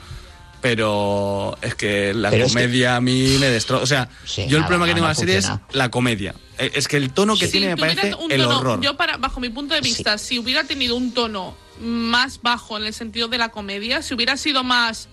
Pero 0.76 1.56
es 1.62 1.76
que 1.76 2.12
la 2.16 2.32
Pero 2.32 2.46
es 2.46 2.52
que- 2.52 2.60
comedia 2.60 2.96
a 2.96 3.02
mí 3.02 3.38
me 3.40 3.48
destroza. 3.52 3.84
O 3.84 3.86
sea, 3.86 4.10
Sí, 4.26 4.42
yo 4.48 4.58
el 4.58 4.62
nada, 4.62 4.68
problema 4.68 4.86
que 4.88 4.94
tengo 4.96 5.06
en 5.06 5.10
la 5.10 5.16
serie 5.16 5.38
es 5.38 5.52
la 5.74 5.92
comedia. 5.92 6.34
Eh, 6.58 6.72
Es 6.74 6.88
que 6.88 6.98
el 6.98 7.12
tono 7.12 7.36
que 7.38 7.46
Si 7.46 7.52
tiene 7.52 7.68
me 7.68 7.76
tuviera 7.76 7.96
parece 8.02 8.16
un 8.16 8.32
el 8.32 8.42
tono- 8.42 8.58
horror. 8.60 8.82
Yo, 8.82 8.98
para, 8.98 9.18
bajo 9.18 9.40
mi 9.40 9.50
punto 9.50 9.76
de 9.76 9.82
vista, 9.82 10.18
si 10.18 10.40
hubiera 10.40 10.64
tenido 10.64 10.96
un 10.96 11.14
tono 11.14 11.56
más 11.80 12.42
bajo 12.42 12.78
en 12.78 12.86
el 12.86 12.94
sentido 12.96 13.28
de 13.28 13.38
la 13.38 13.50
comedia, 13.50 14.02
si 14.02 14.16
hubiera 14.16 14.38
sido 14.38 14.64
más 14.64 15.08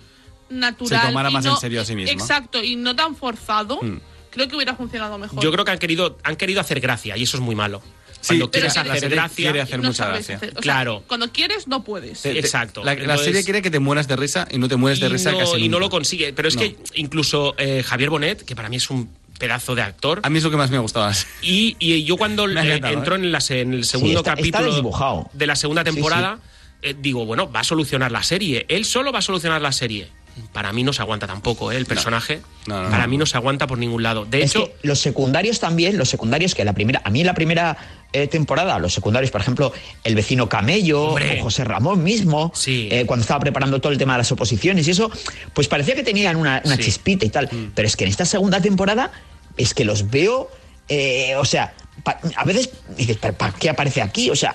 natural. 0.49 1.01
Se 1.03 1.07
tomara 1.09 1.29
más 1.29 1.45
no- 1.45 1.51
en 1.55 1.61
serio 1.61 1.83
a 1.83 1.85
sí 1.85 1.95
misma. 1.97 2.13
Exacto, 2.13 2.63
y 2.63 2.77
no 2.77 2.97
tan 2.97 3.15
forzado, 3.15 3.79
Mm. 3.83 3.99
creo 4.31 4.49
que 4.49 4.57
hubiera 4.57 4.75
funcionado 4.75 5.19
mejor. 5.19 5.43
Yo 5.45 5.53
creo 5.53 5.65
que 5.67 5.71
han 5.73 5.79
querido, 5.79 6.17
han 6.25 6.37
querido 6.37 6.63
hacer 6.63 6.81
gracia 6.81 7.15
y 7.19 7.25
eso 7.25 7.37
es 7.37 7.43
muy 7.43 7.55
malo. 7.55 7.83
Sí, 8.23 8.29
Cuando 8.29 8.51
quieres 8.51 8.75
la 8.77 8.81
hacer 8.83 9.01
serie 9.01 9.17
gracia, 9.17 9.35
quiere 9.37 9.61
hacer 9.61 9.81
no 9.81 9.89
mucha 9.89 10.07
gracia. 10.09 10.37
hacer- 10.37 10.49
o 10.49 10.53
sea, 10.53 10.61
Claro. 10.63 11.03
cuando 11.07 11.31
quieres, 11.33 11.67
no 11.69 11.85
puedes. 11.85 12.23
Te- 12.23 12.33
te- 12.33 12.39
Exacto. 12.39 12.83
La, 12.85 12.95
la 12.95 13.01
Entonces- 13.01 13.27
serie 13.27 13.45
quiere 13.45 13.63
que 13.63 13.71
te 13.71 13.79
mueras 13.81 14.09
de 14.09 14.17
risa 14.17 14.49
y 14.51 14.59
no 14.59 14.69
te 14.69 14.77
mueres 14.77 15.01
de 15.01 15.09
risa 15.11 15.33
no, 15.33 15.39
casi 15.39 15.57
y 15.57 15.69
no 15.69 15.73
nunca. 15.79 15.81
lo 15.81 15.91
consigue. 15.91 16.33
Pero 16.33 16.49
es 16.49 16.55
No. 16.55 16.61
que 16.63 16.77
incluso 16.95 17.55
eh, 17.59 17.83
Javier 17.85 18.11
Bonet, 18.11 18.43
que 18.45 18.55
para 18.57 18.69
mí 18.69 18.77
es 18.77 18.89
un 18.91 19.11
pedazo 19.39 19.75
de 19.75 19.83
actor, 19.83 20.21
A 20.23 20.31
mí 20.31 20.39
es 20.39 20.45
lo 20.45 20.51
que 20.53 20.57
más 20.57 20.71
me 20.71 20.79
gustaba. 20.79 21.13
y, 21.43 21.77
y 21.81 22.05
yo 22.05 22.17
cuando 22.17 22.49
eh, 22.49 22.81
entró 22.85 23.17
en, 23.17 23.33
la 23.33 23.41
en 23.51 23.75
el 23.75 23.85
segundo 23.85 24.21
está- 24.21 24.31
está 24.35 24.37
capítulo 24.37 24.67
desdibujado. 24.67 25.31
de 25.33 25.47
la 25.49 25.57
segunda 25.57 25.83
Sí, 25.83 25.89
sí. 25.91 25.95
temporada, 25.97 26.39
eh, 26.83 26.95
digo, 26.97 27.27
bueno, 27.27 27.51
va 27.51 27.61
a 27.61 27.65
solucionar 27.65 28.13
la 28.13 28.23
serie. 28.23 28.67
Él 28.69 28.85
solo 28.85 29.11
va 29.13 29.19
a 29.19 29.23
solucionar 29.23 29.61
la 29.61 29.73
serie. 29.73 30.09
Para 30.53 30.73
mí 30.73 30.83
no 30.83 30.93
se 30.93 31.03
aguanta 31.03 31.27
tampoco, 31.27 31.73
¿eh? 31.73 31.77
el 31.77 31.87
personaje. 31.87 32.41
No, 32.67 32.83
no, 32.85 32.91
para 32.91 33.03
no. 33.05 33.09
mí 33.09 33.17
no 33.19 33.27
se 33.27 33.37
aguanta 33.37 33.67
por 33.67 33.79
ningún 33.79 34.03
lado. 34.03 34.25
De 34.25 34.43
es 34.43 34.51
hecho, 34.51 34.67
que 34.81 34.87
los 34.89 35.01
secundarios 35.01 35.61
también, 35.61 35.99
los 35.99 36.09
secundarios 36.09 36.55
que 36.55 36.65
la 36.65 36.73
primera, 36.73 37.03
a 37.05 37.11
mí 37.11 37.21
en 37.21 37.27
la 37.27 37.35
primera 37.35 37.77
eh, 38.13 38.27
temporada, 38.29 38.79
los 38.79 38.93
secundarios, 38.95 39.31
por 39.31 39.41
ejemplo, 39.41 39.73
el 40.05 40.15
vecino 40.15 40.49
Camello, 40.49 41.03
Hombre. 41.09 41.41
o 41.41 41.45
José 41.45 41.65
Ramón 41.65 42.03
mismo, 42.05 42.53
Sí. 42.55 42.89
eh, 42.91 43.05
cuando 43.07 43.23
estaba 43.23 43.41
preparando 43.41 43.81
todo 43.81 43.93
el 43.93 43.99
tema 43.99 44.15
de 44.15 44.19
las 44.19 44.33
oposiciones 44.33 44.87
y 44.89 44.91
eso, 44.93 45.11
pues 45.55 45.69
parecía 45.69 45.95
que 45.95 46.03
tenían 46.03 46.37
una, 46.37 46.63
una 46.65 46.77
Sí. 46.77 46.83
chispita 46.85 47.25
y 47.27 47.31
tal. 47.31 47.49
Mm. 47.51 47.73
Pero 47.75 47.89
es 47.89 47.97
que 47.97 48.05
en 48.05 48.11
esta 48.11 48.25
segunda 48.25 48.61
temporada 48.61 49.11
es 49.57 49.75
que 49.75 49.85
los 49.85 50.11
veo, 50.11 50.51
eh, 50.89 51.35
o 51.37 51.45
sea, 51.45 51.75
pa- 52.05 52.19
a 52.37 52.45
veces 52.45 52.71
dices, 52.97 53.19
¿pero 53.21 53.35
para 53.35 53.53
qué 53.53 53.71
aparece 53.71 54.03
aquí? 54.03 54.31
O 54.31 54.37
sea, 54.37 54.55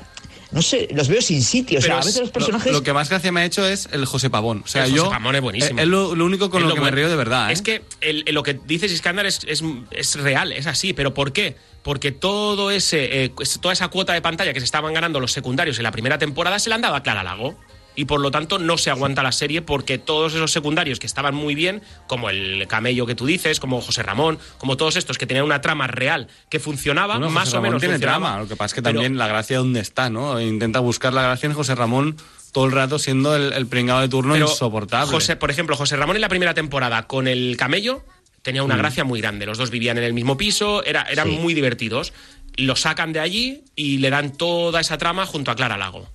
no 0.57 0.61
sé, 0.63 0.87
los 0.93 1.07
veo 1.07 1.21
sin 1.21 1.41
sitio. 1.41 1.79
O 1.79 1.81
sea, 1.81 1.95
a 1.95 1.97
veces 1.99 2.15
es- 2.15 2.21
los 2.21 2.31
personajes. 2.31 2.71
Lo, 2.71 2.79
lo 2.79 2.83
que 2.83 2.91
más 2.93 3.09
gracia 3.09 3.31
me 3.31 3.41
ha 3.41 3.45
hecho 3.45 3.65
es 3.65 3.87
el 3.91 4.05
José 4.05 4.29
Pavón. 4.29 4.63
O 4.65 4.67
sea, 4.67 4.85
El 4.85 4.91
José 4.91 5.03
yo. 5.03 5.09
Pavón 5.09 5.35
es 5.35 5.41
buenísimo. 5.41 5.79
Es 5.79 5.87
lo, 5.87 6.15
lo 6.15 6.25
único 6.25 6.49
con 6.49 6.61
Es 6.63 6.67
lo, 6.67 6.73
que 6.73 6.79
bueno. 6.79 6.95
me 6.95 7.01
río 7.01 7.09
de 7.09 7.15
verdad. 7.15 7.49
¿eh? 7.49 7.53
Es 7.53 7.61
que 7.61 7.83
el- 8.01 8.23
el- 8.25 8.35
lo 8.35 8.43
que 8.43 8.59
dices, 8.65 8.91
Iskandar, 8.91 9.25
es, 9.25 9.41
es, 9.47 9.63
es 9.91 10.15
real, 10.15 10.51
es 10.51 10.67
así. 10.67 10.93
¿Pero 10.93 11.13
por 11.13 11.31
qué? 11.31 11.55
Porque 11.83 12.11
todo 12.11 12.71
ese, 12.71 13.23
eh, 13.25 13.31
toda 13.61 13.71
esa 13.73 13.87
cuota 13.87 14.11
de 14.13 14.21
pantalla 14.21 14.51
que 14.53 14.59
se 14.59 14.65
estaban 14.65 14.93
ganando 14.93 15.19
los 15.19 15.31
secundarios 15.31 15.77
en 15.77 15.83
la 15.83 15.91
primera 15.91 16.17
temporada 16.17 16.59
se 16.59 16.69
la 16.69 16.75
han 16.75 16.81
dado 16.81 16.95
a 16.95 17.03
Clara 17.03 17.23
Lago. 17.23 17.57
Y 17.97 18.05
por 18.05 18.21
lo 18.21 18.29
tanto 18.31 18.59
no 18.59 18.77
se 18.77 18.91
aguanta 18.91 19.23
la 19.23 19.31
serie 19.31 19.61
porque 19.63 19.97
todos 19.97 20.33
esos 20.35 20.51
secundarios 20.51 20.99
que 20.99 21.07
estaban 21.07 21.33
muy 21.35 21.55
bien, 21.55 21.81
como 22.07 22.29
el 22.29 22.65
camello 22.67 23.07
que 23.07 23.15
tú 23.15 23.25
dices, 23.25 23.59
como 23.59 23.81
José 23.81 24.03
Ramón, 24.03 24.37
como 24.59 24.77
todos 24.77 24.95
estos 24.95 25.17
que 25.17 25.25
tenían 25.25 25.43
una 25.45 25.61
trama 25.61 25.87
real 25.87 26.27
que 26.49 26.59
funcionaba, 26.59 27.15
Bueno, 27.17 27.31
más 27.31 27.45
José 27.45 27.57
o 27.57 27.59
Ramón 27.59 27.69
menos 27.71 27.79
tiene 27.81 27.95
funcionaba. 27.95 28.25
trama. 28.27 28.39
Lo 28.43 28.47
que 28.47 28.55
pasa 28.55 28.65
es 28.67 28.73
que 28.75 28.81
Pero- 28.83 28.93
también 28.99 29.17
la 29.17 29.27
gracia 29.27 29.57
dónde 29.57 29.79
está, 29.79 30.09
¿no? 30.11 30.39
Intenta 30.39 30.79
buscar 30.79 31.11
la 31.11 31.23
gracia 31.23 31.47
en 31.47 31.53
José 31.53 31.73
Ramón 31.73 32.15
todo 32.53 32.65
el 32.65 32.71
rato 32.71 32.99
siendo 32.99 33.35
el, 33.35 33.51
el 33.51 33.65
pringado 33.67 34.01
de 34.01 34.09
turno 34.09 34.33
Pero 34.33 34.47
insoportable. 34.47 35.11
José, 35.11 35.35
por 35.35 35.49
ejemplo, 35.49 35.75
José 35.75 35.95
Ramón 35.97 36.15
en 36.17 36.21
la 36.21 36.29
primera 36.29 36.53
temporada 36.53 37.07
con 37.07 37.27
el 37.27 37.57
camello 37.57 38.03
tenía 38.43 38.61
una 38.63 38.75
Mm. 38.75 38.79
gracia 38.79 39.03
muy 39.05 39.19
grande. 39.21 39.45
Los 39.47 39.57
dos 39.57 39.71
vivían 39.71 39.97
en 39.97 40.03
el 40.03 40.13
mismo 40.13 40.37
piso, 40.37 40.83
era, 40.85 41.01
eran 41.09 41.29
Sí. 41.29 41.37
muy 41.37 41.53
divertidos. 41.55 42.13
Lo 42.57 42.75
sacan 42.75 43.11
de 43.11 43.19
allí 43.19 43.63
y 43.75 43.97
le 43.97 44.09
dan 44.11 44.31
toda 44.37 44.81
esa 44.81 44.97
trama 44.99 45.25
junto 45.25 45.49
a 45.51 45.55
Clara 45.55 45.77
Lago. 45.77 46.07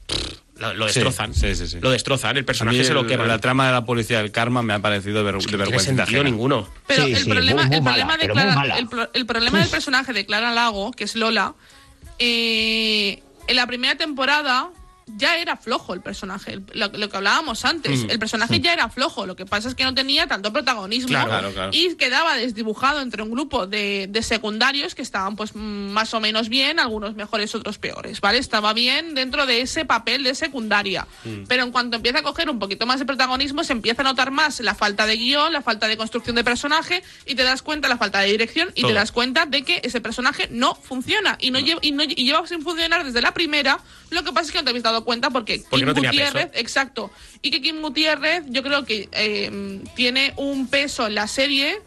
Lo, 0.74 0.86
destrozan. 0.86 1.34
sí, 1.34 1.54
sí, 1.54 1.66
sí. 1.66 1.78
Lo 1.80 1.90
destrozan. 1.90 2.36
El 2.36 2.44
personaje 2.44 2.84
se 2.84 2.94
lo 2.94 3.06
queman. 3.06 3.28
La 3.28 3.38
trama 3.38 3.66
de 3.66 3.72
la 3.72 3.84
policía 3.84 4.18
del 4.18 4.30
karma 4.30 4.62
me 4.62 4.72
ha 4.74 4.78
parecido 4.80 5.18
de, 5.18 5.24
ver- 5.32 5.38
de 5.42 5.52
no 5.52 5.58
vergüenza. 5.58 5.84
sentido 6.04 6.22
ninguno. 6.24 6.68
Pero 6.86 7.04
Sí, 7.06 7.12
el, 7.12 7.18
sí, 7.24 7.30
problema, 7.30 7.62
muy- 7.62 7.68
muy 7.68 7.76
el, 7.76 7.82
mala, 7.82 7.94
problema 8.06 8.12
de 8.16 8.20
pero 8.22 8.34
muy 8.34 8.42
Clara- 8.42 8.54
mala. 8.56 8.78
el 8.78 8.88
pro- 8.88 9.10
el 9.12 9.26
problema 9.26 9.58
del 9.60 9.68
personaje 9.68 10.12
de 10.12 10.24
Clara 10.26 10.52
Lago, 10.52 10.92
que 10.92 11.04
es 11.04 11.16
Lola, 11.16 11.54
eh, 12.18 13.22
en 13.48 13.56
la 13.56 13.66
primera 13.66 13.96
temporada 13.96 14.70
ya 15.06 15.36
era 15.38 15.56
flojo 15.56 15.94
el 15.94 16.00
personaje, 16.00 16.52
el- 16.54 16.64
lo, 16.74 16.88
lo 16.88 17.08
que 17.08 17.16
hablábamos 17.16 17.64
antes. 17.64 18.04
Mm. 18.04 18.10
El 18.10 18.18
personaje 18.18 18.60
ya 18.60 18.72
era 18.72 18.88
flojo, 18.88 19.26
lo 19.26 19.36
que 19.36 19.46
pasa 19.46 19.68
es 19.68 19.74
que 19.74 19.84
no 19.84 19.94
tenía 19.94 20.26
tanto 20.26 20.52
protagonismo 20.52 21.08
Claro, 21.08 21.28
claro, 21.28 21.52
claro. 21.52 21.70
y 21.72 21.94
quedaba 21.96 22.36
desdibujado 22.36 23.00
entre 23.00 23.22
un 23.22 23.30
grupo 23.30 23.66
de, 23.66 24.06
de 24.08 24.22
secundarios 24.22 24.94
que 24.94 25.02
estaban 25.02 25.36
pues 25.36 25.54
mm, 25.54 25.58
más 25.90 26.12
o 26.14 26.20
menos 26.20 26.48
bien, 26.48 26.78
algunos 26.80 27.14
mejores, 27.14 27.54
otros 27.54 27.78
peores, 27.78 28.20
¿vale? 28.20 28.38
Estaba 28.38 28.72
bien 28.72 29.14
dentro 29.14 29.46
de 29.46 29.60
ese 29.60 29.84
papel 29.84 30.22
de 30.24 30.34
secundaria. 30.34 31.06
Mm. 31.24 31.44
Pero 31.48 31.62
en 31.64 31.72
cuanto 31.72 31.96
empieza 31.96 32.20
a 32.20 32.22
coger 32.22 32.48
un 32.50 32.58
poquito 32.58 32.86
más 32.86 32.98
de 32.98 33.06
protagonismo, 33.06 33.64
se 33.64 33.72
empieza 33.72 34.02
a 34.02 34.04
notar 34.04 34.30
más 34.30 34.60
la 34.60 34.74
falta 34.74 35.06
de 35.06 35.16
guion, 35.16 35.52
la 35.52 35.62
falta 35.62 35.88
de 35.88 35.96
construcción 35.96 36.36
de 36.36 36.44
personaje 36.44 37.02
y 37.26 37.34
te 37.34 37.42
das 37.42 37.62
cuenta 37.62 37.88
la 37.88 37.96
falta 37.96 38.20
de 38.20 38.30
dirección 38.30 38.70
y 38.74 38.82
Todo. 38.82 38.90
te 38.90 38.94
das 38.94 39.12
cuenta 39.12 39.46
de 39.46 39.62
que 39.62 39.80
ese 39.84 40.00
personaje 40.00 40.48
no 40.50 40.74
funciona 40.74 41.36
y 41.40 41.50
no, 41.50 41.58
Lleva, 41.60 41.80
y 41.82 41.92
no 41.92 42.02
y 42.02 42.14
lleva 42.14 42.46
sin 42.46 42.62
funcionar 42.62 43.04
desde 43.04 43.22
la 43.22 43.32
primera. 43.32 43.78
Lo 44.10 44.22
que 44.24 44.32
pasa 44.32 44.46
es 44.46 44.52
que 44.52 44.58
no 44.58 44.64
te 44.64 44.70
habéis 44.70 44.82
dado 44.82 44.91
cuenta 45.00 45.30
porque, 45.30 45.62
Porque 45.70 45.76
Kim 45.78 45.86
no 45.86 45.94
tenía 45.94 46.10
Gutiérrez, 46.10 46.46
peso. 46.50 46.60
exacto, 46.60 47.10
y 47.40 47.50
que 47.50 47.60
Kim 47.62 47.80
Gutiérrez 47.80 48.44
yo 48.50 48.62
creo 48.62 48.84
que 48.84 49.08
eh, 49.12 49.80
tiene 49.96 50.34
un 50.36 50.68
peso 50.68 51.06
en 51.06 51.14
la 51.14 51.26
serie 51.26 51.78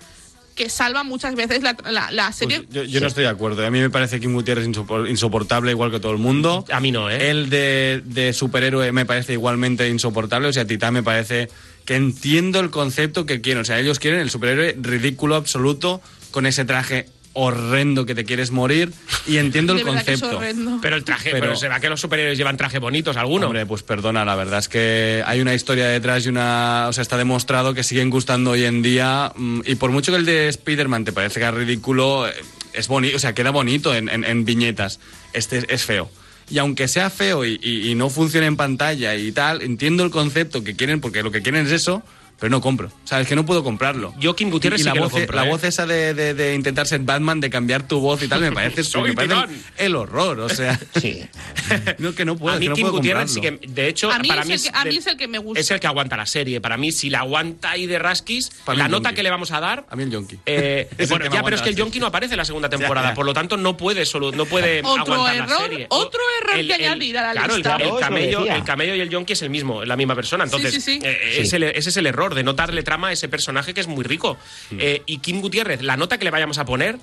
que 0.56 0.70
salva 0.70 1.04
muchas 1.04 1.36
veces 1.36 1.62
la, 1.64 1.76
la- 1.92 2.12
la 2.12 2.32
serie. 2.32 2.62
Pues 2.62 2.74
yo, 2.74 2.84
yo 2.84 3.02
no 3.02 3.08
estoy 3.08 3.24
de 3.26 3.30
acuerdo. 3.30 3.66
A 3.66 3.70
mí 3.70 3.80
me 3.82 3.90
parece 3.90 4.20
Kim 4.22 4.34
Gutiérrez 4.34 4.66
insopor- 4.68 5.10
insoportable 5.10 5.72
igual 5.72 5.92
que 5.92 6.00
todo 6.00 6.14
el 6.14 6.18
mundo. 6.18 6.64
A 6.72 6.80
mí 6.80 6.92
no, 6.92 7.10
¿eh? 7.10 7.30
El 7.30 7.50
de, 7.50 8.02
de 8.06 8.32
superhéroe 8.32 8.92
me 8.94 9.06
parece 9.06 9.34
igualmente 9.34 9.90
insoportable. 9.90 10.48
O 10.48 10.54
sea, 10.54 10.66
Titán 10.66 10.94
me 10.94 11.04
parece 11.04 11.50
que 11.84 11.96
entiendo 11.96 12.62
el 12.62 12.70
concepto 12.70 13.26
que 13.26 13.42
quieren. 13.42 13.62
O 13.62 13.66
sea, 13.66 13.80
ellos 13.82 14.00
quieren 14.00 14.22
el 14.22 14.30
superhéroe 14.30 14.78
ridículo 14.80 15.36
absoluto 15.36 16.02
con 16.32 16.46
ese 16.46 16.64
traje 16.64 17.08
horrendo 17.36 18.06
que 18.06 18.16
te 18.16 18.26
quieres 18.26 18.50
morir 18.50 18.92
y 19.28 19.38
entiendo 19.38 19.74
el 19.74 19.80
De 19.80 19.84
verdad 19.84 20.04
que 20.06 20.14
es 20.14 20.22
concepto. 20.22 20.80
Pero 20.82 20.96
el 20.96 21.04
traje, 21.04 21.30
Pero- 21.32 21.42
pero, 21.42 21.56
se 21.56 21.68
va 21.68 21.80
que 21.80 21.90
los 21.90 22.02
superhéroes 22.02 22.38
llevan 22.38 22.58
trajes 22.58 22.80
bonitos, 22.80 23.18
alguno. 23.18 23.46
Hombre, 23.48 23.66
pues 23.66 23.84
perdona, 23.84 24.26
la 24.26 24.36
verdad 24.36 24.60
es 24.60 24.68
que 24.70 25.22
hay 25.26 25.42
una 25.42 25.54
historia 25.54 25.88
detrás 25.88 26.26
y 26.26 26.30
una. 26.30 26.88
O 26.90 26.94
sea, 26.94 27.02
está 27.04 27.18
demostrado 27.18 27.74
que 27.74 27.84
siguen 27.84 28.10
gustando 28.10 28.52
hoy 28.52 28.64
en 28.66 28.82
día. 28.82 29.32
mm, 29.36 29.62
Y 29.66 29.76
por 29.76 29.92
mucho 29.92 30.12
que 30.12 30.18
el 30.18 30.26
de 30.26 30.48
Spider-Man 30.50 31.06
te 31.06 31.12
parezca 31.12 31.52
ridículo, 31.52 32.28
eh, 32.28 32.34
es 32.74 32.88
bonito, 32.88 33.16
o 33.18 33.20
sea, 33.20 33.34
queda 33.36 33.52
bonito 33.52 33.94
en, 33.94 34.10
en- 34.10 34.24
en 34.24 34.46
viñetas. 34.46 35.00
Este 35.34 35.64
es 35.74 35.84
feo. 35.84 36.10
Y 36.50 36.60
aunque 36.60 36.88
sea 36.88 37.10
feo 37.10 37.44
y, 37.44 37.60
y- 37.62 37.90
y 37.90 37.96
no 37.96 38.10
funcione 38.10 38.46
en 38.48 38.56
pantalla 38.56 39.16
y 39.16 39.32
tal, 39.32 39.62
entiendo 39.62 40.04
el 40.04 40.12
concepto 40.12 40.64
que 40.64 40.76
quieren, 40.76 41.02
porque 41.02 41.24
lo 41.24 41.32
que 41.32 41.42
quieren 41.42 41.66
es 41.66 41.72
eso, 41.72 42.04
pero 42.40 42.50
no 42.50 42.62
compro. 42.62 42.88
O 42.88 43.08
sea, 43.08 43.22
es 43.22 43.28
que 43.28 43.36
no 43.36 43.46
puedo 43.46 43.64
comprarlo. 43.64 44.14
Yo, 44.20 44.36
Kim 44.36 44.50
Gutiérrez, 44.50 44.80
y, 44.80 44.82
y 44.82 44.84
sí 44.84 44.88
la 44.88 44.94
que 44.94 45.00
lo 45.00 45.06
voz, 45.06 45.14
compro, 45.14 45.36
la 45.36 45.46
¿eh? 45.46 45.50
voz 45.50 45.64
esa 45.64 45.86
de, 45.86 46.14
de- 46.14 46.34
de 46.34 46.54
intentar 46.56 46.86
ser 46.88 47.00
Batman, 47.02 47.40
de 47.40 47.50
cambiar 47.50 47.88
tu 47.88 48.00
voz 48.00 48.22
y 48.24 48.28
tal, 48.28 48.42
me 48.42 48.52
parece, 48.54 48.84
Soy 48.84 49.10
me 49.10 49.14
parece 49.16 49.34
Titán. 49.36 49.64
el 49.78 49.96
horror. 49.96 50.40
O 50.42 50.50
sea, 50.50 50.80
Sí. 51.00 51.24
no, 52.00 52.14
que 52.16 52.26
no 52.26 52.36
puedo, 52.38 52.56
a 52.56 52.60
mí 52.60 52.66
que 52.66 52.70
no 52.70 52.76
Kim 52.76 52.84
puedo 52.86 52.98
Gutiérrez 52.98 53.32
sí 53.32 53.42
que, 53.42 53.52
de 53.68 53.88
hecho, 53.88 54.12
a 54.12 54.20
mí, 54.20 54.28
para 54.28 54.42
es, 54.42 54.48
mí 54.48 54.54
el 54.54 54.62
que, 54.62 54.70
a 54.74 54.86
mí 54.86 54.98
es 54.98 55.08
el 55.08 55.18
que 55.18 55.28
me 55.28 55.38
gusta. 55.38 55.60
es 55.60 55.72
el 55.72 55.80
que 55.80 55.88
aguanta 55.88 56.18
la 56.18 56.26
serie. 56.26 56.62
Para 56.62 56.78
mí, 56.78 56.92
si 56.92 57.10
la 57.10 57.20
aguanta 57.20 57.72
ahí 57.72 57.86
de 57.88 58.00
Para 58.00 58.76
mí 58.76 58.82
la 58.84 58.88
nota 58.88 59.14
que 59.14 59.24
le 59.24 59.30
vamos 59.30 59.52
a 59.52 59.60
dar. 59.60 59.86
A 59.90 59.96
mí 59.96 60.04
el 60.04 60.12
yonki. 60.12 60.38
eh, 60.46 60.88
bueno, 61.10 61.26
ya, 61.32 61.44
pero 61.44 61.56
es 61.56 61.62
que 61.62 61.70
el 61.70 61.76
yonki 61.76 62.00
no 62.00 62.08
aparece 62.08 62.34
en 62.34 62.38
la 62.38 62.46
segunda 62.46 62.70
temporada, 62.70 63.14
por 63.14 63.26
lo 63.26 63.34
tanto 63.34 63.58
no 63.58 63.78
puede 63.78 64.06
solo, 64.06 64.32
no 64.32 64.46
puede 64.46 64.82
Otro 64.84 65.14
aguantar 65.16 65.36
la 65.38 65.44
error, 65.56 65.70
serie. 65.70 65.88
otro 65.90 66.20
error 66.42 66.60
El- 66.60 66.68
que 66.68 66.74
añadir 66.74 67.18
a 67.18 67.22
la 67.24 67.32
claro, 67.34 67.56
el- 67.56 67.62
lista. 67.62 67.76
El, 67.78 68.00
camello, 68.00 68.46
el 68.46 68.64
camello 68.64 68.96
y 68.96 69.00
el 69.02 69.10
yonki 69.10 69.34
es 69.34 69.42
el 69.42 69.50
mismo, 69.50 69.84
la 69.86 69.96
misma 69.96 70.16
persona. 70.16 70.44
Entonces, 70.44 70.74
sí, 70.74 70.82
sí. 70.82 71.00
eh, 71.04 71.18
Sí. 71.36 71.42
Ese 71.56 71.90
es 71.90 71.98
el 71.98 72.08
error 72.08 72.25
de 72.34 72.44
no 72.44 72.54
darle 72.54 72.82
trama 72.82 73.10
a 73.10 73.12
ese 73.12 73.28
personaje 73.30 73.74
que 73.76 73.82
es 73.82 73.88
muy 73.88 74.04
rico. 74.04 74.38
Mm. 74.72 74.78
Eh, 74.80 75.04
y 75.06 75.18
Kim 75.20 75.42
Gutiérrez, 75.42 75.82
la 75.84 75.98
nota 75.98 76.18
que 76.18 76.24
le 76.26 76.32
vayamos 76.32 76.58
a 76.58 76.66
poner, 76.66 76.96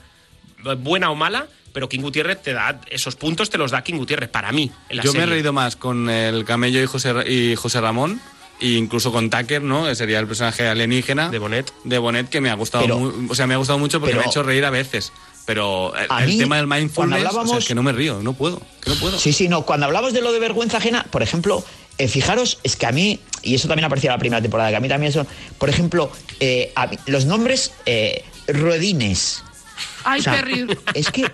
eh, 0.64 0.74
buena 0.78 1.10
o 1.10 1.14
mala, 1.14 1.46
pero 1.72 1.88
Kim 1.88 2.02
Gutiérrez 2.02 2.42
te 2.42 2.52
da 2.52 2.80
esos 2.90 3.14
puntos, 3.14 3.48
te 3.50 3.58
los 3.58 3.70
da 3.70 3.82
Kim 3.84 3.96
Gutiérrez, 3.98 4.28
para 4.30 4.50
mí. 4.52 4.70
en 4.88 4.96
la 4.96 5.02
Yo 5.04 5.12
me 5.12 5.20
he 5.22 5.26
reído 5.26 5.52
más 5.52 5.76
con 5.76 6.10
el 6.10 6.44
camello 6.44 6.82
y 6.82 6.86
José, 6.86 7.12
y 7.30 7.54
José 7.54 7.80
Ramón, 7.80 8.20
e 8.60 8.68
incluso 8.68 9.10
con 9.10 9.28
Tucker, 9.30 9.62
¿no? 9.62 9.86
Que 9.86 9.94
sería 9.94 10.18
el 10.20 10.26
personaje 10.26 10.68
alienígena 10.68 11.30
De 11.30 11.38
Bonet. 11.38 11.72
de 11.84 11.98
Bonet, 11.98 12.28
que 12.28 12.40
me 12.40 12.50
ha 12.50 12.54
gustado, 12.54 12.84
Pero- 12.84 12.98
mu- 12.98 13.32
o 13.32 13.34
sea, 13.34 13.46
me 13.46 13.54
ha 13.54 13.56
gustado 13.56 13.78
mucho 13.78 13.98
porque 14.00 14.12
pero- 14.12 14.20
me 14.22 14.26
ha 14.26 14.30
hecho 14.30 14.42
reír 14.42 14.64
a 14.64 14.70
veces. 14.70 15.12
Pero 15.44 15.92
el, 15.96 16.06
A 16.08 16.22
el 16.22 16.28
mí, 16.28 16.38
tema 16.38 16.56
del 16.58 16.68
mindfulness, 16.68 17.18
o 17.18 17.20
sea, 17.20 17.28
hablábamos- 17.30 17.58
es 17.58 17.64
que 17.66 17.74
no 17.74 17.82
me 17.82 17.90
río, 17.90 18.20
no 18.22 18.32
puedo, 18.34 18.62
que 18.80 18.90
no 18.90 18.96
puedo. 18.96 19.18
Sí, 19.18 19.32
sí, 19.32 19.48
no. 19.48 19.62
Cuando 19.62 19.86
hablamos 19.86 20.12
de 20.12 20.20
lo 20.20 20.30
de 20.32 20.38
vergüenza 20.38 20.76
ajena, 20.76 21.04
por 21.10 21.20
ejemplo, 21.24 21.64
eh, 21.98 22.08
fijaros, 22.08 22.58
es 22.62 22.76
que 22.76 22.86
a 22.86 22.92
mí, 22.92 23.20
y 23.42 23.54
eso 23.54 23.68
también 23.68 23.84
aparecía 23.84 24.10
en 24.10 24.14
la 24.14 24.18
primera 24.18 24.42
temporada, 24.42 24.70
que 24.70 24.76
a 24.76 24.80
mí 24.80 24.88
también 24.88 25.12
son, 25.12 25.26
por 25.58 25.68
ejemplo, 25.68 26.10
eh, 26.40 26.72
a 26.74 26.86
mí- 26.86 26.98
los 27.06 27.26
nombres 27.26 27.72
eh, 27.86 28.24
ruedines. 28.48 29.42
Ay, 30.04 30.20
O 30.20 30.22
sea. 30.22 30.44
Es 30.94 31.10
que, 31.10 31.30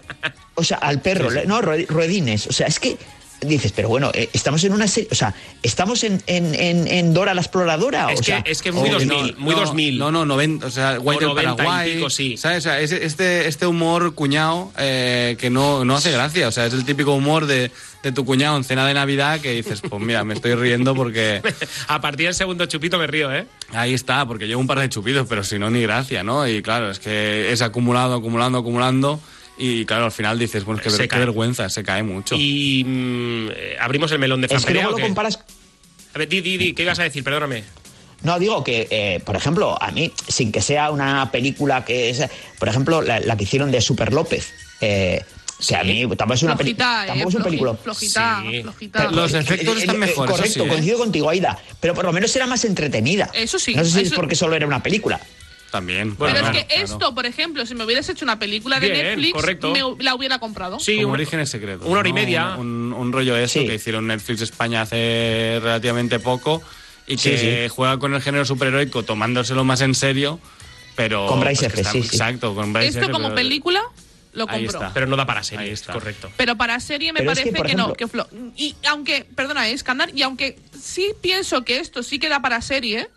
o 0.55 0.65
sea, 0.65 0.79
al 0.79 1.01
perro, 1.01 1.29
no, 1.47 1.61
ruedines. 1.63 2.47
O 2.47 2.53
sea, 2.53 2.67
es 2.67 2.79
que 2.81 2.99
dices, 3.41 3.73
pero 3.75 3.89
bueno, 3.89 4.11
eh, 4.15 4.29
estamos 4.33 4.63
en 4.65 4.73
una 4.73 4.89
serie, 4.89 5.09
o 5.13 5.15
sea, 5.15 5.35
estamos 5.63 6.03
en, 6.05 6.23
en, 6.27 6.55
en, 6.55 6.89
en 6.89 7.15
Dora 7.15 7.35
la 7.35 7.41
exploradora. 7.41 8.13
Es 8.13 8.19
o 8.19 8.23
que- 8.23 8.27
sea, 8.27 8.39
es 8.45 8.63
que 8.63 8.71
es 8.71 8.75
muy 8.75 8.89
o- 8.91 8.95
2000. 8.95 9.37
muy 9.39 9.55
no, 9.55 9.61
2000. 9.61 9.99
No, 9.99 10.11
no, 10.13 10.25
90, 10.25 10.67
o 10.67 10.71
sea, 10.71 10.99
White 11.01 11.21
del 11.25 11.29
90 11.35 11.53
y 11.53 11.57
Paraguay. 11.57 11.95
pico, 11.95 12.11
sí. 12.11 12.37
¿Sabes? 12.37 12.59
O 12.59 12.61
sea, 12.63 12.81
ese- 12.81 13.05
este, 13.05 13.47
este 13.49 13.67
humor 13.67 14.15
cuñado 14.15 14.73
eh, 14.79 15.37
que 15.39 15.51
no, 15.51 15.85
no 15.85 15.97
hace 15.97 16.11
gracia. 16.11 16.49
O 16.49 16.53
sea, 16.53 16.67
es 16.67 16.73
el 16.75 16.85
típico 16.85 17.13
humor 17.15 17.47
de, 17.47 17.71
de 18.03 18.13
tu 18.13 18.25
cuñado 18.25 18.57
en 18.57 18.65
cena 18.65 18.87
de 18.87 18.95
Navidad 18.95 19.41
que 19.41 19.53
dices, 19.53 19.81
pues 19.89 20.03
mira, 20.03 20.25
me 20.25 20.35
estoy 20.35 20.55
riendo 20.55 20.95
porque 20.95 21.41
A 21.89 22.01
partir 22.01 22.27
del 22.27 22.35
segundo 22.35 22.67
chupito 22.67 22.99
me 22.99 23.07
río, 23.07 23.33
¿eh? 23.33 23.47
ahí 23.73 23.95
está, 23.95 24.27
porque 24.27 24.47
llevo 24.47 24.61
un 24.61 24.67
par 24.67 24.81
de 24.81 24.89
chupitos, 24.89 25.27
pero 25.29 25.45
si 25.45 25.59
no, 25.59 25.71
ni 25.71 25.83
gracia, 25.83 26.23
¿no? 26.23 26.47
Y 26.49 26.63
claro, 26.63 26.91
es 26.91 26.99
que 26.99 27.53
es 27.53 27.63
acumulado, 27.63 28.15
acumulando, 28.17 28.59
acumulando. 28.59 29.21
Y 29.59 29.85
claro, 29.85 30.05
al 30.07 30.13
final 30.13 30.39
dices, 30.39 30.65
bueno, 30.65 30.79
es 30.81 30.85
que 30.85 30.91
Se 30.91 30.99
ver- 30.99 31.09
qué 31.09 31.19
vergüenza, 31.19 31.69
se 31.69 31.83
cae 31.83 32.03
mucho. 32.03 32.37
Y 32.39 32.85
mm, 32.87 33.49
eh, 33.55 33.77
abrimos 33.81 34.11
el 34.13 34.19
melón 34.19 34.41
de 34.41 34.47
es 34.47 34.53
que 34.53 34.59
Fran 34.61 34.75
luego 34.75 34.91
Perea, 34.91 35.03
lo 35.03 35.09
comparas 35.09 35.41
A 36.15 36.19
ver, 36.19 36.29
di, 36.29 36.41
di, 36.41 36.57
di, 36.57 36.73
¿qué 36.75 36.83
ibas 36.83 36.99
a 36.99 37.03
decir? 37.03 37.23
Perdóname. 37.25 37.65
No, 38.23 38.39
digo 38.39 38.65
que, 38.65 38.89
eh, 38.91 39.21
por 39.25 39.37
ejemplo, 39.37 39.81
a 39.81 39.91
mí, 39.93 40.13
sin 40.27 40.51
que 40.51 40.61
sea 40.61 40.91
una 40.91 41.31
película 41.31 41.85
que 41.85 42.11
es. 42.11 42.23
Por 42.59 42.69
ejemplo, 42.69 43.01
la, 43.03 43.21
la 43.21 43.37
que 43.37 43.45
hicieron 43.45 43.71
de 43.71 43.81
Super 43.81 44.13
López. 44.13 44.53
eh, 44.81 45.23
que 45.67 45.75
a 45.75 45.83
mí 45.83 46.03
tampoco 46.17 46.35
es 46.35 46.43
una 46.45 46.57
película. 46.57 47.03
Eh, 47.05 47.07
Tampoco 47.09 47.29
es 47.31 47.35
un 47.35 47.43
película. 47.43 47.75
Flojita, 47.75 48.43
Sí. 48.49 48.63
flojita. 48.63 49.11
Los 49.11 49.35
efectos 49.35 49.79
están 49.79 49.99
mejores, 49.99 50.31
Correcto, 50.31 50.61
sí, 50.63 50.67
¿eh? 50.67 50.69
coincido 50.69 50.99
contigo, 50.99 51.29
Aida. 51.31 51.59
Pero 51.81 51.95
por 51.95 52.05
lo 52.05 52.13
menos 52.13 52.35
era 52.37 52.47
más 52.47 52.65
entretenida. 52.65 53.29
Eso 53.35 53.59
sí, 53.59 53.75
No 53.75 53.85
sé 53.85 53.91
si 53.91 54.01
es 54.07 54.13
porque 54.13 54.37
solo 54.37 54.55
era 54.55 54.67
una 54.69 54.83
película. 54.85 55.21
También. 55.71 56.17
Bueno, 56.17 56.35
Pero 56.35 56.47
claro, 56.47 56.59
es 56.59 56.65
que 56.65 56.69
claro. 56.75 56.85
esto, 56.85 57.15
por 57.15 57.27
ejemplo, 57.27 57.67
si 57.67 57.75
me 57.75 57.85
hubieras 57.85 58.09
hecho 58.09 58.25
una 58.25 58.39
película 58.39 58.81
de 58.81 58.91
Bien, 58.91 59.07
Netflix, 59.07 59.33
correcto. 59.35 59.73
me 59.73 60.03
la 60.03 60.15
hubiera 60.15 60.39
comprado. 60.39 60.81
Sí, 60.81 60.97
Como 60.97 61.09
un- 61.09 61.15
Orígenes 61.15 61.51
Secretos. 61.51 61.87
una 61.87 62.01
hora 62.01 62.09
y 62.09 62.13
¿no? 62.13 62.15
media. 62.21 62.55
Un, 62.57 62.95
un 62.97 63.13
rollo 63.13 63.37
eso 63.37 63.61
Sí. 63.61 63.67
que 63.67 63.75
hicieron 63.75 64.07
Netflix 64.07 64.41
España 64.41 64.81
hace 64.83 65.59
relativamente 65.63 66.21
poco 66.21 66.63
y 67.07 67.17
que 67.19 67.67
sí. 67.69 67.75
juega 67.75 67.99
con 67.99 68.15
el 68.15 68.23
género 68.23 68.45
superheroico 68.47 69.03
tomándoselo 69.03 69.63
más 69.65 69.83
en 69.83 69.95
serio, 69.95 70.41
pero... 70.97 71.27
Con 71.27 71.41
Bryce 71.41 71.65
pues 71.69 71.75
que 71.75 71.81
F, 71.81 71.81
está- 71.83 71.93
sí, 71.93 72.03
sí. 72.03 72.17
Exacto, 72.17 72.55
con 72.55 72.73
Bryce 72.73 72.89
Esto 72.89 73.01
F, 73.03 73.13
como 73.13 73.25
pero- 73.29 73.35
película, 73.37 73.83
lo 74.33 74.47
está. 74.49 74.93
Pero 74.95 75.07
no 75.07 75.17
da 75.17 75.27
para 75.27 75.43
serie, 75.43 75.67
Ahí 75.67 75.73
está. 75.73 75.93
correcto. 75.93 76.31
Pero 76.39 76.57
para 76.57 76.81
serie 76.81 77.13
me 77.13 77.19
Pero 77.21 77.33
es 77.33 77.39
parece 77.41 77.53
que, 77.63 77.75
no, 77.75 77.93
ejemplo- 77.93 77.95
que 77.95 78.07
flo- 78.07 78.53
Y 78.57 78.75
aunque, 78.89 79.27
perdona, 79.35 79.69
es 79.69 79.75
escándalo, 79.77 80.13
y 80.15 80.23
aunque 80.23 80.59
sí 80.81 81.11
pienso 81.21 81.63
que 81.65 81.79
esto 81.79 82.03
sí 82.03 82.19
queda 82.19 82.41
para 82.41 82.63
serie, 82.63 83.09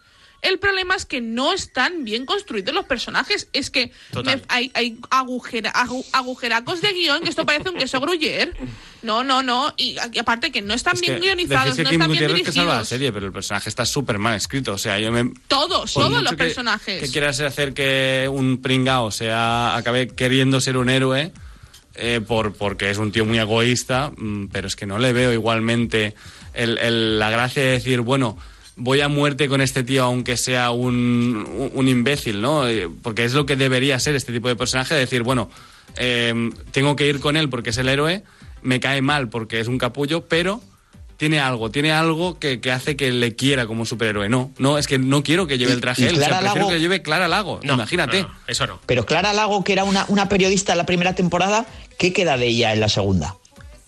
el 0.41 0.59
problema 0.59 0.95
es 0.95 1.05
que 1.05 1.21
no 1.21 1.53
están 1.53 2.03
bien 2.03 2.25
construidos 2.25 2.73
los 2.73 2.85
personajes. 2.85 3.47
Es 3.53 3.69
que 3.69 3.91
me- 4.25 4.41
hay, 4.47 4.71
hay 4.73 4.97
agujera- 5.09 5.71
agu- 5.73 6.05
agujeracos 6.13 6.81
de 6.81 6.93
guion 6.93 7.21
que 7.23 7.29
esto 7.29 7.45
parece 7.45 7.69
un 7.69 7.75
queso 7.77 7.99
gruyer. 7.99 8.55
No, 9.03 9.23
no, 9.23 9.41
no. 9.43 9.73
Y, 9.77 9.97
y 10.13 10.19
aparte 10.19 10.51
que 10.51 10.61
no 10.61 10.73
están 10.73 10.95
Es 10.95 11.01
bien 11.01 11.19
guionizados, 11.19 11.77
no 11.77 11.83
están 11.83 11.97
bien 11.97 12.07
Gutiérrez 12.09 12.43
que 12.43 12.51
salva 12.51 12.65
la 12.65 12.71
dirigidos. 12.79 12.87
serie, 12.89 13.11
pero 13.11 13.25
el 13.27 13.31
personaje 13.31 13.69
está 13.69 13.85
súper 13.85 14.17
mal 14.19 14.35
escrito. 14.35 14.73
O 14.73 14.77
sea, 14.77 14.99
yo 14.99 15.11
me... 15.11 15.31
Todos, 15.47 15.93
todos 15.93 16.21
los 16.21 16.31
que- 16.31 16.37
personajes. 16.37 17.01
Que 17.03 17.09
quieras 17.11 17.39
hacer 17.41 17.73
que 17.73 18.27
un 18.31 18.61
pringao 18.61 19.11
sea, 19.11 19.75
acabe 19.75 20.07
queriendo 20.07 20.59
ser 20.61 20.77
un 20.77 20.89
héroe 20.89 21.31
eh, 21.95 22.21
por, 22.25 22.53
porque 22.53 22.89
es 22.89 22.97
un 22.97 23.11
tío 23.11 23.25
muy 23.25 23.37
egoísta, 23.37 24.11
mm, 24.15 24.47
pero 24.47 24.67
es 24.67 24.75
que 24.75 24.85
no 24.85 24.97
le 24.97 25.11
veo 25.13 25.33
igualmente 25.33 26.15
el- 26.53 26.77
el- 26.77 27.19
la 27.19 27.29
gracia 27.29 27.61
de 27.63 27.71
decir, 27.71 27.99
bueno, 28.01 28.37
voy 28.83 29.01
a 29.01 29.07
muerte 29.07 29.47
con 29.47 29.61
este 29.61 29.83
tío 29.83 30.03
aunque 30.03 30.37
sea 30.37 30.71
un, 30.71 31.71
un- 31.73 31.87
imbécil, 31.87 32.41
¿no? 32.41 32.67
Eh, 32.67 32.89
Porque 33.01 33.23
es 33.25 33.33
lo 33.33 33.45
que 33.45 33.55
debería 33.55 33.99
ser 33.99 34.15
este 34.15 34.33
tipo 34.33 34.47
de 34.47 34.55
personaje, 34.55 34.95
decir, 34.95 35.21
bueno, 35.23 35.49
eh, 35.97 36.49
tengo 36.71 36.95
que 36.95 37.07
ir 37.07 37.19
con 37.19 37.37
él 37.37 37.49
porque 37.49 37.69
es 37.71 37.77
el 37.77 37.89
héroe, 37.89 38.23
me 38.61 38.79
cae 38.79 39.01
mal 39.01 39.29
porque 39.29 39.59
es 39.59 39.67
un 39.67 39.77
capullo, 39.77 40.25
pero 40.27 40.61
tiene 41.17 41.39
algo, 41.39 41.69
tiene 41.69 41.91
algo 41.91 42.39
que, 42.39 42.59
que 42.61 42.71
hace 42.71 42.95
que 42.95 43.11
le 43.11 43.35
quiera 43.35 43.67
como 43.67 43.85
superhéroe. 43.85 44.27
No, 44.27 44.51
no, 44.57 44.79
es 44.79 44.87
que 44.87 44.97
no 44.97 45.21
quiero 45.21 45.45
que 45.45 45.59
lleve 45.59 45.73
el 45.73 45.81
traje 45.81 46.07
él, 46.07 46.15
o 46.15 46.17
sea, 46.17 46.29
Clara 46.29 46.39
prefiero 46.41 46.65
Lago- 46.65 46.73
que 46.73 46.79
lleve 46.79 47.01
Clara 47.03 47.27
Lago, 47.27 47.59
No, 47.63 47.75
imagínate. 47.75 48.23
no, 48.23 48.27
no, 48.29 48.33
eso 48.47 48.65
no. 48.65 48.79
Pero 48.87 49.05
Clara 49.05 49.31
Lago, 49.31 49.63
que 49.63 49.73
era 49.73 49.83
una, 49.83 50.05
una 50.07 50.27
periodista 50.29 50.71
en 50.71 50.79
la 50.79 50.87
primera 50.87 51.13
temporada, 51.13 51.67
¿qué 51.99 52.11
queda 52.13 52.37
de 52.37 52.47
ella 52.47 52.73
en 52.73 52.79
la 52.79 52.89
segunda? 52.89 53.35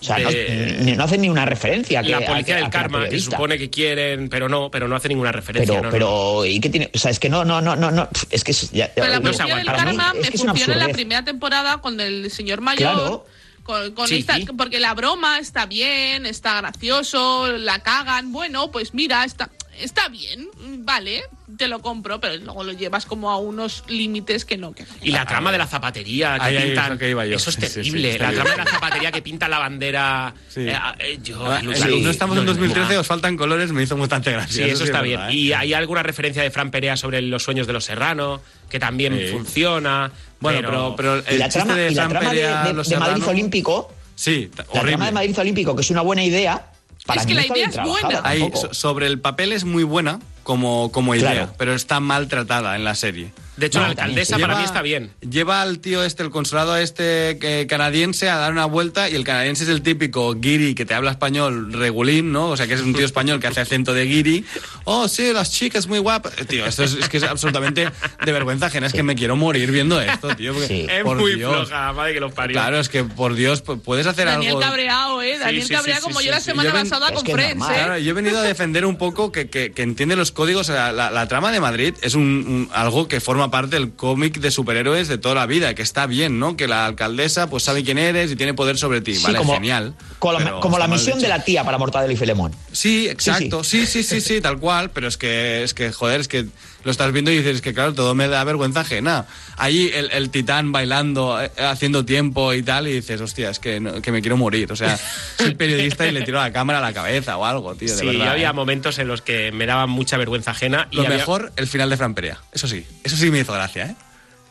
O 0.03 0.05
sea, 0.05 0.19
no, 0.19 0.29
De- 0.29 0.95
no 0.97 1.03
hacen 1.05 1.21
ni 1.21 1.29
una 1.29 1.45
referencia. 1.45 2.01
que- 2.03 2.09
La 2.09 2.17
a 2.17 2.25
policía 2.25 2.55
del 2.57 2.65
a 2.65 2.69
karma, 2.69 3.07
que 3.07 3.19
supone 3.21 3.57
que 3.57 3.69
quieren, 3.69 4.27
pero 4.27 4.49
no, 4.49 4.69
pero 4.69 4.87
no 4.89 4.97
hace 4.97 5.07
ninguna 5.07 5.31
referencia. 5.31 5.71
Pero, 5.75 5.81
no, 5.81 5.87
no. 5.87 5.91
pero, 5.91 6.45
¿y 6.45 6.59
qué 6.59 6.69
tiene? 6.69 6.91
O 6.93 6.97
sea, 6.97 7.09
es 7.09 7.19
que 7.19 7.29
no, 7.29 7.45
no, 7.45 7.61
no, 7.61 7.75
no, 7.77 7.89
no. 7.89 8.09
Es 8.29 8.43
que 8.43 8.51
es, 8.51 8.69
ya- 8.71 8.91
Pero 8.93 9.07
la 9.07 9.21
policía 9.21 9.45
del 9.55 9.59
mí 9.59 9.63
karma 9.65 10.13
es 10.21 10.31
me 10.31 10.37
funciona 10.37 10.73
en 10.73 10.79
la 10.79 10.89
primera 10.89 11.23
temporada 11.23 11.77
con 11.79 11.99
el 12.01 12.29
señor 12.29 12.59
mayor. 12.61 12.93
Claro. 12.93 13.25
Con, 13.63 13.93
con 13.93 14.09
Sí. 14.09 14.17
esta- 14.17 14.37
porque 14.57 14.81
la 14.81 14.93
broma 14.93 15.39
está 15.39 15.65
bien, 15.65 16.25
está 16.25 16.59
gracioso, 16.59 17.47
la 17.57 17.79
cagan. 17.79 18.33
Bueno, 18.33 18.71
pues 18.71 18.93
mira, 18.93 19.23
está, 19.23 19.49
está 19.79 20.07
bien, 20.09 20.47
vale, 20.79 21.23
te 21.57 21.67
lo 21.67 21.79
compro, 21.81 22.19
pero 22.19 22.35
luego 22.37 22.63
lo 22.63 22.71
llevas 22.73 23.05
como 23.05 23.29
a 23.31 23.37
unos 23.37 23.83
límites 23.87 24.45
que 24.45 24.57
no. 24.57 24.73
Que, 24.73 24.85
Y 25.01 25.11
la 25.11 25.25
trama 25.25 25.51
de 25.51 25.57
la 25.57 25.67
zapatería 25.67 26.35
que 26.39 26.45
Ahí, 26.45 26.63
pintan. 26.67 26.83
es 26.85 26.89
lo 26.91 26.97
que 26.97 27.09
iba 27.09 27.25
yo. 27.25 27.35
Eso 27.37 27.49
es 27.49 27.55
Sí, 27.55 27.61
sí, 27.61 27.67
sí, 27.67 27.73
terrible. 27.91 28.11
está 28.11 28.31
la 28.31 28.33
trama 28.33 28.49
de 28.51 28.57
la 28.57 28.65
zapatería 28.65 29.11
que 29.11 29.21
pinta 29.21 29.47
la 29.47 29.59
bandera. 29.59 30.33
Sí. 30.49 30.61
eh, 30.67 30.75
eh, 30.99 31.19
yo 31.23 31.45
Ah. 31.45 31.61
No 31.61 31.71
estamos 32.09 32.37
en 32.37 32.45
No, 32.45 32.51
2013, 32.51 32.93
no. 32.95 32.99
os 33.01 33.07
faltan 33.07 33.35
colores, 33.37 33.71
me 33.71 33.83
hizo 33.83 33.95
bastante 33.97 34.29
Sí, 34.29 34.35
gracia. 34.35 34.65
eso 34.67 34.77
sí 34.77 34.83
está 34.85 34.97
es 34.99 35.03
bien. 35.03 35.19
verdad, 35.19 35.31
¿eh? 35.33 35.35
Y 35.37 35.53
hay 35.53 35.73
alguna 35.73 36.03
referencia 36.03 36.41
de 36.43 36.51
Fran 36.51 36.71
Perea 36.71 36.97
sobre 36.97 37.21
los 37.21 37.43
sueños 37.43 37.67
de 37.67 37.73
los 37.73 37.85
serranos, 37.85 38.41
que 38.69 38.79
también 38.79 39.17
Sí. 39.17 39.27
funciona. 39.31 40.11
Bueno, 40.39 40.59
pero, 40.69 40.95
pero 40.95 41.17
Y 41.29 41.33
el 41.33 41.39
la 41.39 41.45
chiste 41.45 41.59
trama, 41.59 41.75
de 41.75 41.91
y 41.91 41.95
la 41.95 42.07
trama 42.09 42.29
de, 42.29 42.35
Perea, 42.35 42.63
de- 42.65 42.73
Los 42.73 42.89
de 42.89 42.97
Madrid 42.97 43.23
Olímpico, 43.27 43.93
Sí, 44.15 44.49
la 44.55 44.81
trama 44.81 45.05
de 45.07 45.11
Madrid 45.11 45.39
Olímpico, 45.39 45.75
que 45.75 45.81
es 45.81 45.89
una 45.89 46.01
buena 46.01 46.23
idea, 46.23 46.67
para 47.05 47.21
Es 47.21 47.27
que 47.27 47.33
la 47.33 47.45
idea 47.45 47.67
es 47.67 47.81
buena. 47.83 48.21
Ahí, 48.23 48.51
sobre 48.71 49.07
el 49.07 49.19
papel 49.19 49.51
es 49.51 49.63
muy 49.65 49.83
buena 49.83 50.19
como, 50.43 50.91
como 50.91 51.15
idea, 51.15 51.31
Claro. 51.31 51.53
pero 51.57 51.73
está 51.73 51.99
mal 51.99 52.27
tratada 52.27 52.75
en 52.75 52.83
la 52.83 52.95
serie. 52.95 53.31
De 53.57 53.67
hecho, 53.67 53.77
No, 53.79 53.85
la 53.85 53.91
alcaldesa 53.91 54.35
sí. 54.35 54.41
para 54.41 54.53
Lleva- 54.53 54.59
mí 54.61 54.65
está 54.65 54.81
bien. 54.81 55.11
Lleva 55.21 55.61
al 55.61 55.79
tío 55.79 56.03
este, 56.03 56.23
el 56.23 56.31
consulado 56.31 56.75
este 56.77 57.37
que- 57.39 57.67
canadiense, 57.67 58.29
a 58.29 58.37
dar 58.37 58.51
una 58.51 58.65
vuelta 58.65 59.09
y 59.09 59.15
el 59.15 59.23
canadiense 59.23 59.63
es 59.63 59.69
el 59.69 59.81
típico 59.83 60.33
guiri 60.33 60.73
que 60.73 60.85
te 60.85 60.93
habla 60.95 61.11
español 61.11 61.71
regulín, 61.71 62.31
¿no? 62.31 62.49
O 62.49 62.57
sea, 62.57 62.65
que 62.67 62.73
es 62.73 62.81
un 62.81 62.93
tío 62.95 63.05
español 63.05 63.39
que 63.39 63.47
hace 63.47 63.61
acento 63.61 63.93
de 63.93 64.05
guiri. 64.05 64.43
Oh, 64.85 65.07
sí, 65.07 65.31
las 65.33 65.51
chicas 65.51 65.85
muy 65.87 65.99
guapas. 65.99 66.33
Eh, 66.39 66.45
Tío, 66.45 66.65
esto 66.65 66.83
es, 66.83 66.93
es 66.93 67.09
que 67.09 67.17
es 67.17 67.23
absolutamente 67.23 67.87
de 68.25 68.31
vergüenza 68.31 68.65
ajena. 68.67 68.87
Es 68.87 68.93
que 68.93 69.03
me 69.03 69.15
quiero 69.15 69.35
morir 69.35 69.71
viendo 69.71 70.01
esto, 70.01 70.35
tío. 70.35 70.53
porque, 70.53 70.67
Sí. 70.67 70.87
Es 70.89 71.03
por 71.03 71.17
muy 71.17 71.35
Dios. 71.35 71.67
floja, 71.67 71.93
madre 71.93 72.13
que 72.15 72.19
los 72.19 72.33
parió. 72.33 72.53
Claro, 72.55 72.79
es 72.79 72.89
que 72.89 73.03
por 73.03 73.35
Dios, 73.35 73.63
pu- 73.63 73.79
puedes 73.81 74.07
hacer 74.07 74.25
Daniel 74.25 74.49
algo. 74.53 74.61
cabreado, 74.61 75.21
¿eh? 75.21 75.37
Daniel 75.37 75.61
sí, 75.61 75.67
sí, 75.67 75.73
cabreado 75.75 76.01
sí, 76.01 76.07
como 76.07 76.19
sí, 76.19 76.25
yo 76.25 76.31
la 76.31 76.39
semana 76.39 76.69
Yo 76.69 76.73
ven- 76.75 76.89
pasada 76.89 77.09
es 77.09 77.15
con 77.15 77.27
es 77.27 77.33
Friends. 77.33 77.63
¿eh? 77.65 77.73
Claro, 77.73 77.97
yo 77.99 78.09
he 78.09 78.13
venido 78.13 78.39
a 78.39 78.41
defender 78.43 78.85
un 78.85 78.97
poco 78.97 79.31
que, 79.31 79.47
que- 79.49 79.71
que 79.71 79.81
entiende 79.83 80.15
los 80.15 80.31
códigos. 80.31 80.67
sea, 80.67 80.91
la, 80.91 81.11
la 81.11 81.27
trama 81.27 81.51
de 81.51 81.59
Madrid 81.59 81.93
es 82.01 82.15
un, 82.15 82.23
un- 82.23 82.69
algo 82.73 83.07
que 83.07 83.19
forma 83.19 83.42
parte 83.51 83.75
del 83.75 83.91
cómic 83.93 84.39
de 84.39 84.51
superhéroes 84.51 85.07
de 85.07 85.17
toda 85.17 85.35
la 85.35 85.45
vida, 85.45 85.73
que 85.75 85.81
está 85.81 86.05
bien, 86.05 86.39
¿no? 86.39 86.55
Que 86.57 86.67
la 86.67 86.85
alcaldesa 86.85 87.49
pues 87.49 87.63
sabe 87.63 87.83
quién 87.83 87.97
eres 87.97 88.31
y 88.31 88.35
tiene 88.35 88.53
poder 88.53 88.77
sobre 88.77 89.01
ti. 89.01 89.15
Sí, 89.15 89.23
vale, 89.23 89.37
como, 89.37 89.53
genial. 89.53 89.93
Como, 90.19 90.39
la- 90.39 90.59
como 90.59 90.77
misión 90.87 91.19
de 91.19 91.27
la 91.27 91.43
tía 91.43 91.63
para 91.63 91.77
Mortadelo 91.77 92.13
y 92.13 92.17
Filemón. 92.17 92.51
Sí, 92.71 93.07
exacto. 93.07 93.63
Sí, 93.63 93.85
sí, 93.85 94.03
sí, 94.03 94.21
sí, 94.21 94.41
tal 94.41 94.59
cual. 94.59 94.91
Pero 94.91 95.07
es 95.07 95.17
que, 95.17 95.63
es 95.63 95.73
que, 95.73 95.91
joder, 95.91 96.21
es 96.21 96.27
que 96.27 96.45
lo 96.83 96.91
estás 96.91 97.11
viendo 97.11 97.31
y 97.31 97.37
dices 97.37 97.61
que, 97.61 97.73
claro, 97.73 97.93
todo 97.93 98.13
me 98.15 98.27
da 98.27 98.43
vergüenza 98.43 98.81
ajena. 98.81 99.25
Ahí 99.57 99.89
el, 99.93 100.11
el 100.11 100.29
titán 100.29 100.71
bailando, 100.71 101.41
eh, 101.41 101.51
haciendo 101.59 102.03
tiempo 102.05 102.53
y 102.53 102.61
tal, 102.63 102.87
y 102.87 102.93
dices, 102.93 103.21
hostia, 103.21 103.49
es 103.49 103.59
que, 103.59 103.79
no- 103.79 104.01
que 104.01 104.11
me 104.11 104.21
quiero 104.21 104.35
morir. 104.37 104.71
O 104.71 104.75
sea, 104.75 104.99
soy 105.37 105.55
periodista 105.55 106.05
y 106.07 106.11
le 106.11 106.21
tiro 106.23 106.37
la 106.39 106.51
cámara 106.51 106.79
a 106.79 106.81
la 106.81 106.93
cabeza 106.93 107.37
o 107.37 107.45
algo, 107.45 107.73
tío, 107.75 107.89
de 107.91 107.97
Sí, 107.99 108.05
verdad. 108.05 108.29
había 108.33 108.49
¿eh? 108.49 108.53
momentos 108.53 108.99
en 108.99 109.07
los 109.07 109.21
que 109.21 109.51
me 109.51 109.65
daba 109.65 109.87
mucha 109.87 110.17
vergüenza 110.17 110.51
ajena. 110.51 110.87
Y 110.91 110.97
Lo 110.97 111.03
había- 111.03 111.17
mejor, 111.17 111.51
el 111.55 111.67
final 111.67 111.89
de 111.89 111.97
Fran 111.97 112.13
Perea. 112.13 112.39
Eso 112.51 112.67
sí, 112.67 112.85
eso 113.03 113.15
sí 113.15 113.31
me 113.31 113.39
hizo 113.39 113.53
gracia, 113.53 113.85
¿eh? 113.87 113.95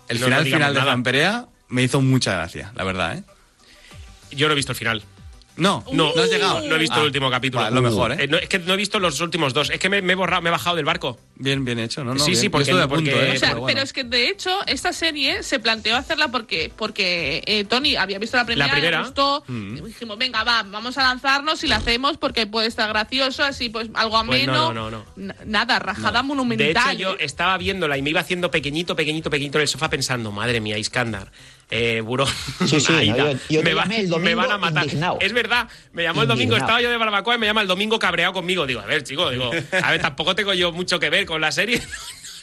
El 0.08 0.18
No, 0.20 0.26
final 0.26 0.44
no 0.44 0.50
final 0.56 0.74
de. 0.74 0.80
Fran 0.80 1.02
Perea 1.02 1.46
me 1.68 1.82
hizo 1.82 2.00
mucha 2.00 2.32
gracia, 2.34 2.72
la 2.74 2.84
verdad, 2.84 3.16
¿eh? 3.18 3.22
Yo 4.32 4.46
no 4.46 4.52
he 4.52 4.56
visto 4.56 4.72
el 4.72 4.78
final. 4.78 5.02
No, 5.56 5.84
No, 5.92 6.12
no 6.16 6.22
has 6.22 6.30
llegado. 6.30 6.60
No 6.62 6.76
he 6.76 6.78
visto 6.78 6.96
Ah, 6.96 7.00
el 7.00 7.06
último 7.06 7.30
capítulo. 7.30 7.62
vale, 7.62 7.74
lo 7.74 7.82
mejor, 7.82 8.12
¿eh? 8.12 8.26
no, 8.26 8.38
es 8.38 8.48
que 8.48 8.58
no 8.58 8.72
he 8.72 8.76
visto 8.78 8.98
los 8.98 9.20
últimos 9.20 9.52
dos. 9.52 9.68
Es 9.68 9.78
que 9.78 9.90
me, 9.90 10.00
me 10.00 10.14
he 10.14 10.16
borrado, 10.16 10.40
me 10.40 10.48
he 10.48 10.50
bajado 10.50 10.76
del 10.76 10.86
barco. 10.86 11.18
Bien, 11.42 11.64
bien 11.64 11.78
hecho, 11.80 12.04
¿no? 12.04 12.14
no 12.14 12.20
Sí, 12.24 12.30
bien. 12.30 12.40
sí, 12.42 12.48
porque- 12.48 12.70
a 12.70 12.74
punto, 12.88 12.88
porque- 12.88 13.10
¿eh? 13.10 13.32
O 13.34 13.38
sea, 13.38 13.48
Pero 13.48 13.60
bueno. 13.62 13.66
pero 13.74 13.82
es 13.84 13.92
que 13.92 14.04
de 14.04 14.28
hecho 14.28 14.50
esta 14.66 14.92
serie 14.92 15.42
se 15.42 15.58
planteó 15.58 15.96
hacerla 15.96 16.28
porque 16.28 16.70
porque 16.76 17.42
eh, 17.46 17.64
Tony 17.64 17.96
había 17.96 18.18
visto 18.20 18.36
la 18.36 18.44
primera, 18.46 18.66
La 18.68 18.72
primera. 18.72 18.98
le 18.98 19.04
gustó, 19.04 19.42
Mm. 19.48 19.84
dijimos, 19.84 20.18
venga, 20.18 20.44
va, 20.44 20.62
vamos 20.62 20.96
a 20.98 21.02
lanzarnos 21.02 21.62
y 21.64 21.66
la 21.66 21.76
hacemos 21.76 22.16
porque 22.16 22.46
puede 22.46 22.68
estar 22.68 22.88
gracioso, 22.88 23.42
así 23.42 23.68
pues 23.68 23.88
algo 23.94 24.22
Pues 24.24 24.46
no, 24.46 24.52
ameno. 24.54 24.72
no, 24.72 24.90
no, 24.90 25.04
N- 25.16 25.34
Nada, 25.46 25.78
rajada 25.80 26.22
De 26.22 26.28
monumental. 26.28 26.90
hecho, 26.94 26.98
yo 26.98 27.16
estaba 27.18 27.58
viéndola 27.58 27.98
y 27.98 28.02
me 28.02 28.10
iba 28.10 28.20
haciendo 28.20 28.50
pequeñito, 28.52 28.94
pequeñito, 28.94 29.28
pequeñito 29.30 29.58
en 29.58 29.62
el 29.62 29.68
sofá 29.68 29.90
pensando, 29.90 30.30
madre 30.30 30.60
mía, 30.60 30.78
Iskandar, 30.78 31.32
eh, 31.70 32.02
Burón, 32.02 32.28
Sí, 32.66 32.80
sí, 32.80 32.92
no, 33.10 33.16
yo- 33.32 33.38
yo 33.48 33.62
me, 33.62 33.74
va- 33.74 33.82
llamé 33.82 33.96
el 33.96 34.02
me 34.04 34.08
domingo 34.08 34.36
van 34.36 34.52
a 34.52 34.58
matar. 34.58 34.84
indignado. 34.84 35.18
Es 35.20 35.32
verdad, 35.32 35.68
me 35.92 36.02
llamó 36.02 36.22
el 36.22 36.28
domingo, 36.28 36.52
Indignado. 36.54 36.66
estaba 36.66 36.82
yo 36.82 36.90
de 36.90 36.96
barbacoa 36.98 37.34
y 37.34 37.38
me 37.38 37.46
llama 37.46 37.62
el 37.62 37.68
domingo 37.68 37.98
cabreado 37.98 38.32
conmigo. 38.34 38.66
Digo, 38.66 38.80
a 38.80 38.86
ver, 38.86 39.02
chico, 39.02 39.30
digo, 39.30 39.50
a 39.82 39.90
ver, 39.90 40.00
tampoco 40.02 40.34
tengo 40.34 40.52
yo 40.52 40.70
mucho 40.72 41.00
que 41.00 41.08
ver 41.08 41.24
con 41.24 41.31
la 41.40 41.52
serie. 41.52 41.80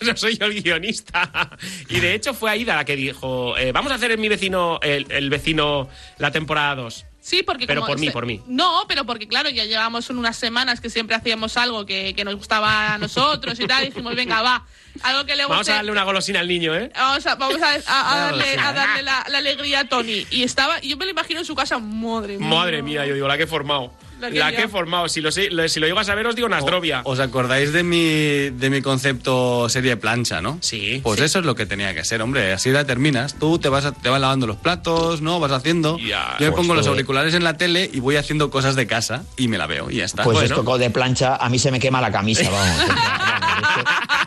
No 0.01 0.15
soy 0.15 0.37
yo 0.37 0.45
el 0.45 0.63
guionista. 0.63 1.49
Y 1.89 1.99
de 1.99 2.13
hecho 2.13 2.33
fue 2.33 2.49
Aida 2.49 2.73
la 2.73 2.85
que 2.85 2.95
dijo, 2.95 3.57
eh, 3.57 3.73
vamos 3.73 3.91
a 3.91 3.95
hacer 3.95 4.11
en 4.11 4.21
mi 4.21 4.29
vecino, 4.29 4.79
el, 4.81 5.05
el 5.11 5.29
vecino, 5.29 5.89
la 6.17 6.31
temporada 6.31 6.75
2. 6.75 7.05
Sí, 7.19 7.43
porque 7.43 7.67
Pero 7.67 7.81
como 7.81 7.91
por 7.91 7.99
mí, 7.99 8.07
se- 8.07 8.13
por 8.13 8.25
mí. 8.25 8.41
No, 8.47 8.85
pero 8.87 9.05
porque 9.05 9.27
claro, 9.27 9.49
ya 9.49 9.65
llevamos 9.65 10.09
unas 10.09 10.37
semanas 10.37 10.79
que 10.79 10.89
siempre 10.89 11.17
hacíamos 11.17 11.57
algo 11.57 11.85
que, 11.85 12.13
que 12.15 12.23
nos 12.23 12.35
gustaba 12.35 12.93
a 12.93 12.97
nosotros 12.97 13.59
y 13.59 13.67
tal, 13.67 13.83
y 13.83 13.87
dijimos, 13.87 14.15
venga, 14.15 14.41
va, 14.41 14.65
algo 15.03 15.25
que 15.25 15.35
le 15.35 15.43
guste. 15.43 15.51
Vamos 15.51 15.67
a 15.69 15.73
darle 15.73 15.91
una 15.91 16.03
golosina 16.05 16.39
al 16.39 16.47
niño, 16.47 16.73
¿eh? 16.77 16.89
Vamos 16.95 17.27
a, 17.27 17.35
vamos 17.35 17.61
a, 17.61 17.73
a- 17.85 18.13
a 18.15 18.19
darle, 18.21 18.57
a 18.57 18.71
darle 18.71 19.03
la, 19.03 19.25
la 19.27 19.37
alegría 19.39 19.81
a 19.81 19.89
Tony. 19.89 20.25
Y 20.31 20.43
estaba, 20.43 20.79
yo 20.79 20.95
me 20.95 21.03
lo 21.03 21.11
imagino 21.11 21.41
en 21.41 21.45
su 21.45 21.55
casa, 21.55 21.77
madre 21.77 22.37
mía. 22.37 22.47
Madre 22.47 22.81
mía, 22.81 23.05
yo 23.05 23.15
digo, 23.15 23.27
la 23.27 23.35
que 23.35 23.43
he 23.43 23.47
formado. 23.47 23.91
La 24.19 24.29
La 24.29 24.51
que 24.51 24.63
he 24.63 24.67
formado. 24.67 25.07
Si 25.07 25.21
lo, 25.21 25.31
si 25.31 25.49
lo 25.49 25.65
llego 25.87 25.99
a 25.99 26.03
saber, 26.03 26.27
os 26.27 26.35
digo 26.35 26.49
Nasdrovia. 26.49 27.01
¿Os 27.05 27.19
acordáis 27.19 27.71
de 27.73 27.83
mi, 27.83 28.49
de 28.49 28.69
mi 28.69 28.81
concepto 28.81 29.69
serie 29.69 29.97
plancha, 29.97 30.41
no? 30.41 30.57
Sí. 30.61 30.99
Pues 31.03 31.19
eso 31.21 31.39
es 31.39 31.45
lo 31.45 31.55
que 31.55 31.65
tenía 31.65 31.93
que 31.95 32.03
ser, 32.03 32.21
hombre. 32.21 32.51
Así 32.53 32.69
la 32.71 32.85
terminas. 32.85 33.35
Tú 33.39 33.59
te 33.59 33.69
vas, 33.69 33.85
a- 33.85 33.91
te 33.93 34.09
vas 34.09 34.19
lavando 34.19 34.45
los 34.47 34.57
platos, 34.57 35.21
¿no? 35.21 35.39
Vas 35.39 35.51
haciendo. 35.51 35.97
Ya. 35.99 36.35
Yo 36.39 36.47
me 36.47 36.51
pongo 36.51 36.69
Pues, 36.73 36.77
los 36.79 36.87
auriculares 36.87 37.33
en 37.33 37.43
la 37.43 37.57
tele 37.57 37.89
y 37.93 37.99
voy 37.99 38.15
haciendo 38.17 38.49
cosas 38.49 38.75
de 38.75 38.85
casa 38.87 39.23
y 39.37 39.47
me 39.47 39.57
la 39.57 39.67
veo 39.67 39.89
y 39.89 39.95
ya 39.97 40.05
está. 40.05 40.23
Pues 40.23 40.35
Bueno. 40.37 40.55
esto 40.55 40.77
de 40.77 40.89
plancha, 40.89 41.35
a 41.37 41.49
mí 41.49 41.57
se 41.59 41.71
me 41.71 41.79
quema 41.79 42.01
la 42.01 42.11
camisa, 42.11 42.49
vamos. 42.51 42.77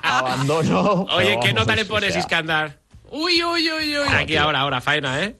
Abandono. 0.02 1.06
Oye, 1.14 1.38
¿qué 1.42 1.52
nota 1.52 1.74
le 1.76 1.84
pones, 1.84 2.16
Iskandar? 2.16 2.78
Uy, 3.10 3.42
uy, 3.44 3.70
uy, 3.70 3.98
uy. 3.98 4.08
Aquí, 4.14 4.36
ahora, 4.36 4.60
ahora, 4.60 4.80
faena, 4.80 5.22
¿eh? 5.22 5.36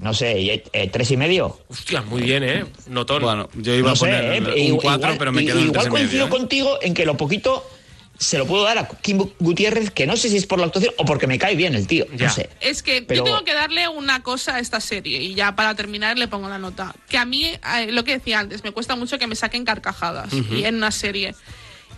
No 0.00 0.14
sé, 0.14 0.40
¿y, 0.40 0.50
eh, 0.50 0.90
tres 0.92 1.10
y 1.10 1.16
medio. 1.16 1.58
Hostia, 1.68 2.02
muy 2.02 2.22
bien, 2.22 2.44
¿eh? 2.44 2.64
Notón. 2.86 3.22
Bueno, 3.22 3.48
yo 3.54 3.74
iba 3.74 3.88
no 3.88 3.92
a 3.92 3.96
sé, 3.96 4.00
poner 4.00 4.24
eh, 4.34 4.40
un 4.40 4.58
igual- 4.58 4.98
4, 5.00 5.16
pero 5.18 5.32
me 5.32 5.44
quedo 5.44 5.58
en 5.58 5.66
Igual 5.66 5.80
3 5.82 5.86
y 5.86 5.90
coincido 5.90 6.24
medio. 6.24 6.36
¿eh? 6.36 6.38
contigo 6.38 6.78
en 6.82 6.94
que 6.94 7.04
lo 7.04 7.16
poquito 7.16 7.68
se 8.16 8.36
lo 8.38 8.46
puedo 8.46 8.64
dar 8.64 8.78
a 8.78 8.88
Kim 8.88 9.18
Gutiérrez, 9.38 9.90
que 9.92 10.04
no 10.06 10.16
sé 10.16 10.28
si 10.28 10.36
es 10.36 10.46
por 10.46 10.58
la 10.58 10.66
actuación 10.66 10.92
o 10.98 11.04
porque 11.04 11.26
me 11.28 11.38
cae 11.38 11.54
bien 11.56 11.74
el 11.76 11.86
tío. 11.86 12.04
Ya. 12.16 12.26
No 12.28 12.32
sé. 12.32 12.50
Es 12.60 12.82
que 12.82 13.02
Pero- 13.02 13.18
yo 13.18 13.24
tengo 13.24 13.44
que 13.44 13.54
darle 13.54 13.86
una 13.88 14.22
cosa 14.22 14.56
a 14.56 14.58
esta 14.60 14.80
serie 14.80 15.22
y 15.22 15.34
ya 15.34 15.54
para 15.56 15.74
terminar 15.74 16.18
le 16.18 16.26
pongo 16.28 16.48
la 16.48 16.58
nota. 16.58 16.94
Que 17.08 17.16
a 17.18 17.24
mí, 17.24 17.44
eh, 17.44 17.60
lo 17.90 18.02
que 18.04 18.18
decía 18.18 18.40
antes, 18.40 18.62
me 18.64 18.72
cuesta 18.72 18.96
mucho 18.96 19.18
que 19.18 19.26
me 19.26 19.34
saquen 19.36 19.64
carcajadas 19.64 20.30
y 20.32 20.64
en 20.64 20.76
una 20.76 20.90
serie. 20.92 21.34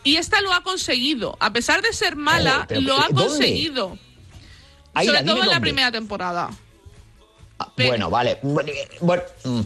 Y 0.04 0.16
esta 0.16 0.40
lo 0.40 0.52
ha 0.54 0.62
conseguido. 0.62 1.36
A 1.40 1.52
pesar 1.52 1.80
de 1.82 1.92
ser 1.92 2.16
mala, 2.16 2.66
lo 2.70 2.98
ha 2.98 3.08
¿dónde? 3.08 3.22
conseguido. 3.22 3.98
Sobre 4.94 5.22
todo 5.22 5.34
en 5.36 5.40
la 5.40 5.44
dónde. 5.46 5.60
primera 5.60 5.92
temporada. 5.92 6.50
Ah, 7.60 7.70
Pe- 7.74 7.86
Bueno, 7.88 8.08
vale. 8.08 8.38
Bueno, 8.42 8.72
eh, 8.72 8.88
mm, 9.00 9.60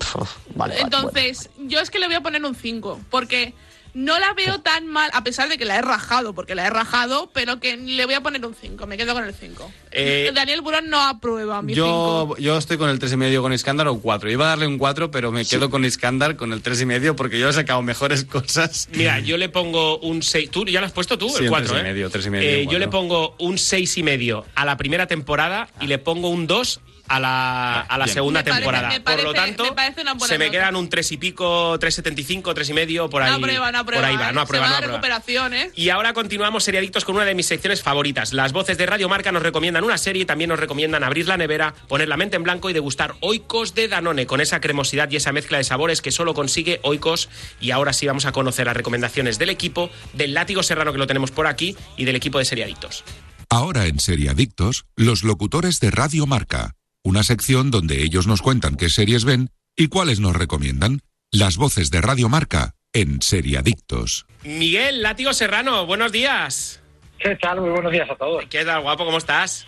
vale, 0.54 0.74
vale, 0.74 0.80
Entonces, 0.80 1.48
yo 1.58 1.78
es 1.80 1.90
que 1.90 1.98
le 2.00 2.06
voy 2.06 2.16
a 2.16 2.20
poner 2.22 2.44
un 2.44 2.54
5, 2.56 3.00
porque 3.08 3.54
no 3.92 4.18
la 4.18 4.32
veo 4.32 4.60
tan 4.60 4.88
mal, 4.88 5.08
a 5.14 5.22
pesar 5.22 5.48
de 5.48 5.56
que 5.56 5.64
la 5.64 5.76
he 5.76 5.80
rajado, 5.82 6.34
porque 6.34 6.56
la 6.56 6.66
he 6.66 6.70
rajado, 6.70 7.30
pero 7.32 7.60
que 7.60 7.76
le 7.76 8.04
voy 8.04 8.14
a 8.14 8.20
poner 8.22 8.44
un 8.44 8.52
5, 8.52 8.84
me 8.88 8.96
quedo 8.96 9.14
con 9.14 9.22
el 9.22 9.32
5. 9.32 9.70
Eh, 9.92 10.32
Daniel 10.34 10.62
Burón 10.62 10.90
no 10.90 11.00
aprueba 11.00 11.62
mi 11.62 11.74
5. 11.74 12.34
Yo, 12.36 12.42
yo 12.42 12.58
estoy 12.58 12.76
con 12.78 12.90
el 12.90 12.98
3 12.98 13.12
y 13.12 13.16
medio 13.16 13.40
con 13.42 13.52
Iskandar 13.52 13.86
o 13.86 14.00
4. 14.00 14.28
Iba 14.28 14.46
a 14.46 14.48
darle 14.48 14.66
un 14.66 14.78
4, 14.78 15.12
pero 15.12 15.30
me 15.30 15.44
quedo 15.44 15.70
con 15.70 15.84
Iskandar 15.84 16.34
con 16.34 16.52
el 16.52 16.62
3 16.62 16.80
y 16.80 16.86
medio 16.86 17.14
porque 17.14 17.38
yo 17.38 17.48
he 17.48 17.52
sacado 17.52 17.80
mejores 17.82 18.24
cosas. 18.28 18.88
Mira, 18.90 19.20
yo 19.20 19.36
le 19.36 19.48
pongo 19.48 19.98
un 20.00 20.24
6. 20.24 20.50
¿Tú 20.50 20.64
ya 20.66 20.80
lo 20.80 20.86
has 20.86 20.92
puesto 20.92 21.16
tú? 21.16 21.28
Sí, 21.28 21.36
el 21.36 21.42
un 21.44 21.48
4, 21.50 21.68
tres 21.68 21.76
y 21.76 21.80
¿eh? 21.80 21.82
medio, 21.92 22.10
tres 22.10 22.26
y 22.26 22.30
medio, 22.30 22.48
Eh, 22.50 22.54
cuatro. 22.64 22.72
yo 22.72 22.78
le 22.80 22.88
pongo 22.88 23.36
un 23.38 23.56
6 23.58 23.98
y 23.98 24.02
medio 24.02 24.44
a 24.56 24.64
la 24.64 24.76
primera 24.76 25.06
temporada 25.06 25.68
y 25.80 25.86
le 25.86 25.98
pongo 25.98 26.30
un 26.30 26.48
2 26.48 26.80
a 27.08 27.20
la, 27.20 27.80
a 27.82 27.98
la 27.98 28.06
segunda 28.06 28.40
Me 28.40 28.44
parece- 28.50 28.60
temporada. 28.62 29.00
por 29.04 29.22
lo 29.22 29.34
tanto, 29.34 29.64
me 29.74 30.26
se 30.26 30.38
me 30.38 30.46
nota. 30.46 30.50
quedan 30.58 30.76
un 30.76 30.88
3 30.88 31.12
y 31.12 31.16
pico, 31.18 31.78
3,75, 31.78 32.54
3 32.54 32.68
y 32.70 32.72
medio, 32.72 33.10
por 33.10 33.22
ahí. 33.22 33.30
no 33.30 33.36
aprueba, 33.36 33.70
no 33.72 33.78
aprueba. 33.78 34.02
por 34.02 34.10
ahí 34.10 34.16
va, 34.16 34.30
¿eh? 34.30 34.32
no 34.32 34.40
aprueba, 34.40 34.66
no 34.68 34.74
a 34.74 34.76
aprueba. 34.78 34.92
recuperación, 34.96 35.54
¿eh? 35.54 35.70
Y 35.74 35.90
ahora 35.90 36.12
continuamos 36.14 36.64
seriadictos 36.64 37.04
con 37.04 37.16
una 37.16 37.24
de 37.24 37.34
mis 37.34 37.46
secciones 37.46 37.82
favoritas. 37.82 38.32
Las 38.32 38.52
voces 38.52 38.78
de 38.78 38.86
Radio 38.86 39.08
Marca 39.08 39.32
nos 39.32 39.42
recomiendan 39.42 39.84
una 39.84 39.98
serie 39.98 40.22
y 40.22 40.24
también 40.24 40.48
nos 40.48 40.58
recomiendan 40.58 41.04
abrir 41.04 41.28
la 41.28 41.36
nevera, 41.36 41.74
poner 41.88 42.08
la 42.08 42.16
mente 42.16 42.36
en 42.36 42.42
blanco 42.42 42.70
y 42.70 42.72
degustar 42.72 43.14
Oikos 43.20 43.74
de 43.74 43.88
Danone 43.88 44.26
con 44.26 44.40
esa 44.40 44.60
cremosidad 44.60 45.10
y 45.10 45.16
esa 45.16 45.32
mezcla 45.32 45.58
de 45.58 45.64
sabores 45.64 46.00
que 46.02 46.10
solo 46.10 46.34
consigue 46.34 46.80
Oikos. 46.82 47.28
Y 47.60 47.70
ahora 47.70 47.92
sí 47.92 48.06
vamos 48.06 48.24
a 48.26 48.32
conocer 48.32 48.66
las 48.66 48.76
recomendaciones 48.76 49.38
del 49.38 49.50
equipo, 49.50 49.90
del 50.14 50.34
látigo 50.34 50.62
serrano 50.62 50.92
que 50.92 50.98
lo 50.98 51.06
tenemos 51.06 51.30
por 51.30 51.46
aquí 51.46 51.76
y 51.96 52.04
del 52.04 52.16
equipo 52.16 52.38
de 52.38 52.44
seriadictos. 52.44 53.04
Ahora 53.50 53.86
en 53.86 54.00
Seriadictos, 54.00 54.86
los 54.96 55.22
locutores 55.22 55.78
de 55.78 55.90
Radio 55.90 56.26
Marca, 56.26 56.72
una 57.06 57.22
sección 57.22 57.70
donde 57.70 58.02
ellos 58.02 58.26
nos 58.26 58.40
cuentan 58.40 58.76
qué 58.76 58.88
series 58.88 59.24
ven 59.26 59.50
y 59.76 59.88
cuáles 59.88 60.20
nos 60.20 60.34
recomiendan. 60.34 61.00
Las 61.30 61.58
voces 61.58 61.90
de 61.90 62.00
Radio 62.00 62.28
Marca 62.30 62.74
en 62.94 63.20
Seriadictos. 63.20 64.24
Miguel, 64.42 65.02
látigo 65.02 65.32
serrano, 65.34 65.84
buenos 65.84 66.12
días. 66.12 66.80
¿Qué 67.18 67.36
tal? 67.36 67.60
Muy 67.60 67.70
buenos 67.70 67.92
días 67.92 68.08
a 68.08 68.16
todos. 68.16 68.44
¿Qué 68.48 68.64
tal, 68.64 68.80
guapo? 68.82 69.04
¿Cómo 69.04 69.18
estás? 69.18 69.66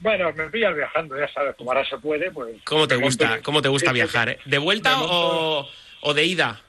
Bueno, 0.00 0.32
me 0.32 0.48
pillas 0.48 0.74
viajando, 0.74 1.18
ya 1.18 1.30
sabes, 1.32 1.54
como 1.56 1.72
ahora 1.72 1.86
se 1.88 1.98
puede, 1.98 2.30
pues... 2.30 2.56
¿Cómo 2.64 2.88
te 2.88 2.96
gusta? 2.96 3.28
monto- 3.32 3.42
¿Cómo 3.42 3.60
te 3.62 3.68
gusta 3.68 3.90
Sí, 3.90 3.94
sí, 3.96 4.00
viajar? 4.02 4.28
eh? 4.30 4.38
¿De 4.46 4.58
vuelta 4.58 5.02
o, 5.02 5.68
o 6.02 6.14
de 6.14 6.24
ida? 6.24 6.62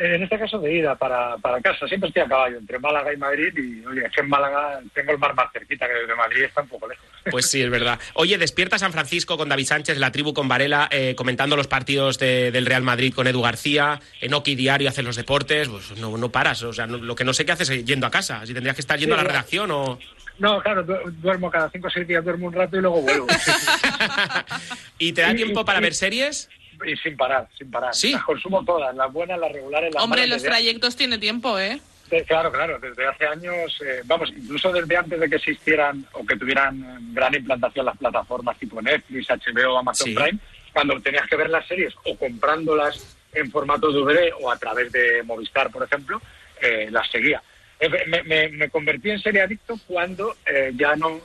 Eh, 0.00 0.14
En 0.14 0.22
este 0.22 0.38
caso 0.38 0.58
de 0.60 0.72
ida 0.72 0.94
para, 0.94 1.36
para 1.38 1.60
casa, 1.60 1.88
siempre 1.88 2.08
estoy 2.08 2.22
a 2.22 2.28
caballo, 2.28 2.58
entre 2.58 2.78
Málaga 2.78 3.12
y 3.12 3.16
Madrid, 3.16 3.52
y 3.56 3.84
oye, 3.84 4.06
es 4.06 4.12
que 4.12 4.20
en 4.20 4.28
Málaga 4.28 4.80
tengo 4.94 5.10
el 5.12 5.18
mar 5.18 5.34
más 5.34 5.52
cerquita, 5.52 5.86
que 5.88 5.92
desde 5.94 6.14
Madrid 6.14 6.42
está 6.44 6.62
un 6.62 6.68
poco 6.68 6.86
lejos. 6.88 7.04
Pues 7.30 7.46
sí, 7.50 7.60
es 7.60 7.68
verdad. 7.68 7.98
Oye, 8.14 8.38
despierta 8.38 8.78
San 8.78 8.92
Francisco 8.92 9.36
con 9.36 9.48
David 9.48 9.66
Sánchez, 9.66 9.98
la 9.98 10.12
tribu 10.12 10.32
con 10.32 10.46
Varela, 10.46 10.88
eh, 10.92 11.14
comentando 11.16 11.56
los 11.56 11.66
partidos 11.66 12.18
de- 12.18 12.52
del 12.52 12.64
Real 12.66 12.82
Madrid 12.82 13.12
con 13.12 13.26
Edu 13.26 13.42
García, 13.42 14.00
en 14.20 14.34
Oki 14.34 14.54
Diario 14.54 14.88
haces 14.88 15.04
los 15.04 15.16
deportes, 15.16 15.68
pues 15.68 15.90
no, 15.98 16.16
no 16.16 16.28
paras. 16.30 16.62
O 16.62 16.72
sea, 16.72 16.86
no- 16.86 16.98
lo 16.98 17.14
que 17.16 17.24
no 17.24 17.32
sé 17.34 17.44
qué 17.44 17.52
haces 17.52 17.68
es 17.70 17.84
yendo 17.84 18.06
a 18.06 18.10
casa. 18.10 18.46
Si 18.46 18.54
tendrías 18.54 18.76
que 18.76 18.82
estar 18.82 18.98
yendo 18.98 19.16
Sí, 19.16 19.20
a 19.20 19.24
la 19.24 19.28
redacción 19.28 19.70
o... 19.72 19.98
No, 20.38 20.62
claro, 20.62 20.84
du- 20.84 21.10
duermo 21.20 21.50
cada 21.50 21.68
cinco 21.70 21.88
o 21.88 21.90
seis 21.90 22.06
días, 22.06 22.24
duermo 22.24 22.46
un 22.46 22.52
rato 22.52 22.76
y 22.76 22.80
luego 22.80 23.02
vuelvo. 23.02 23.26
¿Y 24.98 25.12
te 25.12 25.22
da 25.22 25.34
tiempo 25.34 25.64
para 25.64 25.80
ver 25.80 25.94
series? 25.94 26.48
Y 26.84 26.96
sin 26.96 27.16
parar, 27.16 27.48
sin 27.56 27.70
parar. 27.70 27.94
Sí. 27.94 28.12
Las 28.12 28.24
consumo 28.24 28.64
todas, 28.64 28.94
las 28.94 29.12
buenas, 29.12 29.38
las 29.38 29.52
regulares, 29.52 29.92
las 29.94 30.02
Hombre, 30.02 30.22
malas, 30.22 30.36
los 30.36 30.42
trayectos 30.44 30.96
tiene 30.96 31.18
tiempo, 31.18 31.58
¿eh? 31.58 31.80
De- 32.10 32.24
claro, 32.24 32.50
claro, 32.50 32.78
desde 32.78 33.06
hace 33.06 33.26
años, 33.26 33.76
eh, 33.84 34.00
vamos, 34.04 34.30
incluso 34.34 34.72
desde 34.72 34.96
antes 34.96 35.20
de 35.20 35.28
que 35.28 35.36
existieran 35.36 36.06
o 36.12 36.24
que 36.24 36.36
tuvieran 36.36 37.12
gran 37.12 37.34
implantación 37.34 37.84
las 37.84 37.96
plataformas 37.98 38.58
tipo 38.58 38.80
Netflix, 38.80 39.28
HBO, 39.28 39.78
Amazon 39.78 40.08
Sí. 40.08 40.14
Prime, 40.14 40.38
cuando 40.72 41.00
tenías 41.00 41.26
que 41.28 41.36
ver 41.36 41.50
las 41.50 41.66
series 41.66 41.94
o 42.04 42.16
comprándolas 42.16 43.16
en 43.34 43.50
formato 43.50 43.92
DVD 43.92 44.30
o 44.40 44.50
a 44.50 44.56
través 44.58 44.90
de 44.92 45.22
Movistar, 45.22 45.70
por 45.70 45.82
ejemplo, 45.84 46.20
eh, 46.62 46.88
las 46.90 47.10
seguía. 47.10 47.42
Eh, 47.78 47.88
me, 48.06 48.22
me- 48.22 48.48
me 48.48 48.70
convertí 48.70 49.10
en 49.10 49.20
serie 49.20 49.42
adicto 49.42 49.78
cuando 49.86 50.34
eh, 50.46 50.72
ya 50.74 50.96
no 50.96 51.20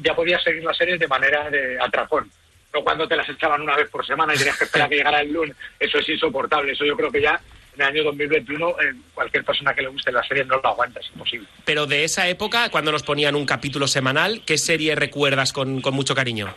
ya 0.00 0.14
podía 0.14 0.38
seguir 0.38 0.62
las 0.64 0.76
series 0.76 1.00
de 1.00 1.08
manera 1.08 1.50
de 1.50 1.80
atracón. 1.80 2.30
No 2.74 2.82
cuando 2.84 3.08
te 3.08 3.16
las 3.16 3.28
echaban 3.28 3.62
una 3.62 3.76
vez 3.76 3.88
por 3.88 4.06
semana 4.06 4.34
y 4.34 4.38
tenías 4.38 4.58
que 4.58 4.64
esperar 4.64 4.86
a 4.86 4.90
que 4.90 4.96
llegara 4.96 5.20
el 5.20 5.32
lunes. 5.32 5.56
Eso 5.80 5.98
es 5.98 6.08
insoportable. 6.08 6.72
Eso 6.72 6.84
yo 6.84 6.96
creo 6.96 7.10
que 7.10 7.22
ya 7.22 7.40
en 7.74 7.80
el 7.82 7.86
año 7.88 8.04
2021 8.04 8.68
eh, 8.70 8.74
cualquier 9.14 9.44
persona 9.44 9.72
que 9.74 9.82
le 9.82 9.88
guste 9.88 10.12
la 10.12 10.22
serie 10.24 10.44
no 10.44 10.56
lo 10.60 10.68
aguanta, 10.68 11.00
es 11.00 11.08
imposible. 11.12 11.46
Pero 11.64 11.86
de 11.86 12.04
esa 12.04 12.28
época, 12.28 12.68
cuando 12.70 12.92
nos 12.92 13.02
ponían 13.02 13.34
un 13.36 13.46
capítulo 13.46 13.86
semanal, 13.86 14.42
¿qué 14.44 14.58
serie 14.58 14.94
recuerdas 14.96 15.52
con, 15.52 15.80
con 15.80 15.94
mucho 15.94 16.14
cariño? 16.14 16.52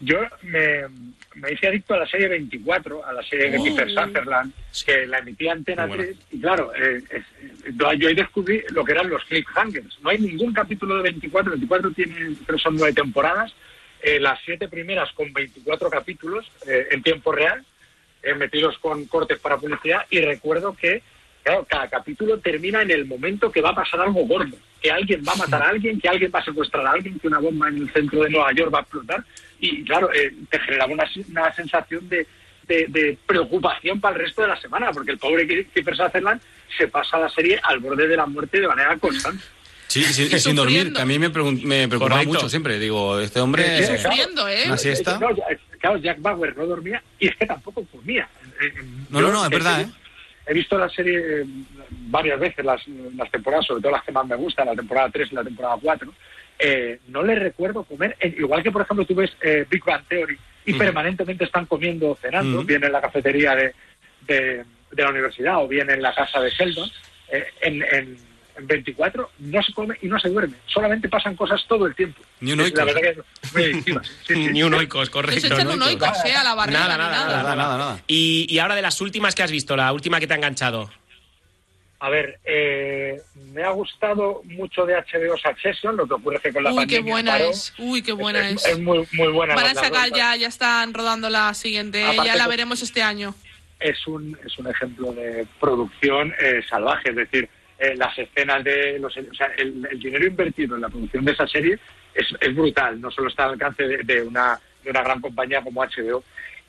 Yo 0.00 0.18
me, 0.42 0.82
me 1.34 1.52
hice 1.52 1.68
adicto 1.68 1.94
a 1.94 1.98
la 1.98 2.06
serie 2.06 2.28
24, 2.28 3.04
a 3.06 3.12
la 3.12 3.22
serie 3.22 3.50
de 3.50 3.58
Oh. 3.58 3.64
Sutherland, 3.88 4.52
que 4.84 5.06
la 5.06 5.18
emitía 5.18 5.52
Antena. 5.52 5.88
3. 5.88 6.16
Y 6.32 6.40
claro, 6.40 6.72
eh, 6.74 7.02
es- 7.10 7.74
yo 7.76 7.88
ahí 7.88 8.14
descubrí 8.14 8.62
lo 8.70 8.84
que 8.84 8.92
eran 8.92 9.08
los 9.08 9.24
cliffhangers. 9.24 9.98
No 10.00 10.10
hay 10.10 10.18
ningún 10.18 10.52
capítulo 10.52 10.96
de 10.96 11.02
24. 11.04 11.52
24 11.52 11.90
tiene, 11.92 12.34
creo 12.46 12.58
son 12.58 12.76
nueve 12.76 12.92
temporadas. 12.92 13.52
Eh, 14.06 14.20
las 14.20 14.38
siete 14.44 14.68
primeras 14.68 15.10
con 15.12 15.32
24 15.32 15.88
capítulos 15.88 16.44
eh, 16.66 16.88
en 16.90 17.02
tiempo 17.02 17.32
real, 17.32 17.64
eh, 18.22 18.34
metidos 18.34 18.76
con 18.78 19.06
cortes 19.06 19.38
para 19.38 19.56
publicidad. 19.56 20.02
Y 20.10 20.20
recuerdo 20.20 20.76
que 20.76 21.02
cada 21.68 21.88
capítulo 21.88 22.38
termina 22.38 22.82
en 22.82 22.90
el 22.90 23.06
momento 23.06 23.50
que 23.50 23.60
va 23.62 23.70
a 23.70 23.74
pasar 23.74 24.00
algo 24.00 24.26
gordo, 24.26 24.56
que 24.82 24.90
alguien 24.90 25.22
va 25.26 25.32
a 25.32 25.36
matar 25.36 25.62
a 25.62 25.68
alguien, 25.70 25.98
que 26.00 26.08
alguien 26.08 26.30
va 26.34 26.40
a 26.40 26.44
secuestrar 26.44 26.86
a 26.86 26.90
alguien, 26.92 27.18
que 27.18 27.26
una 27.28 27.38
bomba 27.38 27.68
en 27.68 27.78
el 27.78 27.92
centro 27.92 28.22
de 28.22 28.30
Nueva 28.30 28.52
York 28.52 28.72
va 28.74 28.78
a 28.78 28.82
explotar. 28.82 29.24
Y 29.60 29.84
claro, 29.84 30.08
te 30.50 30.58
generaba 30.60 30.92
una, 30.92 31.54
sensación 31.54 32.08
de, 32.08 32.26
de- 32.66 32.86
de 32.88 33.18
preocupación 33.26 34.00
para 34.00 34.16
el 34.16 34.22
resto 34.22 34.42
de 34.42 34.48
la 34.48 34.60
semana, 34.60 34.90
porque 34.92 35.12
el 35.12 35.18
pobre 35.18 35.46
Kiefer 35.46 35.96
Sutherland 35.96 36.40
se 36.78 36.88
pasa 36.88 37.18
la 37.18 37.28
serie 37.30 37.58
al 37.62 37.78
borde 37.78 38.06
de 38.08 38.16
la 38.16 38.26
muerte 38.26 38.60
de 38.60 38.68
manera 38.68 38.96
constante. 38.98 39.44
Sí, 39.94 40.02
sí, 40.12 40.28
y 40.34 40.38
sin 40.40 40.56
dormir, 40.56 40.92
que 40.92 41.00
a 41.02 41.06
mí 41.06 41.18
me, 41.18 41.30
pregun- 41.30 41.62
me 41.62 41.86
preocupaba 41.88 42.16
Correcto. 42.16 42.34
mucho 42.34 42.48
siempre. 42.48 42.78
Digo, 42.80 43.20
este 43.20 43.40
hombre... 43.40 43.64
Claro. 43.78 43.96
Sufriendo, 44.02 44.48
¿eh? 44.48 44.62
Una 44.66 44.76
siesta. 44.76 45.18
No, 45.20 45.34
ya- 45.34 45.44
claro, 45.78 45.98
Jack 45.98 46.20
Bauer 46.20 46.56
no 46.56 46.66
dormía 46.66 47.02
y 47.20 47.28
es 47.28 47.36
que 47.36 47.46
tampoco 47.46 47.84
comía. 47.86 48.28
Eh, 48.60 48.72
No, 49.10 49.20
yo, 49.20 49.28
no, 49.28 49.32
no, 49.34 49.44
es 49.44 49.50
verdad, 49.50 49.82
¿eh? 49.82 49.86
He 50.46 50.52
visto 50.52 50.76
la 50.76 50.88
serie 50.88 51.18
eh, 51.42 51.44
varias 52.08 52.38
veces, 52.40 52.64
las, 52.64 52.82
las 53.16 53.30
temporadas, 53.30 53.66
sobre 53.66 53.80
todo 53.82 53.92
las 53.92 54.02
que 54.04 54.12
más 54.12 54.26
me 54.26 54.36
gustan, 54.36 54.66
la 54.66 54.74
temporada 54.74 55.08
3 55.12 55.28
y 55.30 55.34
la 55.36 55.44
temporada 55.44 55.76
4. 55.80 56.12
Eh, 56.58 56.98
no 57.08 57.22
le 57.22 57.34
recuerdo 57.36 57.84
comer, 57.84 58.16
eh, 58.20 58.34
igual 58.38 58.62
que 58.62 58.70
por 58.70 58.82
ejemplo 58.82 59.04
tú 59.06 59.14
ves 59.14 59.30
eh, 59.42 59.64
Big 59.70 59.82
Bang 59.84 60.04
Theory 60.08 60.36
y 60.66 60.74
permanentemente 60.74 61.44
están 61.44 61.66
comiendo 61.66 62.10
o 62.10 62.16
cenando, 62.16 62.58
Ujú. 62.58 62.66
bien 62.66 62.82
en 62.84 62.92
la 62.92 63.00
cafetería 63.00 63.54
de, 63.56 63.72
de, 64.26 64.64
de 64.92 65.02
la 65.02 65.10
universidad 65.10 65.62
o 65.62 65.68
bien 65.68 65.88
en 65.90 66.00
la 66.02 66.14
casa 66.14 66.40
de 66.40 66.50
Sheldon, 66.50 66.88
eh, 67.32 67.44
en, 67.62 67.82
en, 67.82 67.84
en 67.92 68.16
24 68.60 69.30
no 69.38 69.62
se 69.62 69.72
come 69.72 69.96
y 70.02 70.06
no 70.06 70.18
se 70.20 70.28
duerme, 70.28 70.54
solamente 70.66 71.08
pasan 71.08 71.34
cosas 71.36 71.64
todo 71.68 71.86
el 71.86 71.94
tiempo. 71.94 72.22
Ni 72.40 72.52
un 72.52 72.60
oikos. 72.60 72.78
La 72.78 72.84
verdad 72.84 73.00
que 73.00 73.08
es 73.42 73.52
muy 73.54 73.64
adictiva. 73.64 74.02
sí, 74.04 74.10
sí, 74.26 74.34
sí. 74.34 74.48
Ni 74.52 74.62
un 74.62 74.74
oikos, 74.74 75.08
No 75.08 75.12
correcto. 75.12 75.40
se 75.40 75.46
echan 75.48 75.66
no 75.66 75.74
un 75.74 75.82
oikos. 75.82 76.08
oikos, 76.08 76.24
¿eh? 76.24 76.34
A 76.34 76.44
la 76.44 76.54
barriga. 76.54 76.78
Nada, 76.80 76.96
nada, 76.98 77.10
nada, 77.12 77.26
Nada, 77.42 77.56
nada, 77.56 77.78
nada. 77.78 78.02
Y, 78.06 78.46
y 78.48 78.58
ahora 78.58 78.74
de 78.76 78.82
las 78.82 79.00
últimas 79.00 79.34
que 79.34 79.42
has 79.42 79.50
visto, 79.50 79.76
la 79.76 79.92
última 79.92 80.20
que 80.20 80.26
te 80.26 80.34
ha 80.34 80.36
enganchado. 80.36 80.90
A 82.00 82.10
ver, 82.10 82.38
eh, 82.44 83.22
me 83.52 83.62
ha 83.62 83.70
gustado 83.70 84.42
mucho 84.44 84.84
de 84.84 84.94
HBO 84.94 85.38
Succession, 85.38 85.96
lo 85.96 86.06
que 86.06 86.14
ocurre 86.14 86.36
es 86.36 86.42
que 86.42 86.52
con 86.52 86.62
la 86.64 86.70
Uy, 86.70 86.86
qué 86.86 86.96
pandemia 86.96 87.12
buena 87.12 87.32
paró. 87.32 87.44
es. 87.50 87.72
Uy, 87.78 88.02
qué 88.02 88.12
buena 88.12 88.48
es. 88.50 88.66
Es 88.66 88.78
muy, 88.78 89.06
muy 89.12 89.28
buena. 89.28 89.54
Van 89.54 89.66
a 89.66 89.74
sacar 89.74 90.10
ya, 90.12 90.36
ya 90.36 90.48
están 90.48 90.92
rodando 90.92 91.30
la 91.30 91.54
siguiente. 91.54 92.04
Aparte 92.04 92.26
ya 92.26 92.36
la 92.36 92.46
veremos 92.46 92.82
este 92.82 93.02
año. 93.02 93.34
Es 93.80 94.06
un, 94.06 94.38
es 94.44 94.58
un 94.58 94.66
ejemplo 94.68 95.12
de 95.12 95.46
producción 95.60 96.34
eh, 96.40 96.60
salvaje, 96.68 97.10
es 97.10 97.16
decir, 97.16 97.48
eh, 97.78 97.94
las 97.96 98.16
escenas 98.18 98.62
de 98.64 98.98
los... 98.98 99.16
O 99.16 99.34
sea, 99.34 99.46
el, 99.58 99.86
el 99.90 99.98
dinero 99.98 100.26
invertido 100.26 100.76
en 100.76 100.82
la 100.82 100.88
producción 100.88 101.24
de 101.24 101.32
esa 101.32 101.46
serie 101.46 101.78
es, 102.14 102.26
es 102.40 102.54
brutal, 102.54 103.00
no 103.00 103.10
solo 103.10 103.28
está 103.28 103.44
al 103.44 103.52
alcance 103.52 103.82
de, 103.86 103.98
de 104.04 104.22
una, 104.22 104.58
de 104.82 104.90
una 104.90 105.02
gran 105.02 105.20
compañía 105.20 105.60
como 105.62 105.82
HBO. 105.84 106.22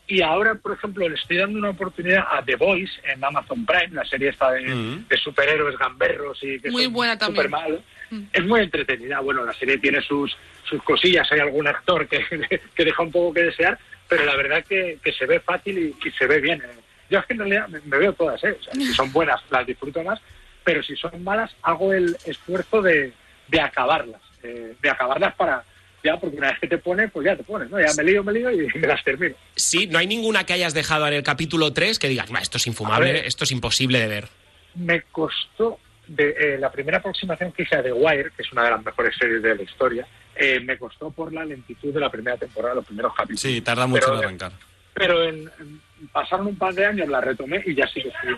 Y 0.08 0.22
ahora, 0.22 0.54
por 0.54 0.74
ejemplo, 0.74 1.10
le 1.10 1.16
estoy 1.16 1.38
dando 1.38 1.58
una 1.58 1.72
oportunidad 1.72 2.26
a 2.30 2.44
The 2.44 2.56
Voice 2.58 2.94
en 3.06 3.24
Amazon 3.24 3.66
Prime, 3.66 3.90
la 3.92 4.06
serie 4.06 4.30
esta 4.30 4.52
de, 4.52 4.62
Mm. 4.64 5.08
de 5.08 5.18
superhéroes 5.18 5.78
gamberros 5.80 6.38
y 6.44 6.60
que 6.60 6.70
Muy 6.70 6.84
son 6.84 6.94
buena 6.94 7.18
también. 7.18 7.44
supermalos. 7.46 7.82
Mm. 8.12 8.22
Es 8.32 8.46
muy 8.46 8.60
entretenida. 8.62 9.20
Bueno, 9.22 9.44
la 9.44 9.54
serie 9.54 9.80
tiene 9.80 10.02
sus, 10.02 10.38
sus 10.70 10.82
cosillas, 10.84 11.32
hay 11.32 11.40
algún 11.40 11.68
actor 11.68 12.08
que, 12.08 12.20
que 12.76 12.86
deja 12.86 13.02
un 13.02 13.12
poco 13.12 13.34
que 13.34 13.44
desear, 13.46 13.80
pero 14.08 14.26
la 14.26 14.36
verdad 14.36 14.64
que, 14.64 15.00
que 15.04 15.12
se 15.12 15.26
ve 15.26 15.40
fácil 15.40 15.78
y, 15.80 16.08
y 16.08 16.12
se 16.12 16.28
ve 16.28 16.40
bien. 16.40 16.62
Yo 17.10 17.18
es 17.20 17.26
que 17.26 17.34
en 17.34 17.40
realidad 17.40 17.68
me, 17.70 17.80
me 17.86 17.98
veo 17.98 18.14
todas, 18.14 18.44
¿eh? 18.44 18.56
O 18.60 18.64
sea, 18.64 18.74
si 18.76 18.94
son 18.94 19.12
buenas 19.12 19.42
las 19.50 19.66
disfruto 19.66 20.04
más, 20.04 20.20
pero 20.66 20.84
si 20.84 20.98
son 20.98 21.24
malas 21.24 21.56
hago 21.62 21.94
el 21.94 22.18
esfuerzo 22.26 22.82
de, 22.82 23.14
de 23.48 23.62
acabarlas, 23.62 24.22
eh, 24.44 24.74
de 24.82 24.90
acabarlas 24.90 25.34
para 25.36 25.64
ya, 26.04 26.18
porque 26.18 26.38
una 26.38 26.50
vez 26.52 26.60
que 26.60 26.68
te 26.68 26.78
pones, 26.78 27.10
pues 27.12 27.26
ya 27.26 27.36
te 27.36 27.44
pones, 27.44 27.68
¿no? 27.72 27.80
Ya 27.80 27.92
me 27.98 28.04
lío, 28.04 28.24
me 28.24 28.32
lío 28.34 28.52
y 28.52 28.68
me 28.78 28.88
las 28.88 29.04
termino. 29.04 29.34
Sí, 29.56 29.88
no 29.88 29.98
hay 29.98 30.06
ninguna 30.06 30.44
que 30.46 30.54
hayas 30.54 30.74
dejado 30.74 31.08
en 31.08 31.14
el 31.16 31.24
capítulo 31.24 31.72
3 31.74 31.98
que 31.98 32.08
digas, 32.10 32.30
"Bah, 32.30 32.40
esto 32.42 32.58
es 32.58 32.68
infumable, 32.68 33.14
ver. 33.14 33.26
esto 33.26 33.44
es 33.46 33.52
imposible 33.52 34.00
de 34.00 34.08
ver. 34.08 34.28
me 34.76 35.04
costó 35.04 35.80
de 36.08 36.36
eh, 36.38 36.58
la 36.60 36.70
primera 36.72 36.98
aproximación 36.98 37.52
que 37.54 37.64
hice 37.64 37.76
a 37.78 37.82
The 37.82 37.94
Wire, 37.94 38.30
que 38.36 38.42
es 38.44 38.52
una 38.52 38.66
de 38.66 38.72
las 38.72 38.84
mejores 38.84 39.16
series 39.18 39.42
de 39.42 39.56
la 39.56 39.64
historia, 39.64 40.06
eh, 40.36 40.60
me 40.60 40.78
costó 40.78 41.10
por 41.12 41.32
la 41.34 41.46
lentitud 41.46 41.94
de 41.94 42.00
la 42.02 42.10
primera 42.12 42.36
temporada, 42.38 42.76
los 42.76 42.86
primeros 42.86 43.14
capítulos. 43.16 43.40
Sí, 43.42 43.62
tarda 43.62 43.88
mucho 43.88 44.02
Pero, 44.06 44.18
en 44.18 44.24
arrancar. 44.26 44.52
Pero 44.94 45.24
en, 45.24 45.50
en- 45.60 45.82
pasaron 46.12 46.46
un 46.48 46.58
par 46.58 46.74
de 46.76 46.86
años, 46.86 47.08
la 47.08 47.22
retomé 47.22 47.64
y 47.66 47.74
ya 47.74 47.88
sí 47.88 48.04
que 48.04 48.12
fui, 48.12 48.38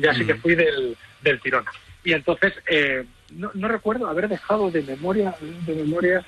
ya 0.00 0.14
sí 0.14 0.24
que 0.24 0.34
Mm. 0.34 0.40
fui 0.40 0.54
del, 0.54 0.96
del 1.22 1.40
tirón. 1.40 1.64
Y 2.04 2.12
entonces 2.12 2.52
eh, 2.70 3.04
no, 3.32 3.50
no 3.54 3.66
recuerdo 3.66 4.06
haber 4.06 4.28
dejado 4.28 4.70
de 4.70 4.80
memoria, 4.82 5.34
de 5.40 5.74
memoria 5.74 6.24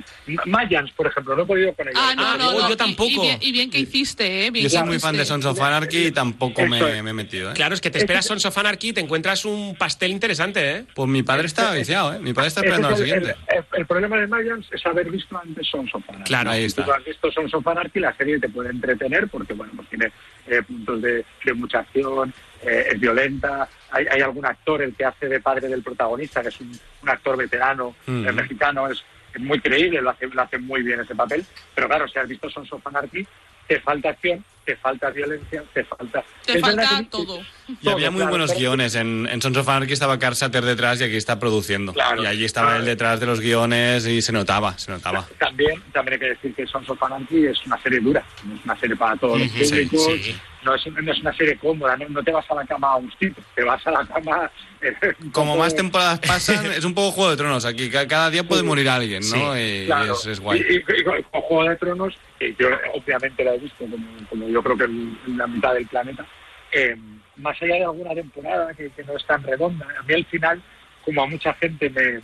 Mayans, 0.47 0.91
por 0.91 1.07
ejemplo, 1.07 1.37
no 1.37 1.45
he 1.45 1.47
podido 1.47 1.73
con 1.73 1.87
ella. 1.89 1.97
Ah, 1.97 2.15
no, 2.17 2.37
no, 2.37 2.53
yo 2.53 2.69
no. 2.69 2.75
y- 2.75 2.77
tampoco. 2.77 3.09
Y, 3.09 3.21
bien, 3.21 3.39
y 3.41 3.53
bien 3.53 3.71
que 3.71 3.79
hiciste, 3.79 4.47
¿eh? 4.47 4.51
Bien 4.51 4.65
Yo 4.65 4.71
soy 4.71 4.89
muy 4.89 4.99
fan 4.99 5.17
de. 5.17 5.25
Sons 5.25 5.45
of 5.47 5.61
Anarchy 5.61 6.07
y 6.07 6.11
tampoco 6.11 6.67
me, 6.67 6.81
he 6.99 7.03
metido, 7.13 7.51
¿eh? 7.53 7.55
Claro, 7.55 7.75
es 7.75 7.81
que 7.81 7.91
te 7.91 7.99
esperas 7.99 8.27
Sons 8.27 8.45
of 8.47 8.59
Anarchy 8.59 8.89
y 8.89 8.93
te 8.93 9.01
encuentras 9.01 9.45
un 9.45 9.77
pastel 9.77 10.11
interesante, 10.11 10.79
¿eh? 10.79 10.85
Pues 10.97 11.09
mi 11.09 11.23
padre 11.23 11.47
está 11.47 11.73
viciado, 11.75 12.13
¿eh? 12.15 12.19
Mi 12.19 12.33
padre 12.33 12.49
está 12.49 12.61
esperando 12.63 12.91
es 12.91 12.99
el, 12.99 13.05
siguiente. 13.07 13.37
el- 13.49 13.65
el 13.79 13.87
problema 13.87 14.17
de 14.19 14.27
Mayans 14.27 14.67
es 14.73 14.85
haber 14.85 15.09
visto 15.13 15.39
antes 15.39 15.65
Sons 15.69 15.95
of 15.95 16.03
Anarchy. 16.09 16.25
Claro, 16.29 16.51
ahí 16.51 16.63
Si 16.63 16.67
está. 16.67 16.85
tú 16.87 16.93
has 16.93 17.05
visto 17.05 17.31
Sons 17.31 17.55
of 17.55 17.65
Anarchy, 17.69 18.01
la 18.01 18.17
serie 18.17 18.41
te 18.41 18.49
puede 18.49 18.71
entretener 18.71 19.29
porque 19.29 19.53
bueno, 19.55 19.73
pues 19.77 19.89
tiene 19.91 20.07
eh, 20.49 20.61
puntos 20.67 21.01
de, 21.03 21.25
de 21.45 21.55
mucha 21.55 21.79
acción, 21.81 22.35
eh, 22.63 22.89
es 22.93 23.01
violenta. 23.01 23.69
Hay, 23.91 24.07
hay 24.11 24.21
algún 24.21 24.45
actor, 24.47 24.83
el 24.83 24.95
que 24.95 25.05
hace 25.05 25.29
de 25.29 25.41
padre 25.41 25.69
del 25.69 25.83
protagonista, 25.83 26.43
que 26.43 26.49
es 26.49 26.61
un, 26.61 26.79
un 27.03 27.09
actor 27.09 27.37
veterano 27.37 27.95
Mm. 28.07 28.27
eh, 28.29 28.33
mexicano, 28.33 28.89
es, 28.89 29.03
es 29.35 29.41
muy 29.41 29.61
creíble, 29.61 30.01
lo 30.03 30.11
hace, 30.11 30.27
lo 30.27 30.43
hace 30.43 30.59
muy 30.59 30.83
bien 30.83 31.01
ese 31.01 31.15
papel. 31.15 31.45
Pero 31.75 31.89
claro, 31.89 32.09
si 32.09 32.19
has 32.19 32.29
visto 32.29 32.49
Sons 32.51 32.73
of 32.73 32.87
Anarchy, 32.87 33.27
te 33.67 33.79
falta 33.81 34.09
acción, 34.09 34.43
te 34.65 34.77
falta 34.77 35.11
violencia, 35.11 35.63
te 35.75 35.85
falta... 35.85 36.25
Te 36.47 36.55
Es 36.55 36.61
falta 36.63 37.03
todo. 37.11 37.39
Y 37.83 37.89
había 37.91 38.11
muy 38.11 38.21
claro, 38.21 38.31
buenos 38.31 38.51
pero- 38.51 38.61
guiones. 38.61 38.95
En, 38.95 39.29
en 39.31 39.43
Sons 39.43 39.59
of 39.59 39.69
Anarchy 39.69 39.93
estaba 39.93 40.19
Carl 40.19 40.35
Satter 40.35 40.65
detrás 40.65 40.99
y 41.01 41.05
aquí 41.05 41.17
está 41.17 41.39
produciendo. 41.39 41.93
Claro. 41.93 42.23
Y 42.23 42.27
allí 42.27 42.45
estaba 42.47 42.69
Claro. 42.69 42.81
él 42.81 42.87
detrás 42.87 43.21
de 43.21 43.27
los 43.27 43.41
guiones 43.41 44.07
y 44.07 44.23
se 44.23 44.33
notaba, 44.33 44.79
se 44.79 44.91
notaba. 44.91 45.27
También, 45.39 45.83
también 45.93 46.15
hay 46.15 46.19
que 46.21 46.29
decir 46.35 46.55
que 46.55 46.67
Sons 46.67 46.89
of 46.89 47.03
Anarchy 47.03 47.45
es 47.47 47.59
una 47.67 47.79
serie 47.83 48.01
dura, 48.01 48.25
es 48.59 48.65
una 48.65 48.77
serie 48.81 48.97
para 48.97 49.17
todos 49.17 49.39
los 49.39 49.51
sí, 49.51 49.59
públicos, 49.65 50.03
sí. 50.23 50.37
No, 50.69 50.75
es, 50.75 50.87
no 50.87 51.13
es 51.13 51.21
una 51.21 51.33
serie 51.33 51.57
cómoda, 51.57 51.97
no, 51.97 52.07
no 52.11 52.23
te 52.23 52.31
vas 52.31 52.45
a 52.51 52.55
la 52.55 52.67
cama 52.67 52.93
a 52.93 52.99
gustito, 52.99 53.41
te 53.55 53.65
vas 53.65 53.87
a 53.87 53.91
la 53.91 54.07
cama... 54.07 54.51
eh, 54.83 54.93
Como 55.33 55.53
poco- 55.53 55.59
más 55.65 55.75
temporadas 55.75 56.21
pasan, 56.21 56.67
es 56.67 56.85
un 56.85 56.93
poco 56.95 57.13
Juego 57.13 57.31
de 57.31 57.37
Tronos. 57.39 57.65
Aquí 57.65 57.89
ca- 57.89 58.07
cada 58.07 58.29
día 58.29 58.45
puede 58.45 58.63
morir 58.63 58.87
alguien, 58.89 59.21
¿no? 59.21 59.55
Sí, 59.55 59.61
y, 59.61 59.87
Claro. 59.87 60.13
es, 60.13 60.27
es 60.27 60.41
guay. 60.41 60.61
Y, 60.69 60.77
y- 60.77 61.23
con 61.23 61.41
Juego 61.41 61.65
de 61.71 61.77
Tronos, 61.77 62.15
que 62.39 62.55
yo 62.59 62.69
obviamente 62.93 63.43
la 63.45 63.55
he 63.55 63.59
visto 63.59 63.79
como, 63.79 63.97
como 64.29 64.47
yo 64.49 64.63
creo 64.63 64.77
que 64.77 64.85
en 64.85 65.19
la 65.39 65.47
mitad 65.47 65.73
del 65.73 65.87
planeta, 65.87 66.27
eh, 66.73 66.97
más 67.37 67.57
allá 67.63 67.77
de 67.77 67.85
alguna 67.85 68.15
temporada 68.15 68.75
que, 68.75 68.91
que 68.91 69.05
no 69.05 69.17
es 69.17 69.25
tan 69.25 69.43
redonda, 69.43 69.87
a 69.99 70.03
mí 70.03 70.13
al 70.13 70.27
final, 70.27 70.61
como 71.03 71.23
a 71.23 71.27
mucha 71.27 71.55
gente, 71.55 71.89
me, 71.89 72.21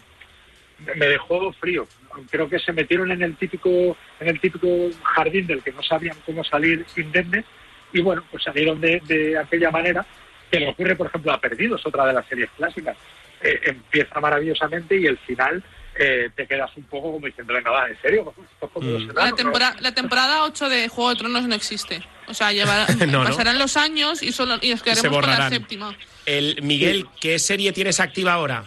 me 0.96 1.06
dejó 1.06 1.50
frío. 1.54 1.86
Creo 2.30 2.48
que 2.48 2.58
se 2.58 2.72
metieron 2.72 3.10
en 3.10 3.22
el 3.22 3.36
típico 3.36 3.96
en 4.20 4.28
el 4.28 4.38
típico 4.38 4.68
jardín 5.02 5.46
del 5.46 5.62
que 5.62 5.72
no 5.72 5.82
sabían 5.82 6.16
cómo 6.26 6.44
salir 6.44 6.84
indemnes 6.96 7.44
y 7.94 8.02
bueno, 8.02 8.22
pues 8.30 8.42
salieron 8.42 8.80
de, 8.80 9.00
de 9.06 9.38
aquella 9.38 9.70
manera 9.70 10.04
que 10.50 10.60
le 10.60 10.68
ocurre, 10.68 10.94
por 10.96 11.06
ejemplo, 11.06 11.32
a 11.32 11.40
Perdidos, 11.40 11.84
otra 11.86 12.06
de 12.06 12.12
las 12.12 12.26
series 12.26 12.50
clásicas. 12.56 12.96
Eh, 13.42 13.60
empieza 13.64 14.20
maravillosamente 14.20 14.96
y 14.98 15.06
el 15.06 15.18
final 15.18 15.62
eh, 15.96 16.30
te 16.34 16.46
quedas 16.46 16.70
un 16.76 16.84
poco 16.84 17.12
como 17.12 17.26
diciendo, 17.26 17.52
venga, 17.54 17.70
va, 17.70 17.88
¿en 17.88 18.00
serio? 18.00 18.32
Los 18.60 18.84
La, 18.84 19.06
Serrano, 19.06 19.36
tempora- 19.36 19.76
la 19.80 19.92
temporada 19.92 20.44
8 20.44 20.68
de 20.68 20.88
Juego 20.88 21.10
de 21.10 21.16
Tronos 21.16 21.46
no 21.46 21.54
existe. 21.54 22.02
O 22.26 22.34
sea, 22.34 22.52
llevará- 22.52 22.86
No, 23.06 23.22
no. 23.22 23.24
pasarán 23.24 23.58
los 23.58 23.76
años 23.76 24.22
y, 24.22 24.32
solo, 24.32 24.56
y 24.62 24.70
nos 24.70 24.82
quedaremos 24.82 25.02
Se 25.02 25.20
con 25.20 25.30
la 25.30 25.48
séptima. 25.50 25.94
El 26.26 26.62
Miguel, 26.62 27.06
¿qué 27.20 27.38
serie 27.38 27.72
tienes 27.72 28.00
activa 28.00 28.32
ahora? 28.32 28.64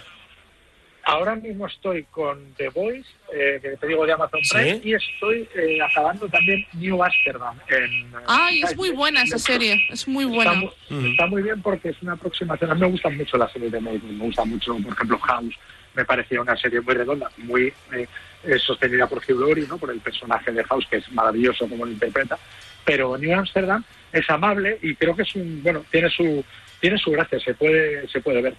Ahora 1.09 1.35
mismo 1.35 1.67
estoy 1.67 2.03
con 2.11 2.53
The 2.57 2.67
Voice, 2.67 3.07
eh, 3.33 3.59
que 3.61 3.77
te 3.77 3.87
digo 3.87 4.05
de 4.05 4.11
Amazon 4.11 4.43
¿Sí? 4.43 4.53
Prime, 4.57 4.81
y 4.83 4.93
estoy 4.93 5.47
eh, 5.55 5.79
acabando 5.81 6.27
también 6.27 6.65
New 6.73 7.01
Amsterdam. 7.01 7.57
En, 7.69 8.11
Ay, 8.27 8.61
es 8.61 8.75
muy 8.75 8.89
buena 8.89 9.21
esa 9.23 9.39
serie. 9.39 9.87
Es 9.89 10.05
muy 10.05 10.25
buena. 10.25 10.51
Está, 10.51 10.61
mu- 10.93 11.07
está 11.07 11.25
muy 11.27 11.43
bien 11.43 11.61
porque 11.61 11.89
es 11.89 12.01
una 12.01 12.11
aproximación. 12.13 12.71
A 12.71 12.75
mí 12.75 12.81
me 12.81 12.87
gustan 12.87 13.15
mucho 13.15 13.37
las 13.37 13.49
series 13.53 13.71
de 13.71 13.79
médicos. 13.79 14.09
Me 14.11 14.25
gusta 14.25 14.43
mucho, 14.43 14.75
por 14.83 14.91
ejemplo, 14.93 15.17
House. 15.19 15.55
Me 15.95 16.03
parecía 16.03 16.41
una 16.41 16.57
serie 16.57 16.81
muy 16.81 16.93
redonda, 16.93 17.31
muy 17.37 17.73
eh, 17.93 18.05
eh, 18.43 18.59
sostenida 18.59 19.07
por 19.07 19.19
Hugh 19.19 19.39
Laurie, 19.39 19.65
¿no? 19.65 19.77
por 19.77 19.89
el 19.91 20.01
personaje 20.01 20.51
de 20.51 20.63
House, 20.65 20.85
que 20.91 20.97
es 20.97 21.09
maravilloso 21.13 21.69
como 21.69 21.85
lo 21.85 21.91
interpreta. 21.91 22.37
Pero 22.83 23.17
New 23.17 23.33
Amsterdam 23.33 23.81
es 24.11 24.29
amable 24.29 24.77
y 24.81 24.93
creo 24.95 25.15
que 25.15 25.21
es 25.23 25.33
un. 25.35 25.63
Bueno, 25.63 25.85
tiene 25.89 26.09
su 26.09 26.43
tiene 26.81 26.97
su 26.97 27.11
gracia, 27.11 27.39
se 27.39 27.53
puede, 27.53 28.07
se 28.09 28.19
puede 28.19 28.41
ver. 28.41 28.53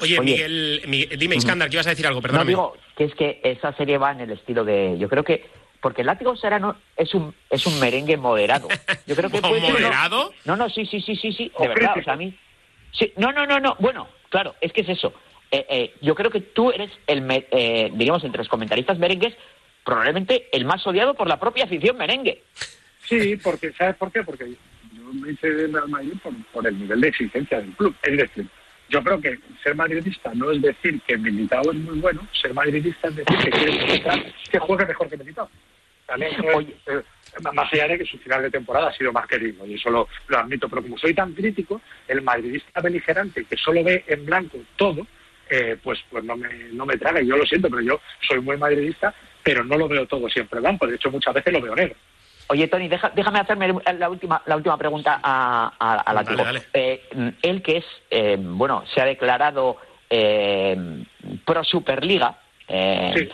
Oye, 0.00 0.18
Oye. 0.18 0.32
Miguel, 0.32 0.82
Mi- 0.86 1.06
dime. 1.06 1.36
Iskandar, 1.36 1.68
que 1.68 1.76
ibas 1.76 1.86
a 1.86 1.90
decir 1.90 2.06
algo, 2.06 2.18
No 2.18 2.22
perdóname. 2.22 2.48
digo 2.50 2.76
que 2.96 3.04
es 3.04 3.14
que 3.14 3.40
esa 3.44 3.72
serie 3.74 3.98
va 3.98 4.12
en 4.12 4.20
el 4.20 4.30
estilo 4.32 4.64
de. 4.64 4.96
Yo 4.98 5.08
creo 5.08 5.24
que. 5.24 5.44
Porque 5.80 6.00
el 6.00 6.08
látigo 6.08 6.34
serrano 6.36 6.76
es 6.96 7.14
un, 7.14 7.32
es 7.50 7.64
un 7.64 7.78
merengue 7.78 8.16
moderado. 8.16 8.66
Yo 9.06 9.14
creo 9.14 9.30
que 9.30 9.40
puede 9.40 9.60
ser, 9.60 9.70
¿no? 9.70 9.78
¿Moderado? 9.78 10.34
No, 10.44 10.56
no, 10.56 10.68
sí, 10.68 10.84
sí, 10.86 11.00
sí, 11.00 11.14
sí, 11.14 11.32
sí, 11.32 11.52
de 11.58 11.68
verdad. 11.68 11.94
O 11.98 12.02
sea, 12.02 12.14
a 12.14 12.16
mí. 12.16 12.36
Sí, 12.92 13.12
no, 13.16 13.30
no, 13.32 13.46
no, 13.46 13.60
no. 13.60 13.76
Bueno, 13.78 14.08
claro, 14.28 14.56
es 14.60 14.72
que 14.72 14.80
es 14.80 14.88
eso. 14.88 15.12
Eh, 15.52 15.64
eh, 15.70 15.94
yo 16.00 16.14
creo 16.16 16.30
que 16.32 16.40
tú 16.40 16.72
eres 16.72 16.90
el, 17.06 17.24
eh, 17.30 17.90
diríamos, 17.94 18.24
entre 18.24 18.38
los 18.38 18.48
comentaristas 18.48 18.98
merengues, 18.98 19.34
probablemente 19.84 20.48
el 20.52 20.64
más 20.64 20.84
odiado 20.86 21.14
por 21.14 21.28
la 21.28 21.38
propia 21.38 21.64
afición 21.64 21.96
merengue. 21.96 22.42
Sí, 23.08 23.36
porque 23.36 23.72
¿sabes 23.72 23.94
por 23.96 24.10
qué? 24.12 24.22
Porque 24.24 24.46
yo 24.92 25.02
me 25.14 25.30
hice 25.32 25.48
de 25.48 25.68
Real 25.68 25.88
Madrid 25.88 26.12
por, 26.22 26.34
por 26.52 26.66
el 26.66 26.76
nivel 26.78 27.00
de 27.00 27.08
exigencia 27.08 27.58
del 27.60 27.70
club. 27.76 27.94
Es 28.02 28.16
decir, 28.18 28.46
yo 28.88 29.02
creo 29.02 29.20
que 29.20 29.38
ser 29.62 29.74
madridista 29.74 30.32
no 30.34 30.50
es 30.50 30.60
decir 30.62 31.00
que 31.06 31.16
Militao 31.18 31.62
es 31.70 31.74
muy 31.78 31.98
bueno, 32.00 32.26
ser 32.40 32.54
madridista 32.54 33.08
es 33.08 33.16
decir 33.16 33.38
que 33.38 33.50
quieres 33.50 34.34
que 34.50 34.58
juegue 34.58 34.86
mejor 34.86 35.08
que 35.08 35.16
Militao. 35.16 35.50
También 36.06 36.32
es- 36.32 36.66
eh, 36.86 37.02
más 37.52 37.70
allá 37.72 37.88
de 37.88 37.98
que 37.98 38.06
su 38.06 38.16
final 38.18 38.40
de 38.42 38.50
temporada 38.50 38.88
ha 38.88 38.92
sido 38.94 39.12
más 39.12 39.26
querido, 39.26 39.66
y 39.66 39.74
eso 39.74 39.90
lo, 39.90 40.08
lo 40.28 40.38
admito, 40.38 40.68
pero 40.68 40.80
como 40.82 40.96
soy 40.96 41.12
tan 41.12 41.34
crítico, 41.34 41.82
el 42.08 42.22
madridista 42.22 42.80
beligerante 42.80 43.44
que 43.44 43.56
solo 43.58 43.84
ve 43.84 44.04
en 44.06 44.24
blanco 44.24 44.58
todo, 44.76 45.06
eh, 45.50 45.76
pues 45.82 45.98
pues 46.10 46.24
no 46.24 46.36
me, 46.36 46.48
no 46.72 46.86
me 46.86 46.96
traga, 46.96 47.20
y 47.20 47.26
yo 47.26 47.36
lo 47.36 47.44
siento, 47.44 47.68
pero 47.68 47.82
yo 47.82 48.00
soy 48.26 48.40
muy 48.40 48.56
madridista, 48.56 49.14
pero 49.42 49.62
no 49.64 49.76
lo 49.76 49.86
veo 49.88 50.06
todo 50.06 50.28
siempre 50.30 50.60
blanco, 50.60 50.86
de 50.86 50.96
hecho 50.96 51.10
muchas 51.10 51.34
veces 51.34 51.52
lo 51.52 51.60
veo 51.60 51.74
negro. 51.76 51.94
Oye, 52.50 52.66
Tony, 52.68 52.88
deja- 52.88 53.12
déjame 53.14 53.40
hacerme 53.40 53.68
la 53.98 54.08
última, 54.08 54.42
la 54.46 54.56
última 54.56 54.76
pregunta 54.78 55.20
a, 55.22 55.72
a, 55.78 55.94
a 56.00 56.12
Látigo. 56.14 56.42
Dale, 56.44 56.60
dale. 56.60 56.68
Eh, 56.72 57.02
mm, 57.14 57.28
él 57.42 57.62
que 57.62 57.76
es, 57.78 57.84
eh, 58.10 58.36
bueno, 58.40 58.84
se 58.94 59.00
ha 59.00 59.04
declarado 59.04 59.76
eh, 60.10 61.04
pro 61.44 61.62
Superliga. 61.64 62.38
eh, 62.68 63.28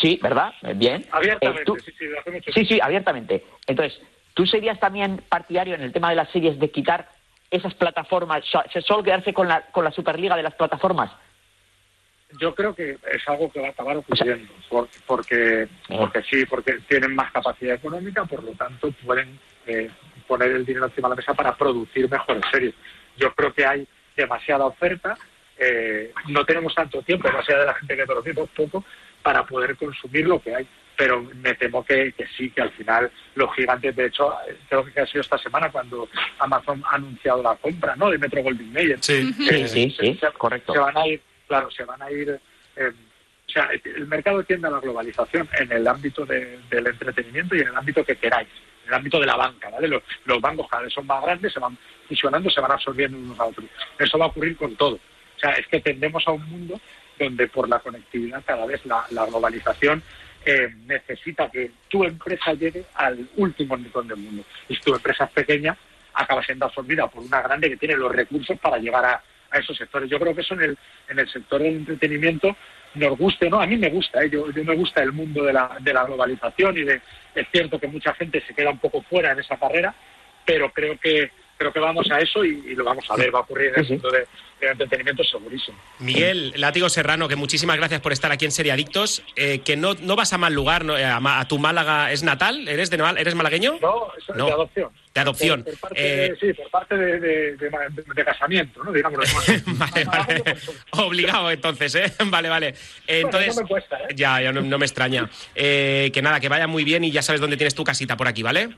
sí. 0.00 0.18
¿verdad? 0.22 0.52
Bien. 0.74 1.04
Abiertamente, 1.12 1.62
Eh, 1.62 1.64
tú- 1.66 1.76
sí, 1.84 1.92
sí, 1.98 2.06
de 2.06 2.18
hace 2.18 2.30
mucho 2.30 2.52
sí, 2.52 2.64
sí, 2.64 2.78
abiertamente. 2.82 3.44
Entonces, 3.66 4.00
¿tú 4.34 4.46
serías 4.46 4.78
también 4.80 5.22
partidario 5.28 5.74
en 5.74 5.82
el 5.82 5.92
tema 5.92 6.10
de 6.10 6.16
las 6.16 6.28
series 6.30 6.58
de 6.58 6.70
quitar 6.70 7.08
esas 7.50 7.74
plataformas, 7.74 8.42
so- 8.46 8.62
solo 8.86 9.02
quedarse 9.02 9.32
con 9.34 9.48
la, 9.48 9.62
con 9.70 9.84
la 9.84 9.92
Superliga 9.92 10.34
de 10.36 10.42
las 10.42 10.54
plataformas? 10.54 11.10
Yo 12.40 12.54
creo 12.54 12.74
que 12.74 12.98
es 13.12 13.28
algo 13.28 13.50
que 13.52 13.60
va 13.60 13.68
a 13.68 13.70
acabar 13.70 13.96
ocurriendo, 13.96 14.52
por- 14.68 14.88
porque, 15.06 15.68
porque 15.88 16.22
sí, 16.28 16.44
porque 16.44 16.78
tienen 16.88 17.14
más 17.14 17.30
capacidad 17.32 17.76
económica, 17.76 18.24
por 18.24 18.42
lo 18.42 18.50
tanto 18.52 18.90
pueden 19.04 19.38
eh, 19.66 19.88
poner 20.26 20.50
el 20.50 20.66
dinero 20.66 20.86
encima 20.86 21.08
de 21.08 21.12
la 21.14 21.16
mesa 21.16 21.34
para 21.34 21.56
producir 21.56 22.10
mejores 22.10 22.42
series. 22.50 22.74
Yo 23.16 23.32
creo 23.34 23.54
que 23.54 23.64
hay 23.64 23.86
demasiada 24.16 24.66
oferta, 24.66 25.16
eh, 25.56 26.12
no 26.28 26.44
tenemos 26.44 26.74
tanto 26.74 27.00
tiempo, 27.02 27.30
más 27.30 27.48
allá 27.48 27.60
de 27.60 27.66
la 27.66 27.74
gente 27.74 27.96
que 27.96 28.04
dormimos 28.04 28.50
poco, 28.50 28.84
para 29.22 29.44
poder 29.46 29.76
consumir 29.76 30.26
lo 30.26 30.40
que 30.40 30.54
hay. 30.54 30.66
Pero 30.96 31.22
me 31.22 31.54
temo 31.54 31.84
que, 31.84 32.12
que 32.12 32.26
sí, 32.36 32.50
que 32.50 32.62
al 32.62 32.70
final 32.72 33.10
los 33.34 33.54
gigantes, 33.54 33.94
de 33.94 34.06
hecho, 34.06 34.34
creo 34.68 34.84
que 34.86 35.00
ha 35.00 35.06
sido 35.06 35.20
esta 35.20 35.36
semana 35.38 35.70
cuando 35.70 36.08
Amazon 36.38 36.82
ha 36.90 36.94
anunciado 36.96 37.42
la 37.42 37.54
compra 37.56 37.94
¿no? 37.96 38.10
de 38.10 38.16
Metro 38.18 38.42
Goldwyn 38.42 38.72
Mayer. 38.72 38.98
Sí, 39.02 39.32
sí, 39.34 39.68
sí, 39.68 39.96
sí, 40.00 40.20
correcto. 40.38 40.72
Se 40.72 40.78
van 40.78 40.96
a 40.96 41.06
ir, 41.06 41.20
claro, 41.46 41.70
se 41.70 41.84
van 41.84 42.02
a 42.02 42.10
ir. 42.10 42.38
eh, 42.76 42.92
o 43.48 43.52
sea, 43.52 43.70
el 43.84 44.06
mercado 44.08 44.42
tiende 44.42 44.66
a 44.66 44.70
la 44.72 44.80
globalización 44.80 45.48
en 45.60 45.70
el 45.70 45.86
ámbito 45.86 46.26
de- 46.26 46.58
del 46.68 46.86
entretenimiento 46.88 47.54
y 47.54 47.60
en 47.60 47.68
el 47.68 47.76
ámbito 47.76 48.04
que 48.04 48.16
queráis, 48.16 48.48
en 48.82 48.88
el 48.88 48.94
ámbito 48.94 49.20
de 49.20 49.26
la 49.26 49.36
banca, 49.36 49.70
¿vale? 49.70 49.86
Los, 49.88 50.02
los 50.24 50.40
bancos 50.40 50.68
cada 50.68 50.82
vez 50.82 50.92
son 50.92 51.06
más 51.06 51.22
grandes, 51.22 51.52
se 51.52 51.60
van 51.60 51.78
fusionando, 52.08 52.50
se 52.50 52.60
van 52.60 52.72
absorbiendo 52.72 53.16
unos 53.16 53.38
a 53.38 53.44
otros. 53.44 53.66
Eso 53.98 54.18
va 54.18 54.24
a 54.26 54.28
ocurrir 54.28 54.56
con 54.56 54.74
todo. 54.76 54.96
O 54.96 55.38
sea, 55.38 55.52
es 55.52 55.66
que 55.68 55.80
tendemos 55.80 56.26
a 56.26 56.32
un 56.32 56.44
mundo 56.50 56.80
donde 57.18 57.46
por 57.46 57.68
la 57.68 57.78
conectividad 57.78 58.42
cada 58.44 58.66
vez 58.66 58.84
la, 58.84 59.06
la 59.10 59.24
globalización 59.26 60.02
eh, 60.44 60.68
necesita 60.86 61.48
que 61.50 61.70
tu 61.88 62.04
empresa 62.04 62.52
llegue 62.52 62.84
al 62.94 63.28
último 63.36 63.76
rincón 63.76 64.08
del 64.08 64.18
mundo. 64.18 64.44
Y 64.68 64.74
si 64.74 64.80
tu 64.82 64.94
empresa 64.94 65.24
es 65.24 65.30
pequeña, 65.30 65.76
acaba 66.14 66.42
siendo 66.42 66.66
absorbida 66.66 67.06
por 67.08 67.22
una 67.22 67.42
grande 67.42 67.68
que 67.70 67.76
tiene 67.76 67.96
los 67.96 68.12
recursos 68.14 68.58
para 68.58 68.78
llegar 68.78 69.04
a, 69.04 69.22
a 69.50 69.58
esos 69.58 69.76
sectores. 69.76 70.10
Yo 70.10 70.18
creo 70.18 70.34
que 70.34 70.40
eso 70.40 70.54
en 70.54 70.62
el, 70.62 70.78
en 71.08 71.18
el 71.18 71.28
sector 71.28 71.62
del 71.62 71.76
entretenimiento 71.76 72.56
nos 72.94 73.18
guste, 73.18 73.50
¿no? 73.50 73.60
A 73.60 73.66
mí 73.66 73.76
me 73.76 73.90
gusta, 73.90 74.22
¿eh? 74.22 74.30
yo, 74.30 74.50
yo 74.50 74.64
me 74.64 74.74
gusta 74.74 75.02
el 75.02 75.12
mundo 75.12 75.44
de 75.44 75.52
la, 75.52 75.76
de 75.80 75.92
la 75.92 76.04
globalización 76.04 76.78
y 76.78 76.84
de, 76.84 77.00
es 77.34 77.46
cierto 77.52 77.78
que 77.78 77.88
mucha 77.88 78.14
gente 78.14 78.42
se 78.46 78.54
queda 78.54 78.70
un 78.70 78.78
poco 78.78 79.02
fuera 79.02 79.32
en 79.32 79.38
esa 79.38 79.56
carrera, 79.56 79.94
pero 80.44 80.72
creo 80.72 80.98
que 80.98 81.30
creo 81.56 81.72
que 81.72 81.80
vamos 81.80 82.10
a 82.10 82.18
eso 82.20 82.44
y, 82.44 82.62
y 82.66 82.74
lo 82.74 82.84
vamos 82.84 83.04
a 83.10 83.16
ver, 83.16 83.34
va 83.34 83.38
a 83.40 83.42
ocurrir 83.42 83.72
en 83.74 83.84
el 83.84 83.90
mundo 83.90 84.10
de- 84.10 84.26
del 84.60 84.70
entretenimiento 84.70 85.22
segurísimo. 85.22 85.76
Miguel 85.98 86.54
Látigo 86.56 86.88
Serrano, 86.88 87.28
que 87.28 87.36
muchísimas 87.36 87.76
gracias 87.76 88.00
por 88.00 88.12
estar 88.14 88.32
aquí 88.32 88.46
en 88.46 88.50
Serie 88.52 88.72
Adictos. 88.72 89.22
Eh, 89.36 89.58
que 89.58 89.76
no, 89.76 89.92
no 90.00 90.16
vas 90.16 90.32
a 90.32 90.38
mal 90.38 90.54
lugar, 90.54 90.82
no, 90.82 90.96
Eh, 90.96 91.04
a, 91.04 91.44
tu 91.46 91.58
Málaga. 91.58 92.10
¿Es 92.10 92.22
natal? 92.22 92.66
¿Eres, 92.66 92.88
de, 92.88 92.96
¿Eres 93.18 93.34
malagueño? 93.34 93.78
No, 93.82 94.08
es 94.16 94.24
No. 94.34 94.46
de 94.46 94.52
adopción. 94.52 94.90
De 95.14 95.20
adopción. 95.20 95.62
Por, 95.62 95.72
por 95.72 95.80
parte 95.90 96.00
Eh, 96.24 96.30
de, 96.30 96.36
sí, 96.36 96.52
por 96.54 96.70
parte 96.70 96.96
de, 96.96 97.20
de- 97.20 97.56
de- 97.56 97.70
de- 97.70 98.14
de 98.14 98.24
casamiento, 98.24 98.82
¿no? 98.82 98.92
Digámoslo. 98.92 99.24
vale, 99.66 100.04
vale. 100.04 100.42
Obligado, 100.92 101.50
entonces, 101.50 101.94
¿eh? 101.94 102.12
Vale, 102.26 102.48
vale. 102.48 102.70
Bueno, 102.72 103.26
Entonces, 103.26 103.56
no 103.56 103.62
me 103.62 103.68
cuesta, 103.68 103.96
¿eh? 104.08 104.14
ya, 104.14 104.40
ya 104.40 104.52
no, 104.52 104.62
no 104.62 104.78
me 104.78 104.86
extraña. 104.86 105.28
Eh, 105.54 106.10
que 106.14 106.22
nada, 106.22 106.40
que 106.40 106.48
vaya 106.48 106.66
muy 106.66 106.82
bien 106.84 107.04
y 107.04 107.10
ya 107.10 107.20
sabes 107.22 107.40
dónde 107.42 107.56
tienes 107.58 107.74
tu 107.74 107.84
casita 107.84 108.16
por 108.16 108.26
aquí, 108.26 108.42
¿vale? 108.42 108.70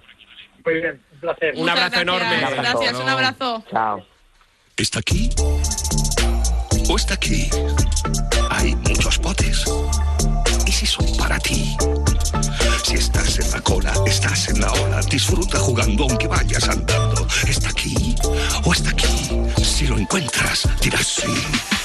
Muy 0.68 0.82
bien, 0.82 1.00
un 1.12 1.20
placer. 1.20 1.54
Un 1.56 1.66
abrazo 1.66 2.00
enorme. 2.00 2.40
Gracias, 2.40 2.94
un 3.00 3.08
abrazo. 3.08 3.64
Chao. 3.70 4.06
¿Está 4.76 4.98
aquí? 4.98 5.30
¿O 6.90 6.96
está 6.96 7.14
aquí? 7.14 7.48
Hay 8.50 8.74
muchos 8.76 9.18
potes. 9.18 9.64
¿Y 10.66 10.72
si 10.72 10.84
son 10.84 11.06
para 11.16 11.38
ti? 11.38 11.74
Si 12.84 12.96
estás 12.96 13.38
en 13.38 13.50
la 13.50 13.62
cola, 13.62 13.94
estás 14.06 14.50
en 14.50 14.60
la 14.60 14.70
ola. 14.70 15.00
Disfruta 15.10 15.58
jugando 15.58 16.02
aunque 16.02 16.28
vayas 16.28 16.68
andando. 16.68 17.26
¿Está 17.46 17.70
aquí? 17.70 18.14
¿O 18.64 18.74
está 18.74 18.90
aquí? 18.90 19.30
Si 19.62 19.86
lo 19.86 19.96
encuentras, 19.96 20.68
dirás 20.82 21.06
sí. 21.06 21.32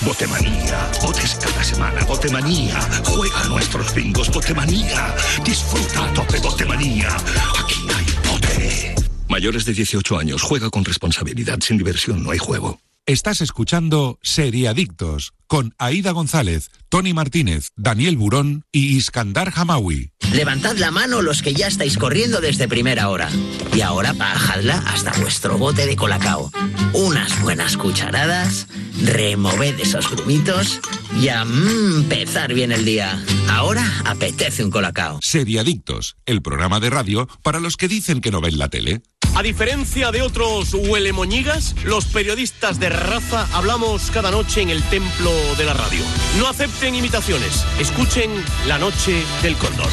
Botemanía. 0.01 0.91
Botes 1.01 1.35
cada 1.35 1.63
semana. 1.63 2.03
Botemanía. 2.03 2.81
Juega 3.05 3.45
nuestros 3.45 3.93
bingos. 3.93 4.29
Botemanía. 4.29 5.15
Disfruta 5.45 6.03
a 6.03 6.13
tope 6.13 6.37
Botemanía. 6.41 7.15
Aquí. 7.63 7.82
Mayores 9.29 9.65
de 9.65 9.73
18 9.73 10.17
años. 10.17 10.41
Juega 10.41 10.69
con 10.69 10.85
responsabilidad. 10.85 11.59
Sin 11.61 11.77
diversión 11.77 12.23
no 12.23 12.31
hay 12.31 12.37
juego. 12.37 12.79
Estás 13.05 13.41
escuchando 13.41 14.17
Seriadictos 14.21 15.33
con 15.47 15.75
Aida 15.77 16.11
González, 16.11 16.71
Tony 16.87 17.13
Martínez, 17.13 17.71
Daniel 17.75 18.15
Burón 18.15 18.63
y 18.71 18.95
Iskandar 18.95 19.51
Hamawi. 19.53 20.11
Levantad 20.31 20.77
la 20.77 20.89
mano 20.89 21.21
los 21.21 21.41
que 21.41 21.53
ya 21.53 21.67
estáis 21.67 21.97
corriendo 21.97 22.39
desde 22.39 22.69
primera 22.69 23.09
hora. 23.09 23.29
Y 23.75 23.81
ahora 23.81 24.13
bajadla 24.13 24.77
hasta 24.87 25.11
vuestro 25.19 25.57
bote 25.57 25.85
de 25.85 25.97
colacao. 25.97 26.49
Unas 26.93 27.41
buenas 27.41 27.75
cucharadas, 27.75 28.67
removed 29.01 29.81
esos 29.81 30.09
grumitos 30.09 30.79
y 31.21 31.27
a 31.27 31.41
empezar 31.41 32.53
bien 32.53 32.71
el 32.71 32.85
día. 32.85 33.21
Ahora 33.49 33.85
apetece 34.05 34.63
un 34.63 34.71
colacao. 34.71 35.19
Seriadictos, 35.21 36.15
el 36.25 36.41
programa 36.41 36.79
de 36.79 36.89
radio 36.89 37.27
para 37.41 37.59
los 37.59 37.75
que 37.75 37.89
dicen 37.89 38.21
que 38.21 38.31
no 38.31 38.39
ven 38.39 38.57
la 38.57 38.69
tele. 38.69 39.01
A 39.35 39.41
diferencia 39.41 40.11
de 40.11 40.21
otros 40.21 40.75
huelemoñigas, 40.75 41.73
los 41.85 42.05
periodistas 42.05 42.79
de 42.79 42.89
raza 42.97 43.47
hablamos 43.53 44.11
cada 44.11 44.31
noche 44.31 44.61
en 44.61 44.69
el 44.69 44.83
templo 44.83 45.31
de 45.57 45.65
la 45.65 45.73
radio. 45.73 46.03
No 46.37 46.47
acepten 46.47 46.95
imitaciones. 46.95 47.65
Escuchen 47.79 48.31
La 48.67 48.77
Noche 48.77 49.23
del 49.41 49.55
Cóndor. 49.57 49.89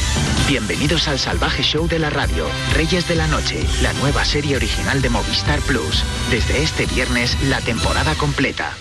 Bienvenidos 0.48 1.08
al 1.08 1.18
salvaje 1.18 1.62
show 1.62 1.86
de 1.88 1.98
la 1.98 2.10
radio, 2.10 2.46
Reyes 2.74 3.08
de 3.08 3.16
la 3.16 3.26
Noche, 3.26 3.64
la 3.82 3.92
nueva 3.94 4.24
serie 4.24 4.56
original 4.56 5.00
de 5.02 5.10
Movistar 5.10 5.60
Plus. 5.60 6.04
Desde 6.30 6.62
este 6.62 6.86
viernes, 6.86 7.36
la 7.48 7.60
temporada 7.60 8.14
completa. 8.14 8.76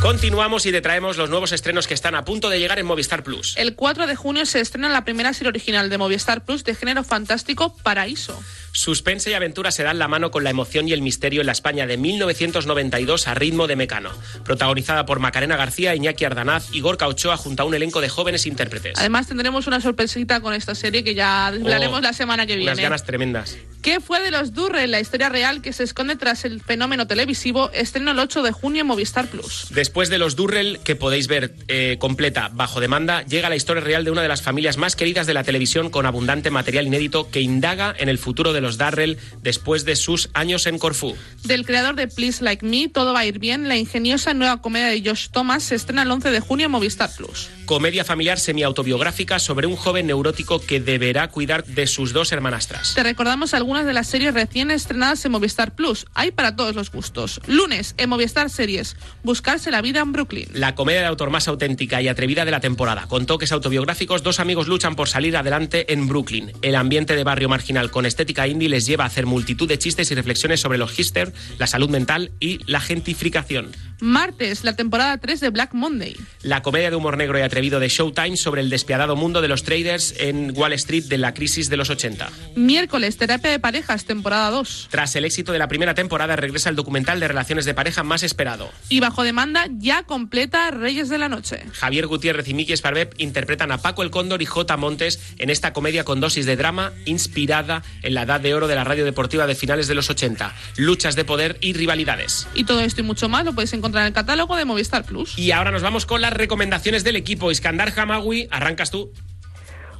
Continuamos 0.00 0.64
y 0.64 0.72
te 0.72 0.80
traemos 0.80 1.18
los 1.18 1.28
nuevos 1.28 1.52
estrenos 1.52 1.86
que 1.86 1.92
están 1.92 2.14
a 2.14 2.24
punto 2.24 2.48
de 2.48 2.58
llegar 2.58 2.78
en 2.78 2.86
Movistar 2.86 3.22
Plus. 3.22 3.54
El 3.58 3.74
4 3.74 4.06
de 4.06 4.16
junio 4.16 4.46
se 4.46 4.58
estrena 4.58 4.88
la 4.88 5.04
primera 5.04 5.34
serie 5.34 5.50
original 5.50 5.90
de 5.90 5.98
Movistar 5.98 6.42
Plus 6.42 6.64
de 6.64 6.74
género 6.74 7.04
fantástico 7.04 7.76
Paraíso. 7.82 8.42
Suspense 8.72 9.30
y 9.30 9.34
aventura 9.34 9.70
se 9.70 9.82
dan 9.82 9.98
la 9.98 10.08
mano 10.08 10.30
con 10.30 10.42
la 10.42 10.48
emoción 10.50 10.88
y 10.88 10.92
el 10.94 11.02
misterio 11.02 11.40
en 11.42 11.46
la 11.46 11.52
España 11.52 11.86
de 11.86 11.98
1992 11.98 13.28
a 13.28 13.34
ritmo 13.34 13.66
de 13.66 13.76
Mecano. 13.76 14.10
Protagonizada 14.42 15.04
por 15.04 15.18
Macarena 15.20 15.56
García, 15.58 15.94
Iñaki 15.94 16.24
Ardanaz 16.24 16.68
y 16.72 16.80
Gorka 16.80 17.06
Ochoa 17.06 17.36
junto 17.36 17.62
a 17.62 17.66
un 17.66 17.74
elenco 17.74 18.00
de 18.00 18.08
jóvenes 18.08 18.46
intérpretes. 18.46 18.98
Además 18.98 19.26
tendremos 19.28 19.66
una 19.66 19.82
sorpresita 19.82 20.40
con 20.40 20.54
esta 20.54 20.74
serie 20.74 21.04
que 21.04 21.14
ya 21.14 21.52
desvelaremos 21.52 21.98
Oh, 21.98 22.00
la 22.00 22.12
semana 22.14 22.46
que 22.46 22.56
viene. 22.56 22.72
Unas 22.72 22.80
ganas 22.82 23.04
tremendas. 23.04 23.58
¿Qué 23.82 24.00
fue 24.00 24.20
de 24.20 24.30
los 24.30 24.52
Durrell? 24.52 24.90
La 24.90 25.00
historia 25.00 25.30
real 25.30 25.62
que 25.62 25.72
se 25.72 25.84
esconde 25.84 26.16
tras 26.16 26.44
el 26.44 26.60
fenómeno 26.60 27.06
televisivo 27.06 27.70
estreno 27.72 28.10
el 28.10 28.18
8 28.18 28.42
de 28.42 28.52
junio 28.52 28.82
en 28.82 28.86
Movistar 28.86 29.28
Plus. 29.28 29.68
Después 29.70 30.10
de 30.10 30.18
los 30.18 30.36
Durrell, 30.36 30.80
que 30.84 30.96
podéis 30.96 31.28
ver 31.28 31.54
eh, 31.68 31.96
completa 31.98 32.50
bajo 32.52 32.80
demanda, 32.80 33.22
llega 33.22 33.48
la 33.48 33.56
historia 33.56 33.82
real 33.82 34.04
de 34.04 34.10
una 34.10 34.20
de 34.20 34.28
las 34.28 34.42
familias 34.42 34.76
más 34.76 34.96
queridas 34.96 35.26
de 35.26 35.32
la 35.32 35.44
televisión 35.44 35.88
con 35.88 36.04
abundante 36.04 36.50
material 36.50 36.86
inédito 36.86 37.30
que 37.30 37.40
indaga 37.40 37.94
en 37.98 38.10
el 38.10 38.18
futuro 38.18 38.52
de 38.52 38.60
los 38.60 38.76
Darrell 38.76 39.16
después 39.42 39.86
de 39.86 39.96
sus 39.96 40.28
años 40.34 40.66
en 40.66 40.78
Corfú. 40.78 41.16
Del 41.44 41.64
creador 41.64 41.94
de 41.94 42.06
Please 42.06 42.44
Like 42.44 42.66
Me, 42.66 42.88
Todo 42.88 43.14
va 43.14 43.20
a 43.20 43.26
ir 43.26 43.38
bien, 43.38 43.68
la 43.68 43.78
ingeniosa 43.78 44.34
nueva 44.34 44.60
comedia 44.60 44.88
de 44.88 45.02
Josh 45.02 45.28
Thomas 45.30 45.62
se 45.62 45.74
estrena 45.74 46.02
el 46.02 46.10
11 46.10 46.30
de 46.30 46.40
junio 46.40 46.66
en 46.66 46.72
Movistar 46.72 47.10
Plus. 47.16 47.48
Comedia 47.70 48.04
familiar 48.04 48.40
semi-autobiográfica 48.40 49.38
sobre 49.38 49.68
un 49.68 49.76
joven 49.76 50.08
neurótico 50.08 50.60
que 50.60 50.80
deberá 50.80 51.28
cuidar 51.28 51.64
de 51.64 51.86
sus 51.86 52.12
dos 52.12 52.32
hermanastras. 52.32 52.94
Te 52.96 53.04
recordamos 53.04 53.54
algunas 53.54 53.86
de 53.86 53.92
las 53.92 54.08
series 54.08 54.34
recién 54.34 54.72
estrenadas 54.72 55.24
en 55.24 55.30
Movistar 55.30 55.76
Plus. 55.76 56.04
Hay 56.14 56.32
para 56.32 56.56
todos 56.56 56.74
los 56.74 56.90
gustos. 56.90 57.40
Lunes, 57.46 57.94
en 57.96 58.08
Movistar 58.08 58.50
Series, 58.50 58.96
Buscarse 59.22 59.70
la 59.70 59.82
vida 59.82 60.00
en 60.00 60.10
Brooklyn. 60.10 60.48
La 60.52 60.74
comedia 60.74 61.02
de 61.02 61.06
autor 61.06 61.30
más 61.30 61.46
auténtica 61.46 62.02
y 62.02 62.08
atrevida 62.08 62.44
de 62.44 62.50
la 62.50 62.58
temporada. 62.58 63.06
Con 63.06 63.26
toques 63.26 63.52
autobiográficos, 63.52 64.24
dos 64.24 64.40
amigos 64.40 64.66
luchan 64.66 64.96
por 64.96 65.08
salir 65.08 65.36
adelante 65.36 65.92
en 65.92 66.08
Brooklyn. 66.08 66.50
El 66.62 66.74
ambiente 66.74 67.14
de 67.14 67.22
barrio 67.22 67.48
marginal 67.48 67.92
con 67.92 68.04
estética 68.04 68.48
indie 68.48 68.68
les 68.68 68.84
lleva 68.84 69.04
a 69.04 69.06
hacer 69.06 69.26
multitud 69.26 69.68
de 69.68 69.78
chistes 69.78 70.10
y 70.10 70.16
reflexiones 70.16 70.58
sobre 70.58 70.78
los 70.78 70.90
hipster, 70.90 71.32
la 71.58 71.68
salud 71.68 71.88
mental 71.88 72.32
y 72.40 72.58
la 72.66 72.80
gentrificación. 72.80 73.70
Martes, 74.00 74.64
la 74.64 74.74
temporada 74.74 75.18
3 75.18 75.40
de 75.40 75.50
Black 75.50 75.74
Monday. 75.74 76.16
La 76.42 76.62
comedia 76.62 76.90
de 76.90 76.96
humor 76.96 77.16
negro 77.18 77.38
y 77.38 77.42
atrevido 77.60 77.78
de 77.78 77.90
Showtime 77.90 78.38
sobre 78.38 78.62
el 78.62 78.70
despiadado 78.70 79.16
mundo 79.16 79.42
de 79.42 79.48
los 79.48 79.64
traders 79.64 80.14
en 80.16 80.56
Wall 80.56 80.72
Street 80.72 81.04
de 81.04 81.18
la 81.18 81.34
crisis 81.34 81.68
de 81.68 81.76
los 81.76 81.90
80. 81.90 82.30
Miércoles, 82.56 83.18
terapia 83.18 83.50
de 83.50 83.58
parejas, 83.58 84.06
temporada 84.06 84.48
2. 84.48 84.88
Tras 84.90 85.14
el 85.14 85.26
éxito 85.26 85.52
de 85.52 85.58
la 85.58 85.68
primera 85.68 85.92
temporada, 85.92 86.36
regresa 86.36 86.70
el 86.70 86.76
documental 86.76 87.20
de 87.20 87.28
relaciones 87.28 87.66
de 87.66 87.74
pareja 87.74 88.02
más 88.02 88.22
esperado. 88.22 88.70
Y 88.88 89.00
bajo 89.00 89.24
demanda 89.24 89.66
ya 89.76 90.04
completa 90.04 90.70
Reyes 90.70 91.10
de 91.10 91.18
la 91.18 91.28
Noche. 91.28 91.62
Javier 91.72 92.06
Gutiérrez 92.06 92.48
y 92.48 92.54
Miki 92.54 92.72
Esparvep 92.72 93.12
interpretan 93.18 93.72
a 93.72 93.82
Paco 93.82 94.02
el 94.02 94.10
Cóndor 94.10 94.40
y 94.40 94.46
J. 94.46 94.74
Montes 94.78 95.20
en 95.36 95.50
esta 95.50 95.74
comedia 95.74 96.04
con 96.04 96.18
dosis 96.18 96.46
de 96.46 96.56
drama 96.56 96.94
inspirada 97.04 97.82
en 98.00 98.14
la 98.14 98.22
edad 98.22 98.40
de 98.40 98.54
oro 98.54 98.68
de 98.68 98.74
la 98.74 98.84
radio 98.84 99.04
deportiva 99.04 99.46
de 99.46 99.54
finales 99.54 99.86
de 99.86 99.96
los 99.96 100.08
80. 100.08 100.54
Luchas 100.78 101.14
de 101.14 101.26
poder 101.26 101.58
y 101.60 101.74
rivalidades. 101.74 102.48
Y 102.54 102.64
todo 102.64 102.80
esto 102.80 103.02
y 103.02 103.04
mucho 103.04 103.28
más 103.28 103.44
lo 103.44 103.52
podéis 103.52 103.74
encontrar 103.74 104.04
en 104.04 104.06
el 104.06 104.14
catálogo 104.14 104.56
de 104.56 104.64
Movistar 104.64 105.04
Plus. 105.04 105.36
Y 105.36 105.52
ahora 105.52 105.70
nos 105.70 105.82
vamos 105.82 106.06
con 106.06 106.22
las 106.22 106.32
recomendaciones 106.32 107.04
del 107.04 107.16
equipo. 107.16 107.49
Iskandar 107.50 107.92
Hamawi, 107.96 108.48
arrancas 108.50 108.90
tú. 108.90 109.12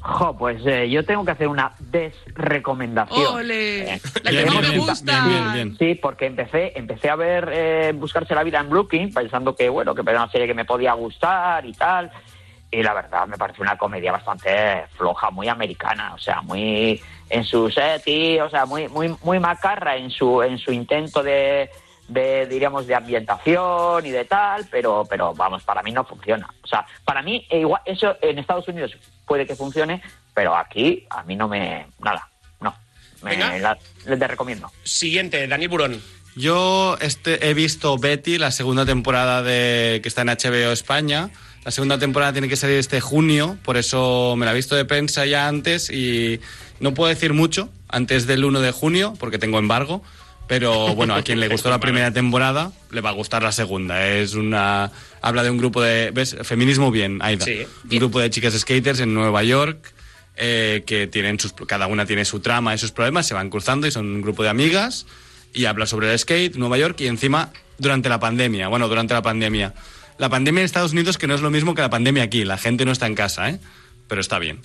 Jo, 0.02 0.34
pues 0.36 0.62
eh, 0.64 0.88
yo 0.88 1.04
tengo 1.04 1.24
que 1.24 1.32
hacer 1.32 1.46
una 1.46 1.74
desrecomendación. 1.78 3.34
¡Ole! 3.34 3.94
Eh, 3.94 4.00
La 4.22 4.30
que 4.30 4.46
me 4.46 4.78
gusta. 4.78 5.26
Sí, 5.78 5.94
porque 5.96 6.26
empecé, 6.26 6.72
empecé 6.74 7.10
a 7.10 7.16
ver 7.16 7.50
eh, 7.52 7.92
Buscarse 7.94 8.34
la 8.34 8.42
vida 8.42 8.60
en 8.60 8.70
Brooklyn, 8.70 9.12
pensando 9.12 9.54
que, 9.54 9.68
bueno, 9.68 9.94
que 9.94 10.00
era 10.00 10.22
una 10.22 10.30
serie 10.30 10.46
que 10.46 10.54
me 10.54 10.64
podía 10.64 10.94
gustar 10.94 11.66
y 11.66 11.72
tal. 11.74 12.10
Y 12.70 12.82
la 12.82 12.94
verdad 12.94 13.26
me 13.26 13.36
parece 13.36 13.60
una 13.60 13.76
comedia 13.76 14.12
bastante 14.12 14.84
floja, 14.96 15.30
muy 15.30 15.48
americana, 15.48 16.14
o 16.14 16.18
sea, 16.18 16.40
muy 16.40 17.00
en 17.28 17.44
su 17.44 17.68
set, 17.68 18.02
y, 18.06 18.38
o 18.38 18.48
sea, 18.48 18.64
muy, 18.64 18.88
muy, 18.88 19.14
muy 19.22 19.38
macarra 19.38 19.96
en 19.96 20.10
su, 20.10 20.40
en 20.42 20.56
su 20.56 20.72
intento 20.72 21.22
de, 21.22 21.68
de, 22.10 22.46
diríamos, 22.46 22.86
de 22.86 22.94
ambientación 22.94 24.04
y 24.04 24.10
de 24.10 24.24
tal, 24.24 24.66
pero, 24.70 25.06
pero 25.08 25.32
vamos, 25.32 25.62
para 25.62 25.82
mí 25.82 25.92
no 25.92 26.04
funciona. 26.04 26.52
O 26.62 26.66
sea, 26.66 26.84
para 27.04 27.22
mí, 27.22 27.46
eh, 27.48 27.60
igual, 27.60 27.80
eso 27.84 28.16
en 28.20 28.38
Estados 28.38 28.66
Unidos 28.68 28.96
puede 29.26 29.46
que 29.46 29.54
funcione, 29.54 30.02
pero 30.34 30.56
aquí 30.56 31.06
a 31.08 31.22
mí 31.22 31.36
no 31.36 31.46
me, 31.46 31.86
nada, 32.00 32.28
no, 32.60 32.74
me, 33.22 33.36
la, 33.60 33.78
te 34.04 34.28
recomiendo. 34.28 34.70
Siguiente, 34.82 35.46
Daniel 35.46 35.70
Burón. 35.70 36.02
Yo 36.36 36.96
este, 37.00 37.48
he 37.48 37.54
visto 37.54 37.96
Betty, 37.96 38.38
la 38.38 38.50
segunda 38.50 38.84
temporada 38.84 39.42
de 39.42 40.00
que 40.02 40.08
está 40.08 40.22
en 40.22 40.28
HBO 40.28 40.72
España. 40.72 41.30
La 41.64 41.70
segunda 41.70 41.98
temporada 41.98 42.32
tiene 42.32 42.48
que 42.48 42.56
salir 42.56 42.78
este 42.78 43.00
junio, 43.00 43.58
por 43.62 43.76
eso 43.76 44.34
me 44.36 44.46
la 44.46 44.52
he 44.52 44.54
visto 44.54 44.76
de 44.76 44.86
prensa 44.86 45.26
ya 45.26 45.46
antes 45.46 45.90
y 45.90 46.40
no 46.78 46.94
puedo 46.94 47.10
decir 47.10 47.34
mucho 47.34 47.68
antes 47.88 48.26
del 48.26 48.44
1 48.44 48.60
de 48.60 48.72
junio 48.72 49.14
porque 49.18 49.38
tengo 49.38 49.58
embargo. 49.58 50.02
Pero 50.50 50.96
bueno, 50.96 51.14
a 51.14 51.22
quien 51.22 51.38
le 51.38 51.46
gustó 51.46 51.70
la 51.70 51.78
primera 51.78 52.12
temporada 52.12 52.72
le 52.90 53.00
va 53.00 53.10
a 53.10 53.12
gustar 53.12 53.40
la 53.40 53.52
segunda. 53.52 54.08
Es 54.08 54.34
una 54.34 54.90
habla 55.22 55.44
de 55.44 55.50
un 55.50 55.58
grupo 55.58 55.80
de 55.80 56.10
¿ves? 56.10 56.36
feminismo 56.42 56.90
bien, 56.90 57.20
Aida. 57.22 57.44
Sí. 57.44 57.60
Un 57.84 57.98
grupo 58.00 58.18
de 58.18 58.30
chicas 58.30 58.58
skaters 58.58 58.98
en 58.98 59.14
Nueva 59.14 59.44
York 59.44 59.94
eh, 60.34 60.82
que 60.84 61.06
tienen 61.06 61.38
sus 61.38 61.52
cada 61.52 61.86
una 61.86 62.04
tiene 62.04 62.24
su 62.24 62.40
trama 62.40 62.74
y 62.74 62.78
sus 62.78 62.90
problemas, 62.90 63.28
se 63.28 63.34
van 63.34 63.48
cruzando 63.48 63.86
y 63.86 63.92
son 63.92 64.06
un 64.06 64.22
grupo 64.22 64.42
de 64.42 64.48
amigas 64.48 65.06
y 65.54 65.66
habla 65.66 65.86
sobre 65.86 66.12
el 66.12 66.18
skate, 66.18 66.56
Nueva 66.56 66.78
York 66.78 67.00
y 67.00 67.06
encima 67.06 67.52
durante 67.78 68.08
la 68.08 68.18
pandemia. 68.18 68.66
Bueno, 68.66 68.88
durante 68.88 69.14
la 69.14 69.22
pandemia. 69.22 69.72
La 70.18 70.30
pandemia 70.30 70.62
en 70.62 70.64
Estados 70.64 70.90
Unidos 70.90 71.16
que 71.16 71.28
no 71.28 71.36
es 71.36 71.42
lo 71.42 71.50
mismo 71.50 71.76
que 71.76 71.82
la 71.82 71.90
pandemia 71.90 72.24
aquí. 72.24 72.44
La 72.44 72.58
gente 72.58 72.84
no 72.84 72.90
está 72.90 73.06
en 73.06 73.14
casa, 73.14 73.50
¿eh? 73.50 73.60
Pero 74.08 74.20
está 74.20 74.40
bien. 74.40 74.58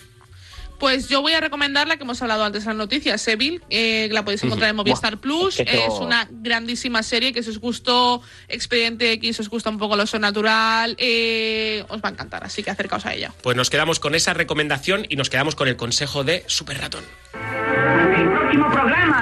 Pues 0.79 1.07
yo 1.09 1.21
voy 1.21 1.33
a 1.33 1.39
recomendar 1.39 1.87
la 1.87 1.97
que 1.97 2.03
hemos 2.03 2.21
hablado 2.21 2.43
antes 2.43 2.63
en 2.63 2.69
las 2.69 2.77
noticias, 2.77 3.21
Seville, 3.21 3.61
eh, 3.69 4.09
la 4.11 4.23
podéis 4.25 4.43
encontrar 4.43 4.69
en 4.69 4.75
Movistar 4.75 5.17
Plus. 5.19 5.59
es 5.59 5.65
que 5.67 5.77
Es 5.77 5.81
esto- 5.83 6.01
una 6.03 6.27
grandísima 6.29 7.01
serie 7.03 7.31
que 7.33 7.41
si 7.43 7.49
os 7.49 7.59
gustó 7.59 8.21
Expediente 8.47 9.11
X, 9.13 9.39
os 9.39 9.49
gusta 9.49 9.69
un 9.69 9.77
poco 9.77 9.95
lo 9.95 10.05
sobrenatural, 10.05 10.95
eh, 10.99 11.85
os 11.89 12.01
va 12.01 12.09
a 12.09 12.11
encantar, 12.11 12.43
así 12.43 12.61
que 12.63 12.71
acercaos 12.71 13.05
a 13.05 13.13
ella. 13.13 13.31
Pues 13.41 13.55
nos 13.55 13.69
quedamos 13.69 13.99
con 13.99 14.15
esa 14.15 14.33
recomendación 14.33 15.05
y 15.09 15.15
nos 15.15 15.29
quedamos 15.29 15.55
con 15.55 15.67
el 15.67 15.77
consejo 15.77 16.23
de 16.23 16.43
Super 16.47 16.77
Ratón. 16.79 17.03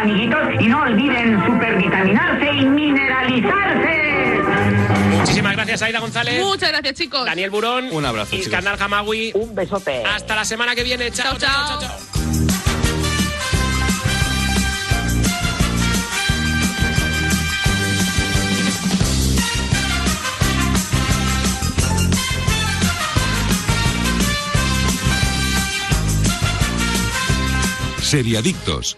Amiguitos, 0.04 0.40
y 0.60 0.68
no 0.68 0.82
olviden 0.82 1.46
supervitaminarse 1.46 2.54
y 2.54 2.66
mineralizarse. 2.66 4.42
Muchísimas 5.12 5.56
gracias, 5.56 5.82
Aida 5.82 6.00
González. 6.02 6.44
Muchas 6.44 6.72
gracias, 6.72 6.96
chicos. 6.96 7.26
Daniel 7.26 7.50
Burón. 7.50 7.88
Un 7.90 8.06
abrazo, 8.06 8.32
chicos. 8.32 8.48
Iskandar 8.48 8.78
Hamawi. 8.82 9.32
Un 9.34 9.56
besote. 9.56 10.04
Hasta 10.04 10.36
la 10.36 10.44
semana 10.44 10.76
que 10.76 10.84
viene. 10.84 11.10
Chao, 11.10 11.38
chao, 11.38 11.80
chao. 11.80 11.80
chao. 11.80 12.14
Seriadictos. 28.02 28.98